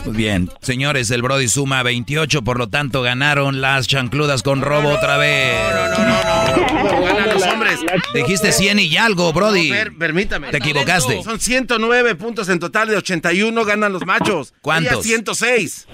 [0.05, 0.51] Muy bien.
[0.61, 5.57] Señores, el Brody suma 28, por lo tanto ganaron las chancludas con robo otra vez.
[5.74, 6.43] No, no, no, no.
[6.55, 7.81] Ganan los hombres.
[8.14, 9.72] Dijiste 100 y algo, Brody.
[9.98, 10.51] permítame.
[10.51, 11.22] Te equivocaste.
[11.22, 14.55] Son 109 puntos en total de 81 ganan los machos.
[14.60, 15.05] ¿Cuántos?
[15.05, 15.86] 106.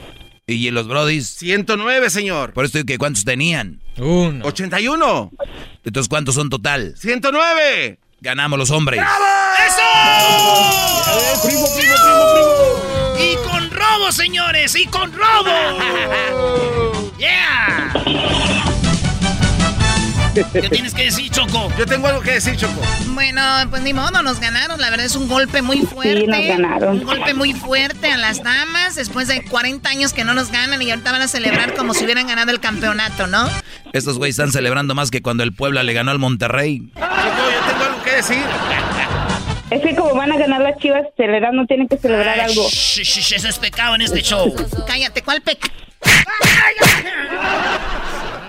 [0.46, 1.28] ¿Y los Brodis?
[1.28, 2.52] 109, señor.
[2.52, 3.80] Por esto que ¿cuántos tenían?
[3.98, 4.44] Uno.
[4.44, 5.30] 81.
[5.84, 6.94] Entonces, ¿cuántos son total?
[6.98, 7.98] 109.
[8.20, 9.00] Ganamos los hombres.
[9.00, 9.24] ¡Bravo!
[9.66, 11.46] ¡Eso!
[11.46, 13.32] primo, primo, primo, primo!
[13.32, 17.08] Y con robo, señores, y con robo.
[17.18, 17.92] ¡Yeah!
[20.34, 21.72] ¿Qué tienes que decir, Choco?
[21.76, 22.80] Yo tengo algo que decir, Choco.
[23.08, 24.80] Bueno, pues ni modo, nos ganaron.
[24.80, 26.20] La verdad es un golpe muy fuerte.
[26.20, 26.98] Sí, nos ganaron.
[26.98, 30.80] Un golpe muy fuerte a las damas después de 40 años que no nos ganan
[30.82, 33.48] y ahorita van a celebrar como si hubieran ganado el campeonato, ¿no?
[33.92, 36.90] Estos güeyes están celebrando más que cuando el Puebla le ganó al Monterrey.
[36.94, 38.42] Choco, yo tengo algo que decir.
[39.70, 42.68] Es que como van a ganar las chivas, celebrar no tienen que celebrar Ay, algo.
[42.68, 44.52] Shh, shh, shh, eso es pecado en este show.
[44.86, 45.72] Cállate, ¿cuál pecado?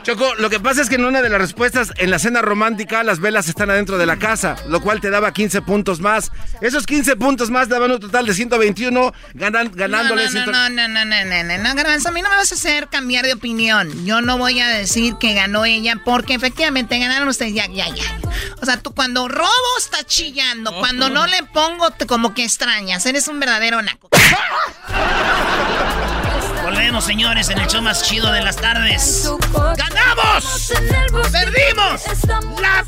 [0.03, 3.03] Choco, lo que pasa es que en una de las respuestas en la cena romántica
[3.03, 6.31] las velas están adentro de la casa, lo cual te daba 15 puntos más.
[6.59, 10.27] Esos 15 puntos más daban un total de 121, ganan, ganándole...
[10.31, 12.51] No, no, no, no, no, no, no, no, no, Garbanzo, a mí no me vas
[12.51, 14.05] a hacer cambiar de opinión.
[14.05, 18.19] Yo no voy a decir que ganó ella porque efectivamente ganaron ustedes ya, ya, ya.
[18.59, 23.05] O sea, tú cuando robo estás chillando, cuando no le pongo te- como que extrañas,
[23.05, 24.09] eres un verdadero naco.
[26.81, 29.29] Volvemos, señores, en el show más chido de las tardes.
[29.77, 30.73] ¡Ganamos!
[31.31, 32.01] ¡Perdimos!
[32.59, 32.83] ¡La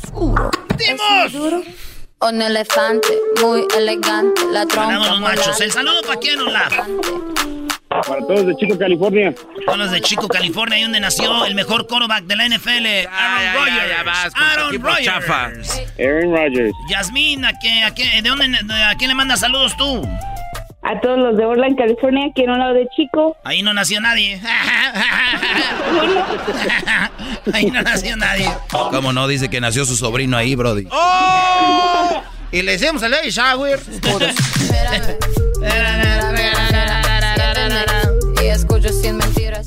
[0.76, 1.64] ¡Perdimos!
[2.20, 3.06] Un elefante
[3.40, 5.60] muy elegante, la trompa Ganamos los machos.
[5.60, 6.74] El saludo para quién, Olaf.
[7.88, 9.32] Para todos de Chico, California.
[9.64, 13.54] Son los de Chico, California, ahí donde nació el mejor quarterback de la NFL, Aaron
[13.54, 14.04] Rodgers.
[14.04, 15.04] vas Aaron Rodgers.
[15.04, 15.50] chafa.
[16.00, 16.72] Aaron Rodgers.
[16.90, 20.02] Yasmín, ¿a qué, a qué- ¿de dónde, de- a quién le mandas saludos tú?
[20.86, 23.38] A todos los de Orland, California, aquí en un lado de Chico.
[23.42, 24.38] Ahí no nació nadie.
[27.54, 28.50] Ahí no nació nadie.
[28.70, 29.26] ¿Cómo no?
[29.26, 30.86] Dice que nació su sobrino ahí, Brody.
[30.90, 32.22] ¡Oh!
[32.52, 33.80] Y le hicimos el baby shower.
[38.42, 39.66] Y escucho sin mentiras.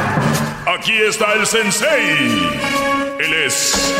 [0.73, 2.17] Aquí está el sensei.
[3.19, 3.93] Él es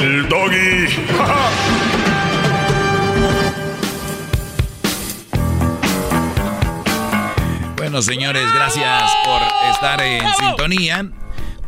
[0.00, 0.88] el doggy.
[7.76, 9.40] Bueno, señores, gracias por
[9.72, 11.10] estar en sintonía.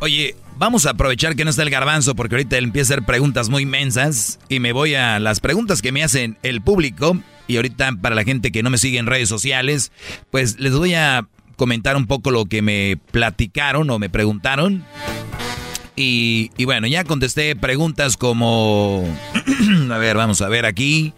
[0.01, 3.07] Oye, vamos a aprovechar que no está el garbanzo porque ahorita él empieza a hacer
[3.07, 7.17] preguntas muy mensas y me voy a las preguntas que me hacen el público
[7.47, 9.93] y ahorita para la gente que no me sigue en redes sociales,
[10.31, 11.27] pues les voy a
[11.61, 14.83] comentar un poco lo que me platicaron o me preguntaron.
[15.95, 19.05] Y, bueno, ya contesté preguntas como...
[19.93, 21.13] a ver, vamos a ver aquí.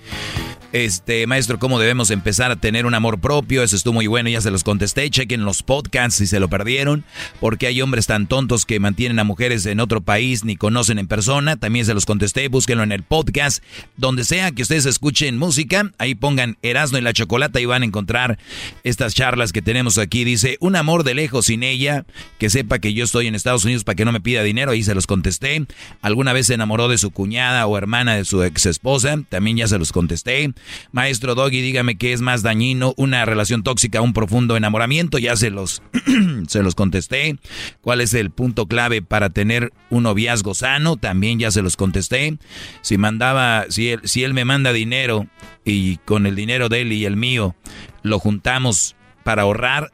[0.72, 3.62] Este, maestro, ¿cómo debemos empezar a tener un amor propio?
[3.62, 5.10] Eso estuvo muy bueno, ya se los contesté.
[5.10, 7.04] Chequen los podcasts si se lo perdieron.
[7.40, 11.08] Porque hay hombres tan tontos que mantienen a mujeres en otro país ni conocen en
[11.08, 11.56] persona.
[11.56, 12.48] También se los contesté.
[12.48, 13.62] Búsquenlo en el podcast.
[13.98, 17.86] Donde sea que ustedes escuchen música, ahí pongan Erasmo y la Chocolata y van a
[17.86, 18.38] encontrar
[18.82, 20.24] estas charlas que tenemos aquí.
[20.24, 22.06] Dice, un amor de lejos sin ella,
[22.38, 24.72] que sepa que yo estoy en Estados Unidos para que no me pida dinero.
[24.72, 25.66] Ahí se los contesté.
[26.00, 29.20] ¿Alguna vez se enamoró de su cuñada o hermana de su ex esposa?
[29.28, 30.54] También ya se los contesté.
[30.92, 35.18] Maestro Doggy, dígame qué es más dañino, una relación tóxica, un profundo enamoramiento.
[35.18, 35.82] Ya se los,
[36.48, 37.36] se los contesté.
[37.80, 40.96] ¿Cuál es el punto clave para tener un noviazgo sano?
[40.96, 42.38] También ya se los contesté.
[42.82, 45.26] Si mandaba, si él, si él me manda dinero
[45.64, 47.54] y con el dinero de él y el mío
[48.02, 49.92] lo juntamos para ahorrar,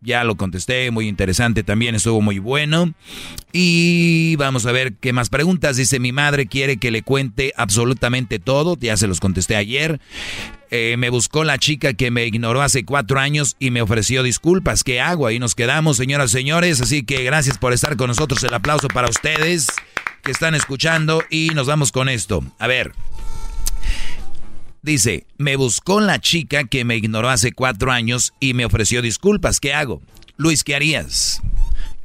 [0.00, 2.94] ya lo contesté, muy interesante también, estuvo muy bueno.
[3.52, 5.76] Y vamos a ver qué más preguntas.
[5.76, 10.00] Dice, mi madre quiere que le cuente absolutamente todo, ya se los contesté ayer.
[10.70, 14.84] Eh, me buscó la chica que me ignoró hace cuatro años y me ofreció disculpas.
[14.84, 15.26] ¿Qué hago?
[15.26, 16.80] Ahí nos quedamos, señoras y señores.
[16.80, 18.42] Así que gracias por estar con nosotros.
[18.44, 19.66] El aplauso para ustedes
[20.22, 22.44] que están escuchando y nos vamos con esto.
[22.58, 22.92] A ver.
[24.82, 29.60] Dice, me buscó la chica que me ignoró hace cuatro años y me ofreció disculpas.
[29.60, 30.00] ¿Qué hago?
[30.36, 31.42] Luis, ¿qué harías?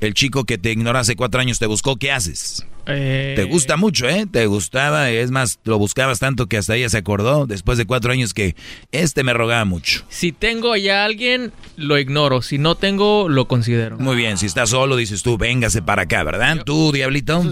[0.02, 2.66] El chico que te ignoró hace cuatro años te buscó, ¿qué haces?
[2.88, 4.28] Eh, Te gusta mucho, ¿eh?
[4.30, 8.12] Te gustaba, es más, lo buscabas tanto que hasta ella se acordó después de cuatro
[8.12, 8.56] años que
[8.92, 10.04] este me rogaba mucho.
[10.10, 12.42] Si tengo ya a alguien, lo ignoro.
[12.42, 13.98] Si no tengo, lo considero.
[13.98, 16.64] Muy bien, si estás solo, dices tú, véngase para acá, ¿verdad?
[16.64, 17.44] Tú, Diablito.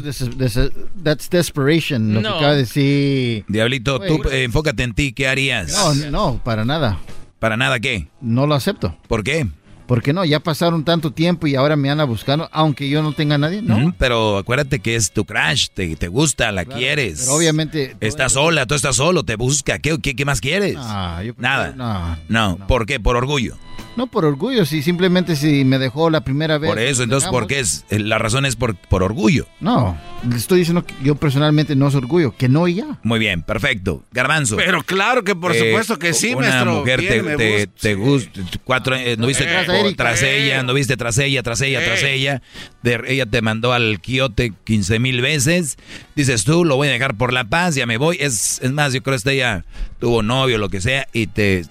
[1.04, 2.30] That's desperation, lo No.
[2.30, 3.46] que acaba de decir.
[3.48, 5.72] Diablito, tú eh, enfócate en ti, ¿qué harías?
[5.72, 7.00] No, no, para nada.
[7.40, 8.08] ¿Para nada qué?
[8.22, 8.96] No lo acepto.
[9.08, 9.48] ¿Por qué?
[9.88, 13.36] Porque no, ya pasaron tanto tiempo y ahora me andan buscando, aunque yo no tenga
[13.36, 13.94] a nadie, ¿no?
[13.98, 17.20] Pero acuérdate que es tu crush, te, te gusta, la quieres.
[17.22, 19.80] pero obviamente- Estás sola, tú estás solo, te busca.
[19.80, 20.76] ¿Qué, qué, qué más quieres?
[20.76, 21.74] Yo- Nada.
[21.76, 22.18] no,
[22.58, 23.00] No, ¿por qué?
[23.00, 23.56] Por orgullo.
[23.96, 26.68] No por orgullo, si simplemente si me dejó la primera vez.
[26.68, 27.42] Por eso, entonces, dejamos.
[27.42, 27.86] ¿por qué es?
[27.92, 29.46] eh, La razón es por, por orgullo.
[29.60, 29.96] No,
[30.28, 33.00] le estoy diciendo que yo personalmente no es orgullo, que no y ya.
[33.04, 34.04] Muy bien, perfecto.
[34.12, 34.56] Garbanzo.
[34.56, 36.74] Pero claro que por Eh, supuesto que sí, una maestro.
[36.74, 40.04] mujer te, te, te gusta, cuatro, eh, no viste por- Erika.
[40.04, 42.42] tras ella, no viste tras ella, tras ella, tras ella,
[42.82, 45.78] de- ella te mandó al quiote 15 mil veces,
[46.16, 48.94] dices tú, lo voy a dejar por la paz, ya me voy, es, es más,
[48.94, 49.66] yo creo que ella
[50.00, 51.66] tuvo novio, lo que sea, y te,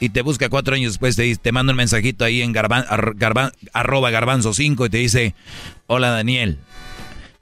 [0.00, 2.84] y te busca cuatro años después, te, dice- te manda un mensajito ahí en garban,
[2.88, 5.34] ar- garban- arroba garbanzo 5 y te dice,
[5.86, 6.58] hola Daniel,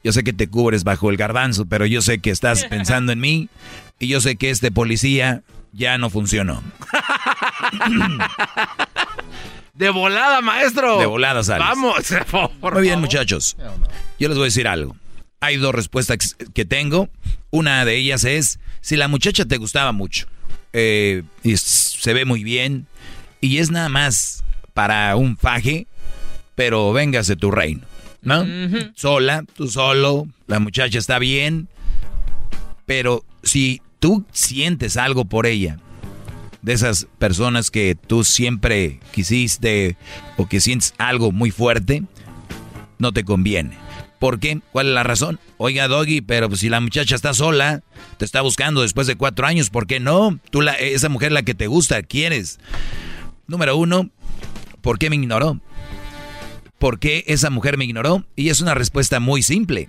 [0.05, 3.21] yo sé que te cubres bajo el garbanzo, pero yo sé que estás pensando en
[3.21, 3.49] mí
[3.99, 5.43] y yo sé que este policía
[5.73, 6.63] ya no funcionó.
[9.77, 10.98] De volada, maestro.
[10.98, 11.66] De volada sales.
[11.66, 11.94] Vamos,
[12.61, 13.01] por Muy bien, favor.
[13.01, 13.57] muchachos.
[14.19, 14.97] Yo les voy a decir algo.
[15.40, 17.09] Hay dos respuestas que tengo.
[17.51, 20.27] Una de ellas es, si la muchacha te gustaba mucho,
[20.73, 22.86] eh, y se ve muy bien,
[23.40, 24.43] y es nada más
[24.74, 25.86] para un faje,
[26.55, 27.82] pero véngase tu reino,
[28.23, 28.44] ¿no?
[28.94, 31.69] Sola, tú solo, la muchacha está bien,
[32.85, 35.78] pero si tú sientes algo por ella,
[36.67, 39.97] de esas personas que tú siempre quisiste
[40.37, 42.03] o que sientes algo muy fuerte,
[42.99, 43.79] no te conviene.
[44.19, 44.61] ¿Por qué?
[44.73, 45.39] ¿Cuál es la razón?
[45.59, 47.85] Oiga, Doggy, pero pues si la muchacha está sola,
[48.19, 50.41] te está buscando después de cuatro años, ¿por qué no?
[50.51, 52.59] Tú, esa mujer la que te gusta, quieres.
[53.47, 54.11] Número uno,
[54.81, 55.61] ¿por qué me ignoró?
[56.81, 58.25] ¿Por qué esa mujer me ignoró?
[58.35, 59.89] Y es una respuesta muy simple.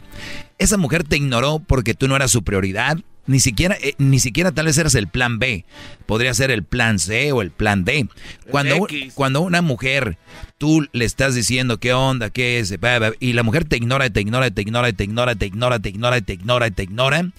[0.59, 2.99] Esa mujer te ignoró porque tú no eras su prioridad.
[3.27, 5.65] Ni siquiera, eh, ni siquiera tal vez eras el plan B.
[6.05, 8.07] Podría ser el plan C o el plan D.
[8.49, 10.17] Cuando, cuando una mujer,
[10.57, 12.73] tú le estás diciendo qué onda, qué es,
[13.19, 16.21] y la mujer te ignora, te ignora, te ignora, te ignora, te ignora, te ignora,
[16.21, 17.31] te ignora, te ignora,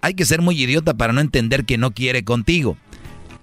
[0.00, 2.76] hay que ser muy idiota para no entender que no quiere contigo.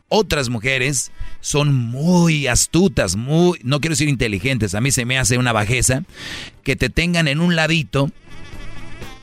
[0.10, 5.38] Otras mujeres son muy astutas, muy, no quiero decir inteligentes, a mí se me hace
[5.38, 6.04] una bajeza,
[6.64, 8.12] que te tengan en un ladito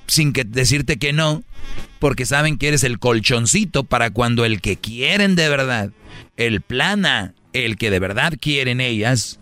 [0.06, 1.44] sin que decirte que no,
[2.00, 5.90] porque saben que eres el colchoncito para cuando el que quieren de verdad,
[6.36, 9.38] el plana, el que de verdad quieren ellas,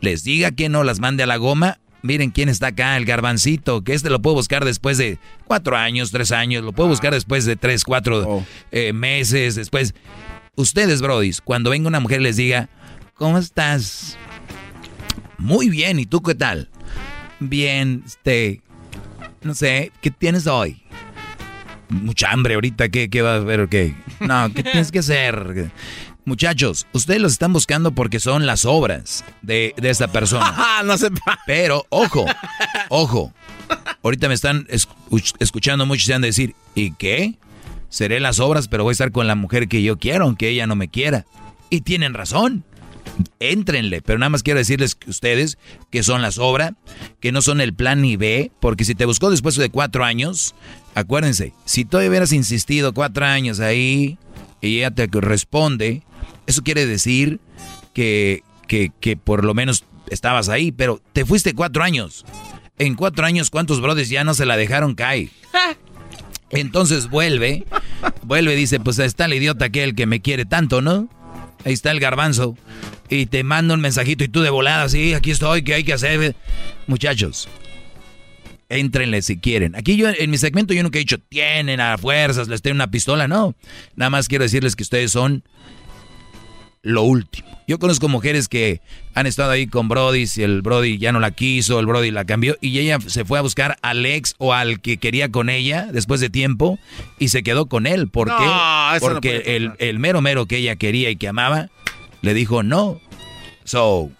[0.00, 1.78] les diga que no las mande a la goma.
[2.02, 6.10] Miren quién está acá, el garbancito, que este lo puedo buscar después de cuatro años,
[6.10, 9.94] tres años, lo puedo buscar después de tres, cuatro eh, meses, después.
[10.56, 12.70] Ustedes, brodis, cuando venga una mujer y les diga,
[13.14, 14.16] ¿cómo estás?
[15.36, 16.70] Muy bien, ¿y tú qué tal?
[17.38, 18.62] Bien, este,
[19.42, 20.82] no sé, ¿qué tienes hoy?
[21.90, 23.68] Mucha hambre ahorita, ¿qué, qué va a haber?
[23.68, 23.94] ¿Qué?
[24.20, 25.70] No, ¿qué tienes que hacer?
[26.24, 30.54] Muchachos, ustedes los están buscando porque son las obras de, de esta persona.
[30.84, 31.10] no se
[31.46, 32.24] Pero, ojo,
[32.88, 33.32] ojo.
[34.02, 37.34] Ahorita me están escuch- escuchando muchos y se han de decir, ¿y qué?
[37.88, 40.66] Seré las obras, pero voy a estar con la mujer que yo quiero, aunque ella
[40.66, 41.26] no me quiera.
[41.70, 42.64] Y tienen razón.
[43.38, 45.58] Éntrenle, pero nada más quiero decirles que ustedes
[45.90, 46.72] que son las obras,
[47.20, 50.54] que no son el plan ni B, porque si te buscó después de cuatro años,
[50.94, 54.18] acuérdense, si tú hubieras insistido cuatro años ahí
[54.60, 56.02] y ella te responde,
[56.46, 57.40] eso quiere decir
[57.94, 62.24] que, que, que por lo menos estabas ahí, pero te fuiste cuatro años.
[62.78, 65.28] En cuatro años, ¿cuántos brothers ya no se la dejaron caer?
[66.50, 67.64] Entonces vuelve,
[68.22, 71.08] vuelve y dice, pues está el idiota aquel que me quiere tanto, ¿no?
[71.64, 72.56] Ahí está el garbanzo.
[73.08, 75.92] Y te manda un mensajito y tú de volada, sí, aquí estoy, ¿qué hay que
[75.92, 76.34] hacer?
[76.86, 77.48] Muchachos,
[78.70, 79.74] Éntrenle si quieren.
[79.74, 82.88] Aquí yo, en mi segmento, yo nunca he dicho, tienen a fuerzas, les tengo una
[82.88, 83.26] pistola.
[83.26, 83.56] No.
[83.96, 85.42] Nada más quiero decirles que ustedes son
[86.82, 87.48] lo último.
[87.66, 88.80] Yo conozco mujeres que
[89.14, 92.24] han estado ahí con Brody, si el Brody ya no la quiso, el Brody la
[92.24, 95.88] cambió, y ella se fue a buscar al ex o al que quería con ella
[95.92, 96.78] después de tiempo
[97.18, 98.08] y se quedó con él.
[98.08, 98.44] ¿Por qué?
[99.00, 101.68] Porque el, el, mero mero que ella quería y que amaba
[102.22, 103.00] le dijo no.
[103.64, 104.10] So.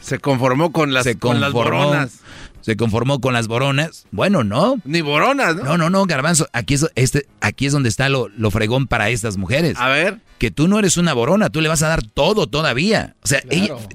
[0.00, 2.22] Se conformó con las, con las boronas
[2.60, 4.06] se conformó con las boronas.
[4.10, 4.76] Bueno, no.
[4.84, 5.64] Ni boronas, ¿no?
[5.64, 6.48] No, no, no, garbanzo.
[6.52, 9.76] Aquí es, este, aquí es donde está lo, lo fregón para estas mujeres.
[9.78, 10.20] A ver.
[10.38, 13.16] Que tú no eres una borona, tú le vas a dar todo todavía.
[13.22, 13.42] O sea,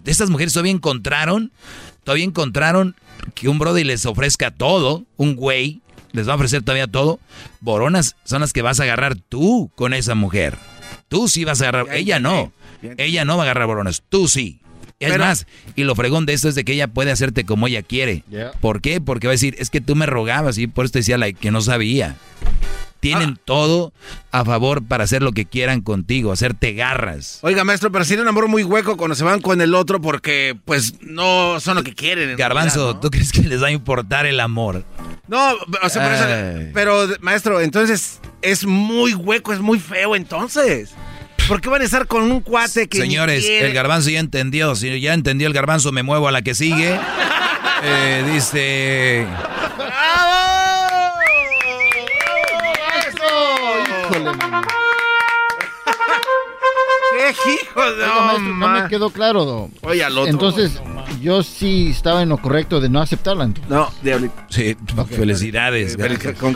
[0.06, 1.52] estas mujeres todavía encontraron,
[2.04, 2.96] todavía encontraron
[3.34, 5.82] que un brody les ofrezca todo, un güey
[6.12, 7.20] les va a ofrecer todavía todo.
[7.62, 10.58] Boronas son las que vas a agarrar tú con esa mujer.
[11.08, 12.52] Tú sí vas a agarrar, ella no.
[12.98, 14.60] Ella no va a agarrar boronas, tú sí.
[15.00, 17.82] Es más, y lo fregón de esto es de que ella puede hacerte como ella
[17.82, 18.24] quiere.
[18.62, 19.02] ¿Por qué?
[19.02, 21.32] Porque va a decir, es que tú me rogabas y por eso te decía la
[21.32, 22.16] que no sabía.
[23.00, 23.42] Tienen ah.
[23.44, 23.92] todo
[24.32, 27.40] a favor para hacer lo que quieran contigo, hacerte garras.
[27.42, 30.58] Oiga, maestro, pero si un amor muy hueco cuando se van con el otro porque,
[30.64, 32.38] pues, no son lo que quieren.
[32.38, 34.86] Garbanzo, ¿tú crees que les va a importar el amor?
[35.28, 40.94] No, o sea, por eso, pero, maestro, entonces es muy hueco, es muy feo, entonces.
[41.48, 44.76] ¿Por qué van a estar con un cuate que Señores, el garbanzo ya entendió.
[44.76, 47.00] Si ya entendió el garbanzo, me muevo a la que sigue.
[47.86, 49.28] Eh, dice...
[49.76, 51.20] ¡Bravo!
[53.10, 54.16] ¡Eso!
[54.16, 54.32] ¡Híjole,
[57.44, 60.32] ¡Qué hijo de no, no me quedó claro, Oye, al otro.
[60.32, 60.82] Entonces,
[61.22, 63.50] yo sí estaba en lo correcto de no aceptarla.
[63.70, 64.34] No, diablito.
[64.50, 64.76] Sí,
[65.10, 65.98] felicidades.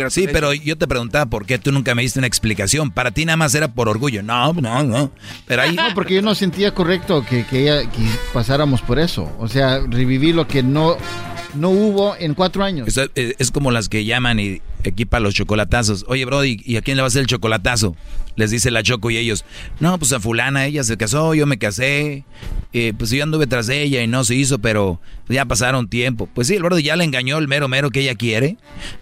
[0.09, 2.91] sí, pero yo te preguntaba por qué tú nunca me diste una explicación.
[2.91, 4.23] Para ti nada más era por orgullo.
[4.23, 5.11] No, no, no.
[5.45, 5.75] Pero ahí...
[5.75, 9.31] No, porque yo no sentía correcto que, que, que pasáramos por eso.
[9.39, 10.97] O sea, revivir lo que no
[11.57, 12.87] no hubo en cuatro años.
[12.87, 16.05] Es, es, como las que llaman y equipa los chocolatazos.
[16.07, 17.95] Oye, Brody, ¿y a quién le va a hacer el chocolatazo?
[18.35, 19.45] Les dice la Choco y ellos,
[19.79, 22.23] no, pues a fulana, ella se casó, yo me casé,
[22.73, 26.29] eh, pues yo anduve tras ella y no se hizo, pero ya pasaron tiempo.
[26.33, 28.57] Pues sí, el Brody ya le engañó el mero mero que ella quiere,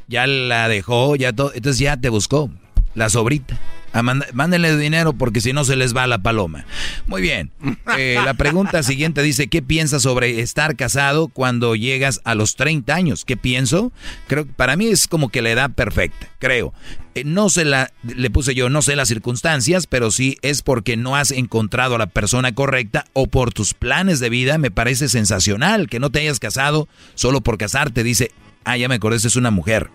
[0.07, 2.49] ya la dejó, ya todo, entonces ya te buscó,
[2.93, 3.59] la sobrita
[4.01, 6.65] mándenle dinero porque si no se les va la paloma.
[7.07, 7.51] Muy bien.
[7.97, 12.93] Eh, la pregunta siguiente dice, ¿qué piensas sobre estar casado cuando llegas a los 30
[12.93, 13.25] años?
[13.25, 13.91] ¿Qué pienso?
[14.27, 16.73] Creo que para mí es como que la edad perfecta, creo.
[17.15, 20.97] Eh, no sé la, le puse yo, no sé las circunstancias, pero sí es porque
[20.97, 24.57] no has encontrado a la persona correcta o por tus planes de vida.
[24.57, 28.03] Me parece sensacional que no te hayas casado solo por casarte.
[28.03, 28.31] Dice,
[28.65, 29.89] ah, ya me acordé, es una mujer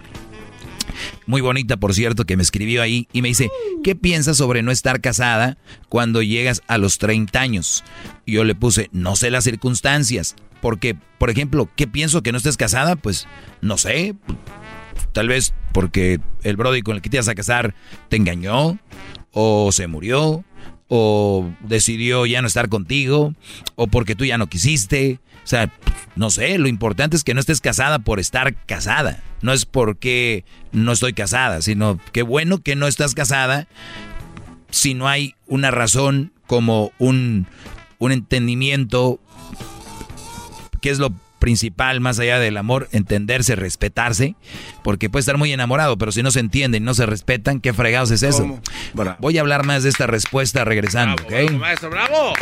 [1.27, 3.51] muy bonita por cierto, que me escribió ahí y me dice,
[3.83, 5.59] ¿qué piensas sobre no estar casada
[5.89, 7.85] cuando llegas a los 30 años?
[8.27, 12.39] Y yo le puse, no sé las circunstancias, porque, por ejemplo, ¿qué pienso que no
[12.39, 12.97] estés casada?
[12.97, 13.27] Pues,
[13.61, 14.15] no sé,
[15.13, 17.75] tal vez porque el Brody con el que te ibas a casar
[18.09, 18.79] te engañó,
[19.33, 20.45] o se murió,
[20.89, 23.35] o decidió ya no estar contigo,
[23.77, 25.71] o porque tú ya no quisiste, o sea,
[26.17, 29.23] no sé, lo importante es que no estés casada por estar casada.
[29.43, 33.67] No es porque no estoy casada, sino que bueno que no estás casada
[34.71, 37.47] si no hay una razón como un,
[37.99, 39.21] un entendimiento,
[40.81, 44.37] que es lo principal más allá del amor, entenderse, respetarse,
[44.85, 48.13] porque puede estar muy enamorado, pero si no se entienden, no se respetan, ¿qué fregados
[48.13, 48.61] es eso?
[49.19, 51.51] Voy a hablar más de esta respuesta regresando, ¿ok?
[51.53, 52.35] maestro, bravo.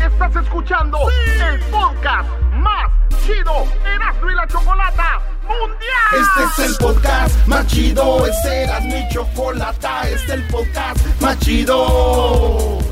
[0.02, 0.98] Estás escuchando
[1.50, 2.90] el podcast más
[3.26, 5.20] chido Erasmo y la Chocolata
[6.12, 8.26] Este es el podcast más chido.
[8.26, 10.02] Este era mi chocolata.
[10.08, 12.91] Este es el podcast más chido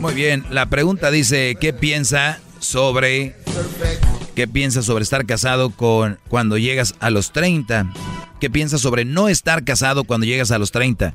[0.00, 3.34] Muy bien, la pregunta dice, ¿qué piensa sobre
[4.36, 7.92] qué piensa sobre estar casado con cuando llegas a los 30?
[8.40, 11.14] ¿Qué piensas sobre no estar casado cuando llegas a los 30?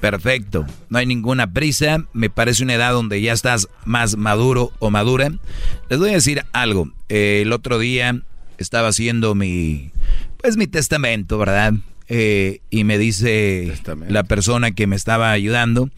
[0.00, 4.90] Perfecto, no hay ninguna prisa, me parece una edad donde ya estás más maduro o
[4.90, 5.32] madura.
[5.90, 8.22] Les voy a decir algo, eh, el otro día
[8.56, 9.90] estaba haciendo mi,
[10.40, 11.74] pues mi testamento, ¿verdad?
[12.08, 13.72] Eh, y me dice
[14.08, 15.90] la persona que me estaba ayudando,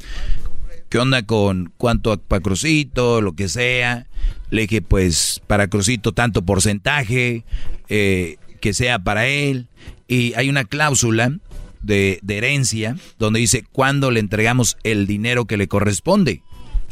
[0.88, 4.06] ¿qué onda con cuánto para Crucito, lo que sea?
[4.50, 7.44] Le dije, pues para Crucito tanto porcentaje,
[7.88, 9.68] eh, que sea para él.
[10.08, 11.38] Y hay una cláusula
[11.82, 16.42] de, de herencia donde dice cuándo le entregamos el dinero que le corresponde.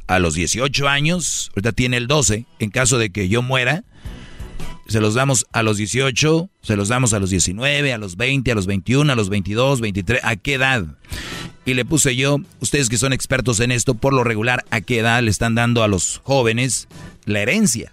[0.08, 3.84] A los 18 años, ahorita tiene el 12, en caso de que yo muera,
[4.86, 8.52] se los damos a los 18, se los damos a los 19, a los 20,
[8.52, 10.86] a los 21, a los 22, 23, ¿a qué edad?
[11.64, 14.98] Y le puse yo, ustedes que son expertos en esto, por lo regular, ¿a qué
[14.98, 16.88] edad le están dando a los jóvenes
[17.24, 17.92] la herencia?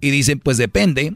[0.00, 1.14] Y dicen, pues depende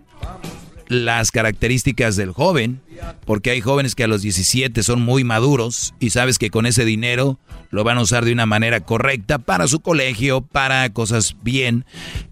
[0.89, 2.81] las características del joven,
[3.25, 6.85] porque hay jóvenes que a los 17 son muy maduros y sabes que con ese
[6.85, 7.39] dinero
[7.71, 11.85] lo van a usar de una manera correcta para su colegio, para cosas bien.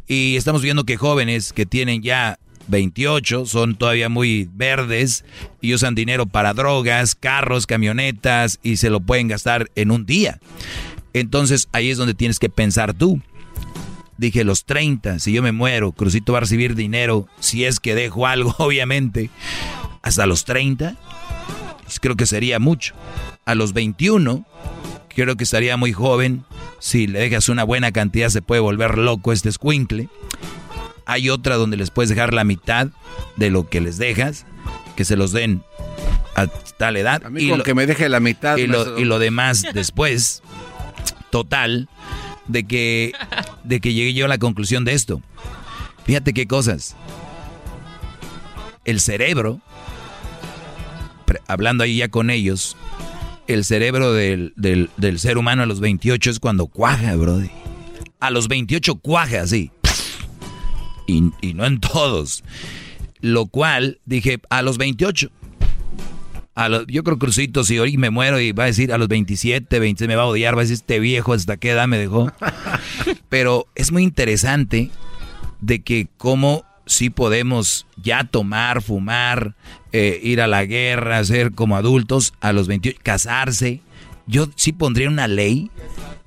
[0.09, 5.25] Y estamos viendo que jóvenes que tienen ya 28, son todavía muy verdes
[5.61, 10.39] y usan dinero para drogas, carros, camionetas y se lo pueden gastar en un día.
[11.13, 13.21] Entonces ahí es donde tienes que pensar tú.
[14.17, 17.95] Dije los 30, si yo me muero, Crucito va a recibir dinero, si es que
[17.95, 19.31] dejo algo, obviamente,
[20.03, 20.97] hasta los 30,
[21.85, 22.95] pues creo que sería mucho.
[23.45, 24.45] A los 21,
[25.09, 26.45] creo que estaría muy joven,
[26.81, 30.09] si le dejas una buena cantidad se puede volver loco este escuincle.
[31.09, 32.89] Hay otra donde les puedes dejar la mitad
[33.37, 34.45] de lo que les dejas,
[34.95, 35.63] que se los den
[36.35, 37.23] a tal edad.
[37.35, 38.59] y lo, que me deje la mitad.
[38.59, 40.43] Y lo, y lo demás después.
[41.31, 41.89] Total,
[42.47, 43.13] de que,
[43.65, 45.23] de que llegué yo a la conclusión de esto.
[46.05, 46.95] Fíjate qué cosas.
[48.85, 49.63] El cerebro,
[51.47, 52.77] hablando ahí ya con ellos,
[53.47, 57.51] el cerebro del, del, del ser humano a los 28 es cuando cuaja, brody.
[58.21, 59.71] A los 28 cuaja, sí
[61.09, 62.45] y, no en todos.
[63.21, 65.31] Lo cual dije, a los 28.
[66.55, 69.79] A yo creo Crucito, si hoy me muero y va a decir a los 27,
[69.79, 72.33] 26 me va a odiar, va a decir este viejo hasta qué edad me dejó.
[73.29, 74.91] Pero es muy interesante
[75.61, 79.55] de que cómo sí podemos ya tomar, fumar,
[79.93, 83.81] eh, ir a la guerra, ser como adultos a los 28, casarse.
[84.27, 85.71] Yo sí pondría una ley,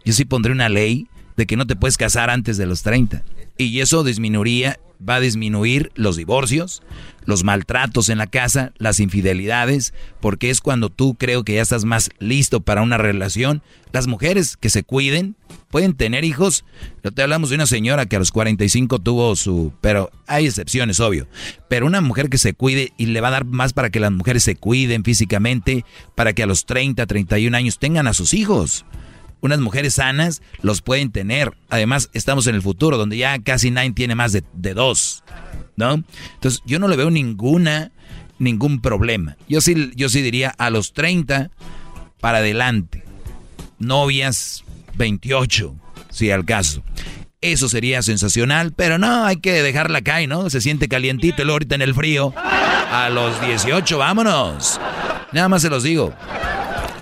[0.05, 1.07] yo sí pondría una ley
[1.41, 3.23] de que no te puedes casar antes de los 30
[3.57, 6.83] y eso disminuiría, va a disminuir los divorcios,
[7.25, 11.83] los maltratos en la casa, las infidelidades, porque es cuando tú creo que ya estás
[11.83, 13.63] más listo para una relación.
[13.91, 15.35] Las mujeres que se cuiden
[15.71, 16.63] pueden tener hijos.
[17.03, 20.99] Yo te hablamos de una señora que a los 45 tuvo su, pero hay excepciones,
[20.99, 21.27] obvio.
[21.69, 24.11] Pero una mujer que se cuide y le va a dar más para que las
[24.11, 28.85] mujeres se cuiden físicamente, para que a los 30, 31 años tengan a sus hijos
[29.41, 31.53] unas mujeres sanas los pueden tener.
[31.69, 35.23] Además, estamos en el futuro, donde ya casi nadie tiene más de, dos,
[35.75, 36.03] ¿no?
[36.35, 37.91] Entonces, yo no le veo ninguna,
[38.39, 39.35] ningún problema.
[39.49, 41.51] Yo sí, yo sí diría a los 30
[42.19, 43.03] para adelante.
[43.79, 44.63] Novias
[44.95, 45.75] 28,
[46.09, 46.83] si al caso.
[47.41, 50.47] Eso sería sensacional, pero no, hay que dejarla caer, ¿no?
[50.51, 52.33] Se siente calientito el ahorita en el frío.
[52.37, 54.79] A los 18, vámonos.
[55.31, 56.13] Nada más se los digo.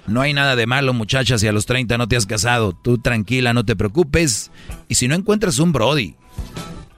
[0.10, 2.74] No hay nada de malo, muchachas, si a los 30 no te has casado.
[2.74, 4.52] Tú tranquila, no te preocupes.
[4.88, 6.16] Y si no encuentras un Brody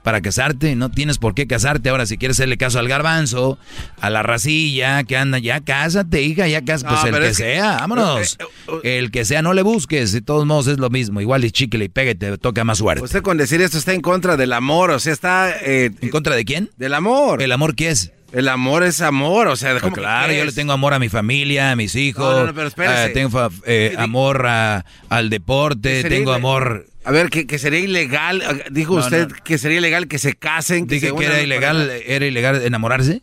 [0.02, 1.88] para casarte, no tienes por qué casarte.
[1.88, 3.58] Ahora, si quieres hacerle caso al garbanzo,
[4.00, 6.94] a la racilla que anda, ya cásate, hija, ya cásate.
[6.94, 8.36] Pues el que, sea, vámonos.
[8.38, 10.12] Eh, eh, eh, el que sea, no le busques.
[10.12, 11.20] De todos modos es lo mismo.
[11.20, 13.04] Igual y chicle y pegue, te toca más suerte.
[13.04, 15.54] Usted con decir esto está en contra del amor, o sea, está...
[15.60, 16.70] ¿En contra de quién?
[16.76, 17.42] Del amor.
[17.42, 18.12] ¿El amor qué es?
[18.32, 21.72] El amor es amor, o sea, ¿cómo claro, yo le tengo amor a mi familia,
[21.72, 22.34] a mis hijos.
[22.34, 22.68] No, no, pero.
[22.68, 26.86] Eh, tengo eh, amor al deporte, tengo amor.
[27.04, 30.86] A ver, que, sería ilegal, dijo usted que sería ilegal que se casen.
[30.86, 33.20] Que Dije que era ilegal, era ilegal enamorarse.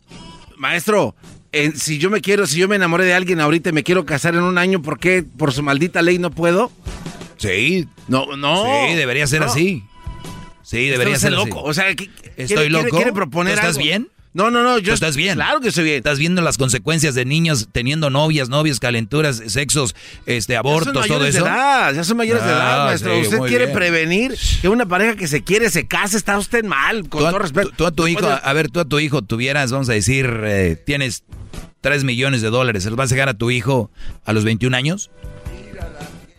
[0.58, 1.16] Maestro,
[1.76, 4.36] si yo me quiero, si yo me enamoré de alguien ahorita y me quiero casar
[4.36, 6.72] en un año, ¿por qué por su maldita ley no puedo?
[7.38, 7.88] Sí.
[8.08, 8.64] No, no.
[8.64, 9.84] Sí, debería ser así.
[10.62, 11.64] Sí, debería ser loco.
[11.64, 11.86] O sea,
[12.38, 12.96] estoy loco.
[12.96, 14.08] ¿Quiere proponer ¿Estás bien?
[14.34, 15.36] No, no, no, yo estás bien.
[15.36, 15.98] Claro que estoy bien.
[15.98, 19.96] Estás viendo las consecuencias de niños teniendo novias, novias, calenturas, sexos,
[20.28, 21.44] este, abortos, todo eso.
[21.44, 23.18] De edad, ya son mayores de edad, ah, maestro.
[23.20, 27.22] usted quiere prevenir que una pareja que se quiere se case, está usted mal, con
[27.22, 27.72] todo respeto.
[27.76, 30.82] Tú a tu hijo, a ver, tú a tu hijo tuvieras, vamos a decir, eh,
[30.86, 31.24] tienes
[31.82, 33.90] 3 millones de dólares, ¿se los vas a dejar a tu hijo
[34.26, 35.10] a los 21 años?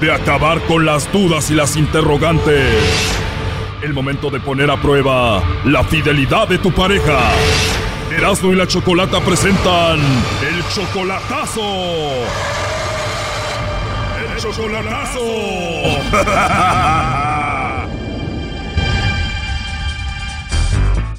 [0.00, 2.72] de acabar con las dudas y las interrogantes.
[3.82, 7.32] El momento de poner a prueba la fidelidad de tu pareja.
[8.16, 11.62] Erasmo y la Chocolata presentan el chocolatazo.
[14.38, 15.18] El chocolatazo.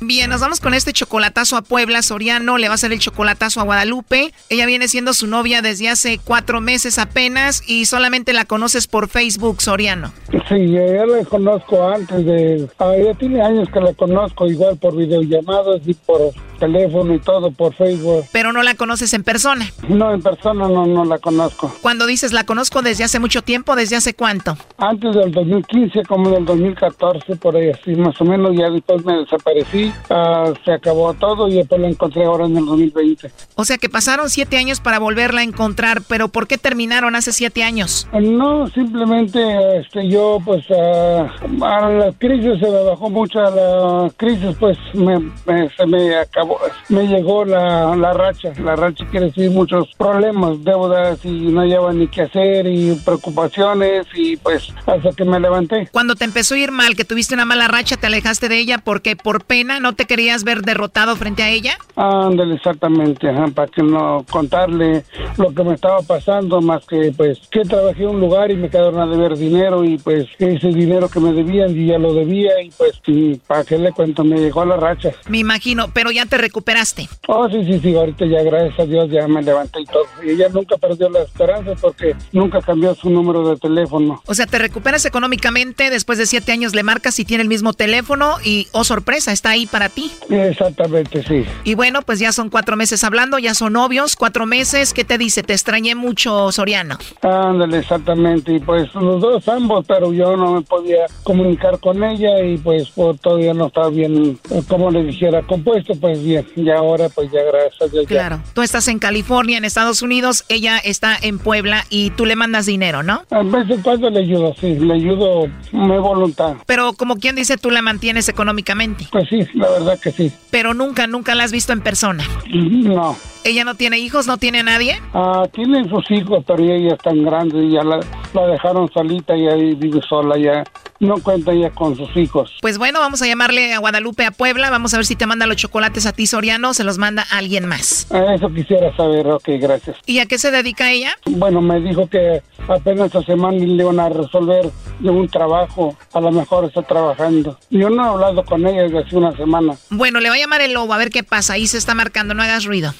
[0.09, 2.01] Bien, nos vamos con este chocolatazo a Puebla.
[2.01, 4.33] Soriano le va a hacer el chocolatazo a Guadalupe.
[4.49, 9.07] Ella viene siendo su novia desde hace cuatro meses apenas y solamente la conoces por
[9.07, 10.11] Facebook, Soriano.
[10.31, 12.67] Sí, ya la conozco antes de...
[12.79, 17.51] ah, ya tiene años que la conozco, igual por videollamadas y por teléfono y todo,
[17.51, 18.25] por Facebook.
[18.31, 19.71] Pero no la conoces en persona.
[19.87, 21.71] No, en persona no, no la conozco.
[21.81, 24.57] Cuando dices la conozco desde hace mucho tiempo, ¿desde hace cuánto?
[24.77, 29.13] Antes del 2015, como del 2014, por ahí así, más o menos, ya después me
[29.17, 33.31] desaparecí, ah, se acabó todo y después la encontré ahora en el 2020.
[33.55, 37.31] O sea que pasaron siete años para volverla a encontrar, pero ¿por qué terminaron hace
[37.33, 38.07] siete años?
[38.13, 41.27] No, simplemente este, yo, pues, ah,
[41.61, 46.15] a la crisis se me bajó mucho, a la crisis, pues, me, me- se me
[46.17, 46.57] acabó,
[46.89, 48.51] me llegó la, la racha.
[48.63, 54.05] La racha quiere decir muchos problemas, deudas y no lleva ni qué hacer y preocupaciones
[54.15, 55.87] y, pues, hasta que me levanté.
[55.91, 58.77] Cuando te empezó a ir mal, que tuviste una mala racha, te alejaste de ella
[58.79, 61.77] porque por pena no te querías ver derrotado frente a ella.
[61.95, 65.03] Ándale, exactamente, ajá, para que no contarle
[65.37, 68.69] lo que me estaba pasando, más que pues que trabajé en un lugar y me
[68.69, 72.61] quedaron a deber dinero y pues ese dinero que me debían y ya lo debía
[72.61, 75.11] y pues y para qué le cuento, me llegó la racha.
[75.27, 77.09] Me imagino, pero ya te recuperaste.
[77.27, 80.03] Oh, sí, sí, sí, ahorita ya gracias a Dios ya me levanté y todo.
[80.23, 84.21] Y ella nunca perdió la esperanza porque nunca cambió su número de teléfono.
[84.25, 87.73] O sea, te recuperas económicamente, después de siete años le marcas y tiene el mismo
[87.73, 90.11] teléfono y, oh sorpresa, está ahí para ti.
[90.29, 91.45] Exactamente, sí.
[91.63, 94.93] Y bueno, pues ya son cuatro meses hablando, ya son novios, cuatro meses.
[94.93, 95.43] ¿Qué te dice?
[95.43, 96.97] Te extrañé mucho, Soriano.
[97.21, 98.53] Ándale, exactamente.
[98.53, 102.89] Y pues los dos, ambos, pero yo no me podía comunicar con ella y pues
[102.89, 106.45] por todavía no estaba bien, eh, como le dijera, compuesto, pues bien.
[106.55, 108.03] Y ahora pues ya gracias a Dios.
[108.03, 108.09] ya.
[108.09, 108.41] Claro.
[108.53, 112.65] Tú estás en California, en Estados Unidos, ella está en Puebla y tú le mandas
[112.65, 113.23] dinero, ¿no?
[113.29, 116.55] A veces cuando le ayudo, sí, le ayudo mi voluntad.
[116.65, 119.05] Pero como quien dice, tú la mantienes económicamente.
[119.11, 120.31] Pues sí, la verdad que sí.
[120.49, 122.23] Pero nunca, nunca la has visto en persona.
[122.49, 123.15] No.
[123.43, 124.27] ¿Ella no tiene hijos?
[124.27, 124.99] ¿No tiene nadie?
[125.13, 127.99] Ah, tienen sus hijos, pero ella es tan grande y ya la,
[128.33, 130.63] la dejaron solita y ahí vive sola, ya
[130.99, 132.57] no cuenta ya con sus hijos.
[132.61, 134.69] Pues bueno, vamos a llamarle a Guadalupe a Puebla.
[134.69, 137.25] Vamos a ver si te manda los chocolates a ti, Soriano, o se los manda
[137.31, 138.07] a alguien más.
[138.11, 139.97] Eso quisiera saber, ok, gracias.
[140.05, 141.13] ¿Y a qué se dedica ella?
[141.25, 144.69] Bueno, me dijo que apenas esta semana le iban a resolver
[144.99, 147.57] de un trabajo, a lo mejor está trabajando.
[147.69, 149.75] Yo no he hablado con ella desde hace una semana.
[149.89, 151.53] Bueno, le va a llamar el lobo a ver qué pasa.
[151.53, 152.93] Ahí se está marcando, no hagas ruido.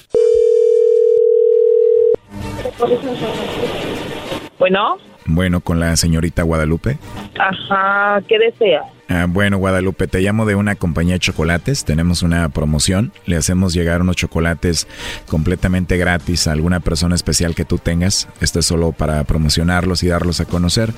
[4.58, 6.98] Bueno, Bueno, con la señorita Guadalupe.
[7.38, 8.82] ajá, ¿qué desea?
[9.12, 11.84] Ah, bueno, Guadalupe, te llamo de una compañía de chocolates.
[11.84, 13.12] Tenemos una promoción.
[13.26, 14.86] Le hacemos llegar unos chocolates
[15.26, 18.28] completamente gratis a alguna persona especial que tú tengas.
[18.40, 20.92] Esto es solo para promocionarlos y darlos a conocer.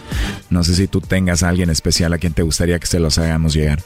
[0.51, 3.17] No sé si tú tengas a alguien especial a quien te gustaría que se los
[3.17, 3.79] hagamos llegar.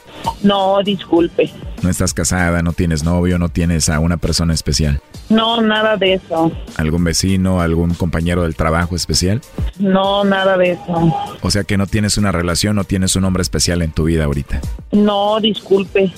[0.43, 1.49] No, disculpe.
[1.81, 4.99] No estás casada, no tienes novio, no tienes a una persona especial.
[5.29, 6.51] No, nada de eso.
[6.75, 9.39] ¿Algún vecino, algún compañero del trabajo especial?
[9.79, 11.13] No, nada de eso.
[11.41, 14.16] O sea que no tienes una relación, no tienes un hombre especial en tu vida
[14.23, 14.59] ahorita.
[14.91, 16.11] No, disculpe.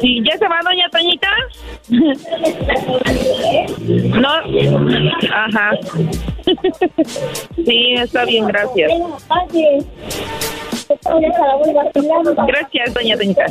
[0.00, 1.28] Sí, ¿ya se va doña Toñita?
[4.18, 4.28] no.
[5.34, 5.70] Ajá.
[7.56, 8.90] sí, está bien, gracias.
[12.48, 13.44] Gracias, doña Toñita.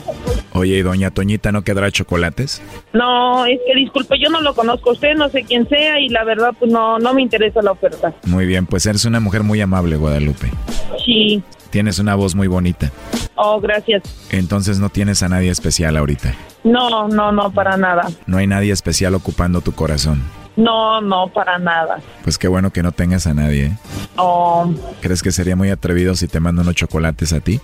[0.53, 2.61] Oye, ¿y doña Toñita no quedará chocolates?
[2.93, 6.09] No, es que disculpe, yo no lo conozco a usted, no sé quién sea y
[6.09, 8.13] la verdad pues no, no me interesa la oferta.
[8.25, 10.47] Muy bien, pues eres una mujer muy amable, Guadalupe.
[11.05, 11.41] Sí.
[11.69, 12.91] Tienes una voz muy bonita.
[13.41, 14.03] Oh, gracias.
[14.31, 16.35] Entonces no tienes a nadie especial ahorita.
[16.65, 18.09] No, no, no, para nada.
[18.27, 20.21] No hay nadie especial ocupando tu corazón.
[20.57, 22.01] No, no, para nada.
[22.21, 23.67] Pues qué bueno que no tengas a nadie.
[23.67, 23.77] ¿eh?
[24.17, 27.61] Oh, ¿Crees que sería muy atrevido si te mando unos chocolates a ti?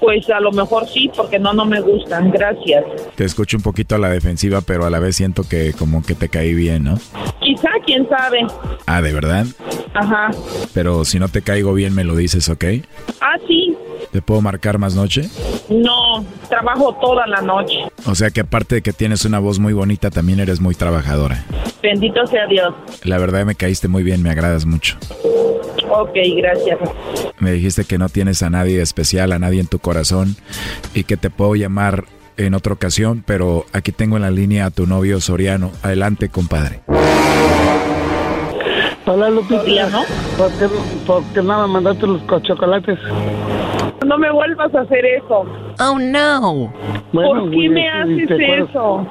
[0.00, 2.30] pues a lo mejor sí, porque no, no me gustan.
[2.30, 2.84] Gracias.
[3.14, 6.14] Te escucho un poquito a la defensiva, pero a la vez siento que como que
[6.14, 6.94] te caí bien, ¿no?
[7.40, 8.46] Quizá, quién sabe.
[8.86, 9.46] Ah, ¿de verdad?
[9.94, 10.30] Ajá.
[10.72, 12.64] Pero si no te caigo bien me lo dices, ¿ok?
[13.20, 13.47] Ah, sí.
[14.12, 15.28] ¿Te puedo marcar más noche?
[15.68, 17.80] No, trabajo toda la noche.
[18.06, 21.44] O sea que aparte de que tienes una voz muy bonita, también eres muy trabajadora.
[21.82, 22.74] Bendito sea Dios.
[23.04, 24.96] La verdad me caíste muy bien, me agradas mucho.
[25.90, 26.78] Ok, gracias.
[27.38, 30.36] Me dijiste que no tienes a nadie especial, a nadie en tu corazón
[30.94, 32.04] y que te puedo llamar
[32.38, 35.70] en otra ocasión, pero aquí tengo en la línea a tu novio Soriano.
[35.82, 36.80] Adelante, compadre.
[39.06, 39.62] Hola, Lupita.
[40.36, 40.66] ¿Por qué,
[41.06, 42.98] por qué no me mandaste los co- chocolates?
[44.06, 45.44] No me vuelvas a hacer eso.
[45.80, 46.72] Oh, no.
[47.12, 48.30] ¿Por qué me ¿te haces
[48.68, 49.06] eso?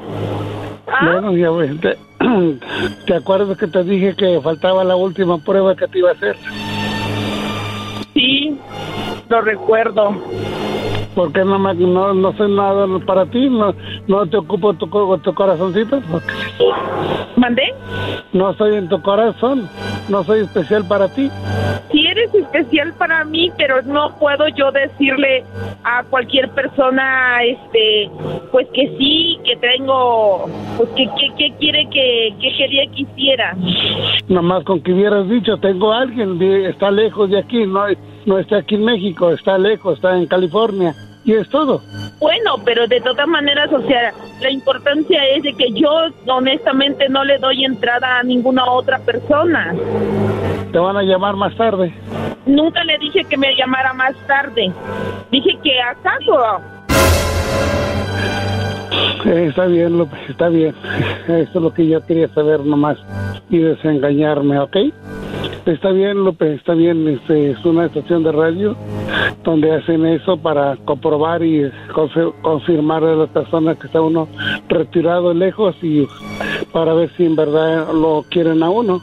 [0.88, 1.12] ¿Ah?
[1.12, 1.98] Bueno, ya ves, te,
[3.06, 6.38] ¿te acuerdas que te dije que faltaba la última prueba que te iba a hacer?
[8.14, 8.58] Sí,
[9.30, 10.16] lo recuerdo.
[11.18, 13.50] ¿Por qué no, me, no, no soy nada para ti?
[13.50, 13.74] ¿No,
[14.08, 14.86] no te ocupo tu,
[15.18, 16.00] tu corazoncito?
[16.12, 16.32] Porque
[17.36, 17.74] ¿Mandé?
[18.34, 19.68] No soy en tu corazón.
[20.10, 21.32] No soy especial para ti.
[21.92, 25.44] Sí eres especial para mí, pero no puedo yo decirle
[25.84, 28.12] a cualquier persona, este,
[28.52, 30.46] pues que sí, que tengo,
[30.78, 33.58] pues que, que, que quiere que, que quería que hiciera.
[34.28, 37.86] Nomás con que hubieras dicho, tengo a alguien, está lejos de aquí, no,
[38.28, 40.94] no está aquí en México, está lejos, está en California.
[41.28, 41.82] Y es todo.
[42.22, 45.90] Bueno, pero de todas maneras, o sea, la importancia es de que yo
[46.26, 49.76] honestamente no le doy entrada a ninguna otra persona.
[50.72, 51.94] Te van a llamar más tarde.
[52.46, 54.72] Nunca le dije que me llamara más tarde.
[55.30, 56.62] Dije que acaso.
[59.26, 60.74] Eh, está bien, López, está bien.
[61.28, 62.98] Eso es lo que yo quería saber nomás
[63.50, 64.78] y desengañarme, ¿ok?
[65.66, 67.08] Está bien, López, está bien.
[67.08, 68.76] Este, es una estación de radio
[69.44, 71.64] donde hacen eso para comprobar y
[71.94, 74.28] confi- confirmar a la persona que está uno
[74.70, 76.08] retirado lejos y
[76.72, 79.02] para ver si en verdad lo quieren a uno.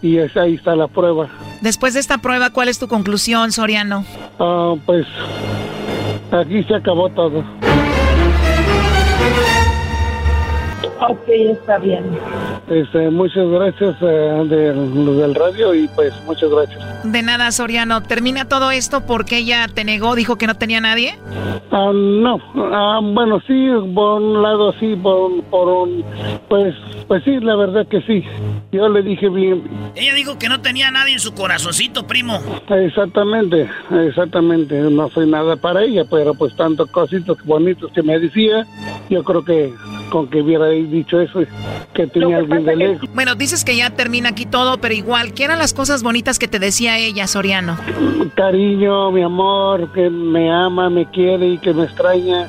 [0.00, 1.28] Y es- ahí está la prueba.
[1.60, 4.04] Después de esta prueba, ¿cuál es tu conclusión, Soriano?
[4.38, 5.06] Ah, pues
[6.32, 7.42] aquí se acabó todo.
[11.00, 12.04] Ok, está bien.
[12.68, 16.80] Este, muchas gracias eh, de los del radio y pues muchas gracias.
[17.04, 18.02] De nada, Soriano.
[18.02, 21.14] ¿Termina todo esto porque ella te negó, dijo que no tenía nadie?
[21.70, 22.38] Ah, no,
[22.72, 26.04] ah, bueno, sí, por un lado sí, por, por un,
[26.48, 26.74] pues,
[27.06, 28.24] pues sí, la verdad que sí.
[28.72, 29.62] Yo le dije bien,
[29.94, 32.40] Ella dijo que no tenía nadie en su corazoncito, primo.
[32.68, 38.66] exactamente, exactamente, no soy nada para ella, pero pues tantos cositos bonitos que me decía,
[39.10, 39.72] yo creo que
[40.10, 40.42] con que
[40.86, 41.40] dicho eso,
[41.94, 43.08] que tenía alguien de lejos.
[43.14, 46.48] Bueno, dices que ya termina aquí todo, pero igual, ¿qué eran las cosas bonitas que
[46.48, 47.76] te decía ella, Soriano?
[48.34, 52.46] Cariño, mi amor, que me ama, me quiere y que me extraña.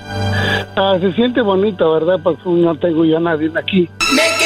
[0.75, 2.19] Ah, se siente bonito, ¿verdad?
[2.21, 3.89] Pues no tengo yo a nadie aquí.
[4.13, 4.36] Me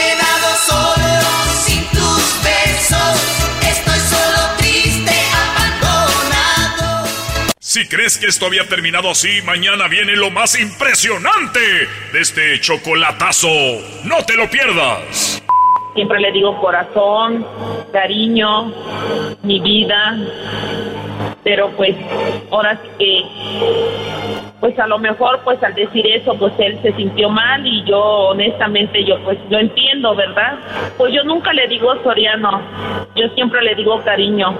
[7.72, 11.62] Si crees que esto había terminado así, mañana viene lo más impresionante
[12.12, 13.48] de este chocolatazo.
[14.04, 15.42] No te lo pierdas.
[15.96, 17.48] Siempre le digo corazón,
[17.94, 18.74] cariño,
[19.44, 20.18] mi vida.
[21.46, 21.96] Pero pues
[22.52, 23.24] ahora sí que,
[24.60, 28.02] pues a lo mejor pues al decir eso pues él se sintió mal y yo
[28.02, 30.60] honestamente yo pues lo entiendo, ¿verdad?
[30.98, 32.62] Pues yo nunca le digo Soriano,
[33.16, 34.58] yo siempre le digo cariño.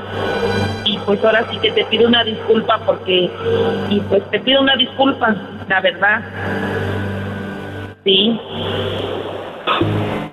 [1.06, 3.30] Pues ahora sí que te pido una disculpa porque,
[3.90, 5.36] y pues te pido una disculpa,
[5.68, 6.22] la verdad.
[8.04, 8.40] Sí.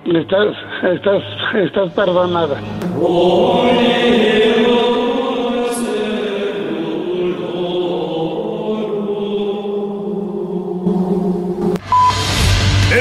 [0.05, 1.23] Estás, estás,
[1.55, 2.57] estás perdonada.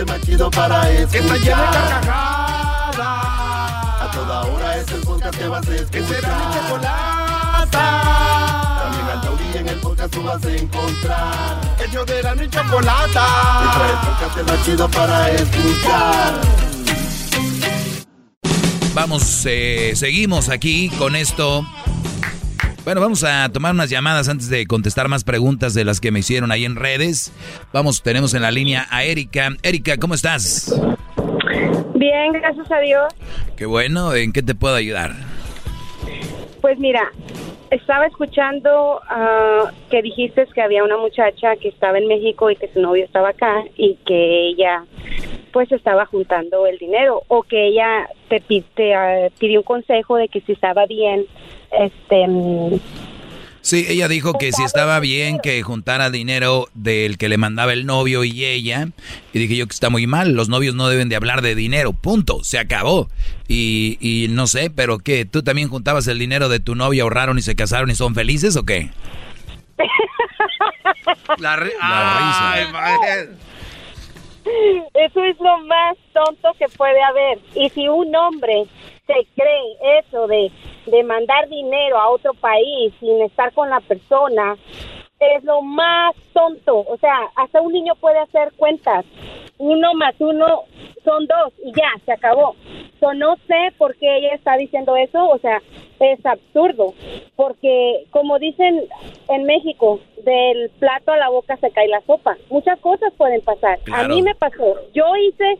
[0.00, 1.10] El más chido para escuchar.
[1.10, 2.96] Que está llena de carcajadas.
[4.00, 5.90] A toda hora es el podcast que vas a escuchar.
[5.90, 7.84] Que será mi chocolata.
[8.82, 11.60] También al taurí en el podcast tú vas a encontrar.
[11.86, 13.26] Ellos de la ni chocolata.
[13.62, 16.40] Y trae el podcast más chido para escuchar.
[18.94, 21.66] Vamos, eh, seguimos aquí con esto.
[22.84, 26.20] Bueno, vamos a tomar unas llamadas antes de contestar más preguntas de las que me
[26.20, 27.32] hicieron ahí en redes.
[27.74, 29.50] Vamos, tenemos en la línea a Erika.
[29.62, 30.74] Erika, ¿cómo estás?
[31.94, 33.12] Bien, gracias a Dios.
[33.56, 35.12] Qué bueno, ¿en qué te puedo ayudar?
[36.62, 37.12] Pues mira,
[37.70, 42.72] estaba escuchando ah, que dijiste que había una muchacha que estaba en México y que
[42.72, 44.84] su novio estaba acá y que ella
[45.52, 48.40] pues estaba juntando el dinero o que ella te,
[48.74, 51.26] te ah, pidió un consejo de que si estaba bien
[51.72, 52.78] este mm,
[53.62, 57.84] Sí, ella dijo que si estaba bien que juntara dinero del que le mandaba el
[57.84, 58.88] novio y ella.
[59.34, 61.92] Y dije yo que está muy mal, los novios no deben de hablar de dinero,
[61.92, 63.10] punto, se acabó.
[63.48, 65.26] Y, y no sé, pero ¿qué?
[65.26, 68.56] ¿Tú también juntabas el dinero de tu novia, ahorraron y se casaron y son felices
[68.56, 68.90] o qué?
[71.38, 71.76] La, risa.
[74.94, 77.38] Eso es lo más tonto que puede haber.
[77.54, 78.64] Y si un hombre
[79.06, 80.50] se cree eso de,
[80.86, 84.56] de mandar dinero a otro país sin estar con la persona,
[85.20, 86.78] es lo más tonto.
[86.78, 89.04] O sea, hasta un niño puede hacer cuentas.
[89.60, 90.64] Uno más uno
[91.04, 92.56] son dos y ya, se acabó.
[92.98, 95.60] So, no sé por qué ella está diciendo eso, o sea,
[96.00, 96.94] es absurdo,
[97.36, 98.82] porque como dicen
[99.28, 102.36] en México, del plato a la boca se cae la sopa.
[102.50, 103.78] Muchas cosas pueden pasar.
[103.92, 104.76] A mí me pasó.
[104.94, 105.58] Yo hice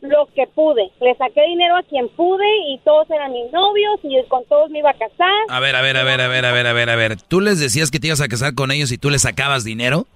[0.00, 0.90] lo que pude.
[1.00, 4.80] Le saqué dinero a quien pude y todos eran mis novios y con todos me
[4.80, 5.30] iba a casar.
[5.48, 7.16] A ver, a ver, a ver, a ver, a ver, a ver, a ver.
[7.22, 10.06] ¿Tú les decías que te ibas a casar con ellos y tú les sacabas dinero?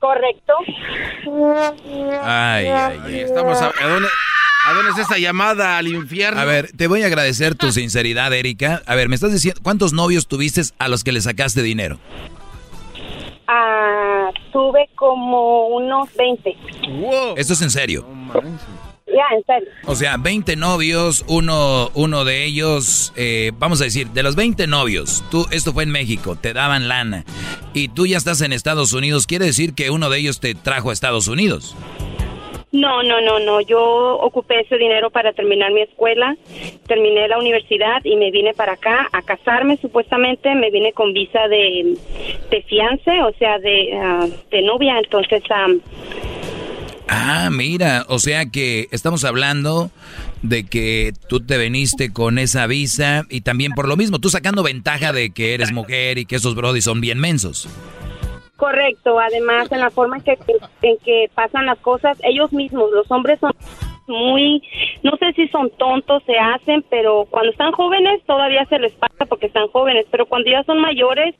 [0.00, 0.54] Correcto.
[2.22, 3.20] Ay, ay, ay.
[3.20, 4.08] Estamos a, ¿a dónde,
[4.66, 6.40] ¿A dónde es esta llamada al infierno?
[6.40, 8.82] A ver, te voy a agradecer tu sinceridad, Erika.
[8.86, 11.98] A ver, me estás diciendo, ¿cuántos novios tuviste a los que le sacaste dinero?
[13.46, 16.56] Ah, tuve como unos 20.
[17.36, 18.06] ¿Esto es en serio?
[19.12, 19.68] Ya, en serio.
[19.86, 24.66] O sea, 20 novios, uno, uno de ellos, eh, vamos a decir, de los 20
[24.66, 27.24] novios, tú, esto fue en México, te daban lana,
[27.74, 30.90] y tú ya estás en Estados Unidos, quiere decir que uno de ellos te trajo
[30.90, 31.76] a Estados Unidos.
[32.72, 33.60] No, no, no, no.
[33.60, 36.36] Yo ocupé ese dinero para terminar mi escuela,
[36.86, 40.54] terminé la universidad y me vine para acá a casarme supuestamente.
[40.54, 41.96] Me vine con visa de,
[42.48, 44.98] de fiance, o sea, de, ah, de novia.
[44.98, 45.42] Entonces,
[47.12, 49.90] Ah, mira, o sea que estamos hablando
[50.42, 54.62] de que tú te veniste con esa visa y también por lo mismo, tú sacando
[54.62, 57.68] ventaja de que eres mujer y que esos brodis son bien mensos.
[58.54, 60.38] Correcto, además en la forma en que,
[60.82, 63.54] en que pasan las cosas, ellos mismos, los hombres son
[64.06, 64.62] muy,
[65.02, 69.26] no sé si son tontos, se hacen, pero cuando están jóvenes todavía se les pasa
[69.26, 71.34] porque están jóvenes, pero cuando ya son mayores,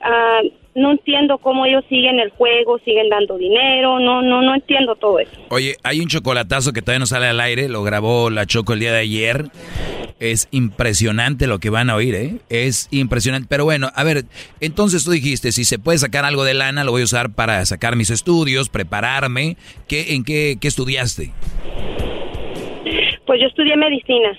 [0.00, 0.42] ah,
[0.74, 5.18] no entiendo cómo ellos siguen el juego, siguen dando dinero, no, no, no entiendo todo
[5.18, 5.32] eso.
[5.50, 8.80] Oye, hay un chocolatazo que todavía no sale al aire, lo grabó la Choco el
[8.80, 9.46] día de ayer.
[10.20, 12.36] Es impresionante lo que van a oír, ¿eh?
[12.48, 13.46] Es impresionante.
[13.48, 14.24] Pero bueno, a ver,
[14.60, 17.64] entonces tú dijiste, si se puede sacar algo de lana, lo voy a usar para
[17.66, 19.56] sacar mis estudios, prepararme.
[19.86, 21.32] ¿Qué, ¿En qué, qué estudiaste?
[23.28, 24.30] Pues yo estudié medicina.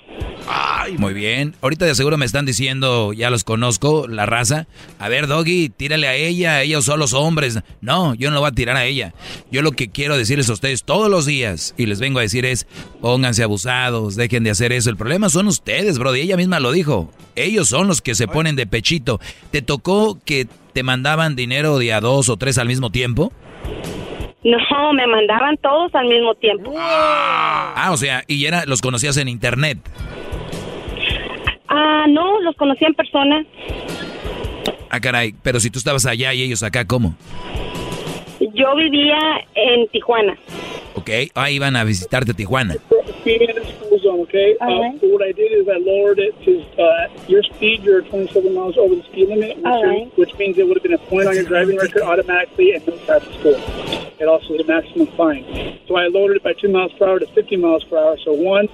[0.48, 1.54] Ay, muy bien.
[1.62, 4.66] Ahorita de seguro me están diciendo, ya los conozco, la raza.
[4.98, 7.60] A ver, Doggy, tírale a ella, ellos son los hombres.
[7.82, 9.14] No, yo no lo voy a tirar a ella.
[9.52, 12.48] Yo lo que quiero decirles a ustedes todos los días, y les vengo a decir
[12.48, 12.66] es,
[13.00, 14.90] pónganse abusados, dejen de hacer eso.
[14.90, 17.12] El problema son ustedes, bro, y ella misma lo dijo.
[17.36, 19.20] Ellos son los que se ponen de pechito.
[19.52, 23.32] ¿Te tocó que te mandaban dinero de a dos o tres al mismo tiempo?
[24.44, 26.74] No, me mandaban todos al mismo tiempo.
[26.78, 29.78] Ah, o sea, y era, los conocías en internet.
[31.68, 33.46] Ah, no, los conocí en persona.
[34.90, 37.16] Ah, caray, pero si tú estabas allá y ellos acá, ¿cómo?
[38.54, 39.18] Yo vivía
[39.56, 40.38] en Tijuana.
[40.96, 42.76] Ok, ah, iban a visitarte a Tijuana.
[44.02, 44.58] Zone, okay?
[44.60, 45.02] Uh, Alright.
[45.02, 47.84] so what I did is I lowered it to uh, your speed.
[47.84, 50.18] You're 27 miles over the speed limit, which, Alright.
[50.18, 52.98] which means it would have been a point on your driving record automatically and no
[53.06, 54.00] traffic score.
[54.20, 55.80] It also was a maximum fine.
[55.88, 58.18] So I lowered it by two miles per hour to 50 miles per hour.
[58.18, 58.68] So one,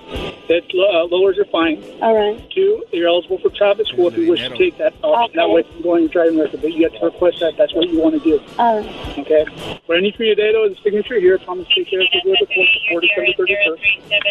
[0.50, 1.84] it uh, lowers your fine.
[2.02, 2.50] All right.
[2.50, 5.38] Two, you're eligible for traffic school if you wish to take that option.
[5.38, 7.58] That way, from going your driving record, but you have to request that.
[7.58, 8.44] That's what you want to do.
[8.58, 9.18] All right.
[9.20, 9.46] Okay.
[9.86, 11.38] What I need for you today, though, is a signature here.
[11.38, 14.25] Promise to take care of it with the court before December 31st.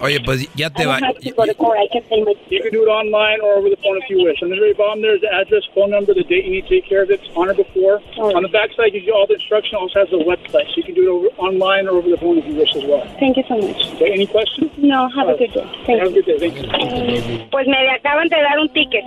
[0.00, 0.98] Oye, pues ya te va.
[1.22, 4.42] You can do it online or over the phone if you wish.
[4.42, 6.86] On the very bottom, there's the address, phone number, the date you need to take
[6.86, 8.02] care of it, on or before.
[8.18, 9.76] On the back side, gives you all the instruction.
[9.76, 12.36] Also has the website, so you can do it over, online or over the phone
[12.36, 13.06] if you wish as well.
[13.18, 13.80] Thank you so much.
[13.94, 14.12] Okay.
[14.12, 14.70] Any questions?
[14.76, 15.64] No, have a good day.
[15.86, 16.38] Thank Have a good day.
[16.38, 17.48] Thank you.
[17.50, 19.04] Pues me acaban de dar un ticket.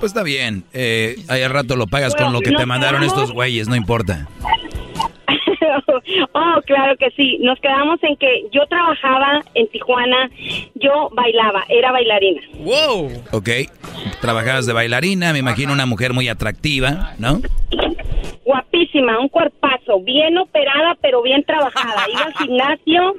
[0.00, 0.64] Pues está bien.
[0.72, 4.28] Eh, ahí al rato lo pagas con lo que te mandaron estos güeyes, no importa.
[6.32, 7.38] oh, claro que sí.
[7.40, 10.30] Nos quedamos en que yo trabajaba en Tijuana,
[10.74, 12.40] yo bailaba, era bailarina.
[12.58, 13.10] Wow.
[13.32, 13.48] Ok.
[14.20, 17.40] Trabajabas de bailarina, me imagino una mujer muy atractiva, ¿no?
[18.44, 22.06] Guapísima, un cuerpazo, bien operada, pero bien trabajada.
[22.10, 23.14] Iba al gimnasio.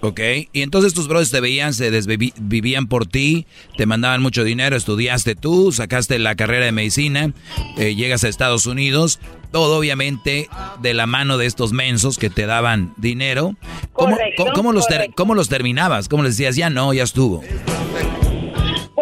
[0.00, 0.20] Ok.
[0.52, 3.46] Y entonces tus brothers te veían, se desvivían por ti,
[3.76, 7.32] te mandaban mucho dinero, estudiaste tú, sacaste la carrera de medicina,
[7.76, 9.18] eh, llegas a Estados Unidos,
[9.50, 10.48] todo obviamente
[10.80, 13.56] de la mano de estos mensos que te daban dinero.
[13.92, 16.08] ¿Cómo, Correcto, cómo- cómo los, ter- cómo los terminabas?
[16.08, 17.42] ¿Cómo les decías, ya no, ya estuvo?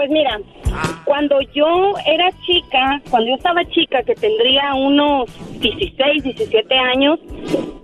[0.06, 0.38] Pues mira,
[1.04, 5.28] cuando yo era chica, cuando yo estaba chica, que tendría unos
[5.58, 7.18] 16, 17 años,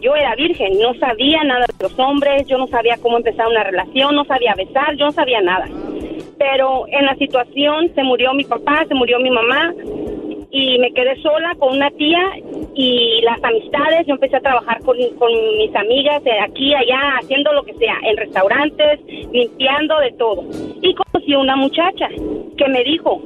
[0.01, 3.65] yo era virgen, no sabía nada de los hombres, yo no sabía cómo empezar una
[3.65, 5.66] relación, no sabía besar, yo no sabía nada.
[6.39, 9.74] Pero en la situación se murió mi papá, se murió mi mamá
[10.53, 12.20] y me quedé sola con una tía
[12.74, 17.53] y las amistades, yo empecé a trabajar con, con mis amigas de aquí, allá, haciendo
[17.55, 19.01] lo que sea, en restaurantes,
[19.33, 20.45] limpiando de todo.
[20.83, 22.09] Y conocí a una muchacha
[22.57, 23.23] que me dijo,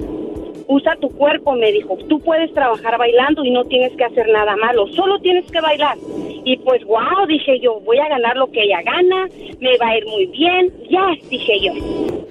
[0.68, 4.56] usa tu cuerpo, me dijo, tú puedes trabajar bailando y no tienes que hacer nada
[4.56, 5.96] malo, solo tienes que bailar.
[6.44, 9.26] Y pues, wow, dije yo, voy a ganar lo que ella gana,
[9.60, 11.72] me va a ir muy bien, ya, dije yo.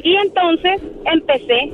[0.03, 1.69] Y entonces empecé,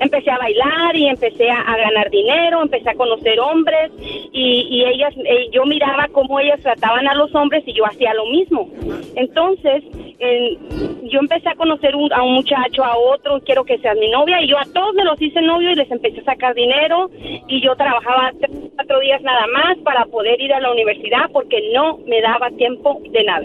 [0.00, 3.90] empecé a bailar y empecé a, a ganar dinero, empecé a conocer hombres
[4.32, 8.14] y, y ellas, eh, yo miraba cómo ellas trataban a los hombres y yo hacía
[8.14, 8.68] lo mismo.
[9.16, 9.82] Entonces,
[10.18, 14.08] en- yo empecé a conocer un- a un muchacho, a otro, quiero que seas mi
[14.08, 17.10] novia, y yo a todos me los hice novio y les empecé a sacar dinero,
[17.46, 21.70] y yo trabajaba tres, cuatro días nada más para poder ir a la universidad porque
[21.72, 23.44] no me daba tiempo de nada.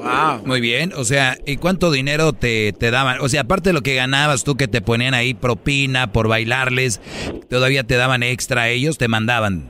[0.00, 0.46] Wow.
[0.46, 3.18] Muy bien, o sea, ¿y cuánto dinero te, te daban?
[3.20, 7.02] O sea, aparte de lo que ganabas tú que te ponían ahí propina por bailarles,
[7.50, 9.68] todavía te daban extra ellos, te mandaban.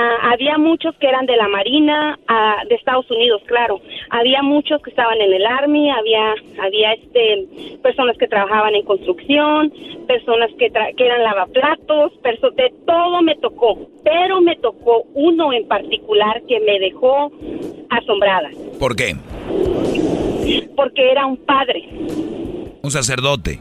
[0.00, 3.80] Ah, había muchos que eran de la Marina, ah, de Estados Unidos, claro.
[4.10, 7.46] Había muchos que estaban en el Army, había, había este,
[7.82, 9.72] personas que trabajaban en construcción,
[10.06, 13.76] personas que, tra- que eran lavaplatos, perso- de todo me tocó.
[14.04, 17.32] Pero me tocó uno en particular que me dejó
[17.90, 19.16] asombrada, ¿Por qué?
[20.76, 21.88] porque era un padre,
[22.82, 23.58] Un sacerdote.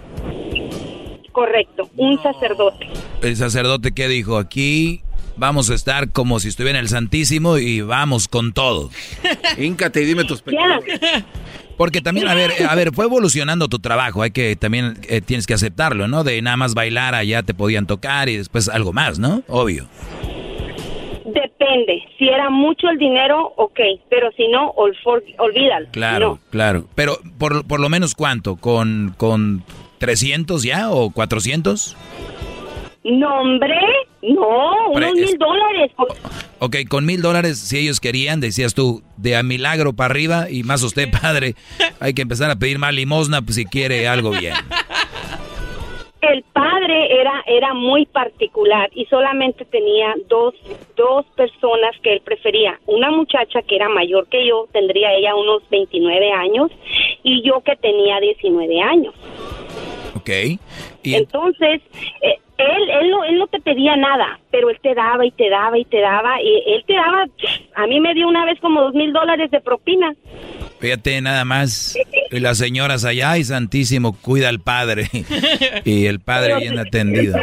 [1.31, 2.87] correcto, un sacerdote.
[3.23, 5.01] El sacerdote que dijo, aquí
[5.37, 8.89] vamos a estar como si estuviera en el Santísimo y vamos con todo.
[9.57, 10.83] Híncate y dime tus pecados.
[11.77, 15.45] Porque también, a ver, a ver, fue evolucionando tu trabajo, hay que también eh, tienes
[15.45, 16.23] que aceptarlo, ¿no?
[16.23, 19.43] De nada más bailar allá te podían tocar y después algo más, ¿no?
[19.47, 19.87] Obvio.
[21.25, 25.87] Depende, si era mucho el dinero, ok, pero si no, ol- for- olvídalo.
[25.91, 26.87] Claro, claro.
[26.95, 29.63] Pero por, por lo menos cuánto, con, con
[29.99, 31.97] 300 ya o 400?
[33.03, 33.79] No, hombre,
[34.21, 35.91] no, unos mil dólares.
[36.59, 40.63] Ok, con mil dólares, si ellos querían, decías tú, de a milagro para arriba y
[40.63, 41.55] más usted, padre,
[41.99, 44.53] hay que empezar a pedir más limosna pues, si quiere algo bien.
[46.21, 50.55] El padre era, era muy particular y solamente tenía dos,
[50.95, 52.79] dos personas que él prefería.
[52.87, 56.71] Una muchacha que era mayor que yo, tendría ella unos 29 años,
[57.23, 59.13] y yo que tenía 19 años.
[60.15, 60.59] Ok.
[61.03, 61.81] Entonces,
[62.21, 65.49] eh, él, él, no, él no te pedía nada, pero él te daba y te
[65.49, 67.25] daba y te daba, y él te daba,
[67.75, 70.13] a mí me dio una vez como dos mil dólares de propina.
[70.79, 71.97] Fíjate nada más,
[72.31, 75.07] y las señoras allá, ay santísimo, cuida al padre.
[75.85, 77.35] y el padre bien atendido.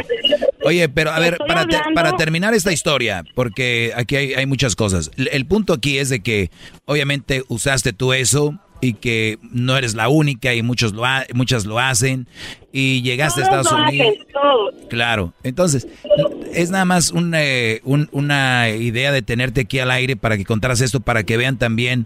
[0.63, 4.75] Oye, pero a ver, para, te- para terminar esta historia, porque aquí hay, hay muchas
[4.75, 5.11] cosas.
[5.17, 6.49] El, el punto aquí es de que
[6.85, 11.03] obviamente usaste tú eso, y que no eres la única y muchos lo
[11.33, 12.27] muchas lo hacen
[12.71, 14.15] y llegaste a Estados Unidos.
[14.89, 15.87] Claro, entonces
[16.53, 20.99] es nada más eh, una idea de tenerte aquí al aire para que contaras esto,
[20.99, 22.05] para que vean también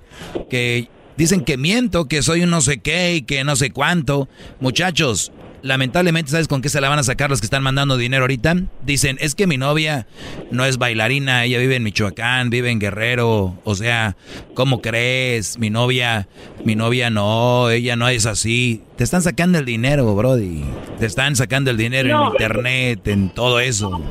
[0.50, 4.30] que dicen que miento, que soy un no sé qué y que no sé cuánto.
[4.60, 8.24] Muchachos, lamentablemente, ¿sabes con qué se la van a sacar los que están mandando dinero
[8.24, 8.56] ahorita?
[8.86, 10.08] Dicen, es que mi novia
[10.52, 14.16] no es bailarina, ella vive en Michoacán, vive en Guerrero, o sea,
[14.54, 15.60] ¿cómo crees?
[15.60, 16.28] Mi novia,
[16.64, 18.82] mi novia no, ella no es así.
[18.98, 20.64] Te están sacando el dinero, Brody.
[21.00, 24.02] Te están sacando el dinero en internet, en todo eso.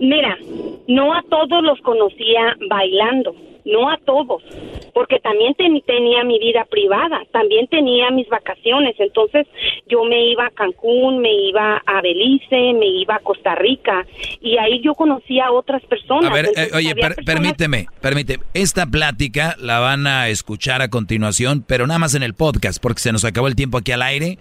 [0.00, 0.36] Mira,
[0.88, 4.42] no a todos los conocía bailando no a todos,
[4.94, 9.46] porque también tenía mi vida privada, también tenía mis vacaciones, entonces
[9.88, 14.06] yo me iba a Cancún, me iba a Belice, me iba a Costa Rica
[14.40, 16.30] y ahí yo conocía a otras personas.
[16.30, 16.94] A ver, eh, oye,
[17.24, 22.34] permíteme, permíteme, esta plática la van a escuchar a continuación, pero nada más en el
[22.34, 24.38] podcast, porque se nos acabó el tiempo aquí al aire.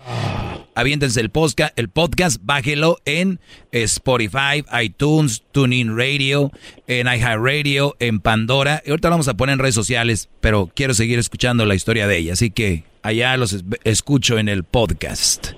[0.76, 3.40] Aviéntense el podcast, el podcast, bájelo en
[3.72, 6.52] Spotify, iTunes, TuneIn Radio,
[6.88, 8.82] en iHeartRadio, en Pandora.
[8.86, 12.18] Y ahorita vamos a poner en redes sociales, pero quiero seguir escuchando la historia de
[12.18, 15.54] ella, así que allá los escucho en el podcast.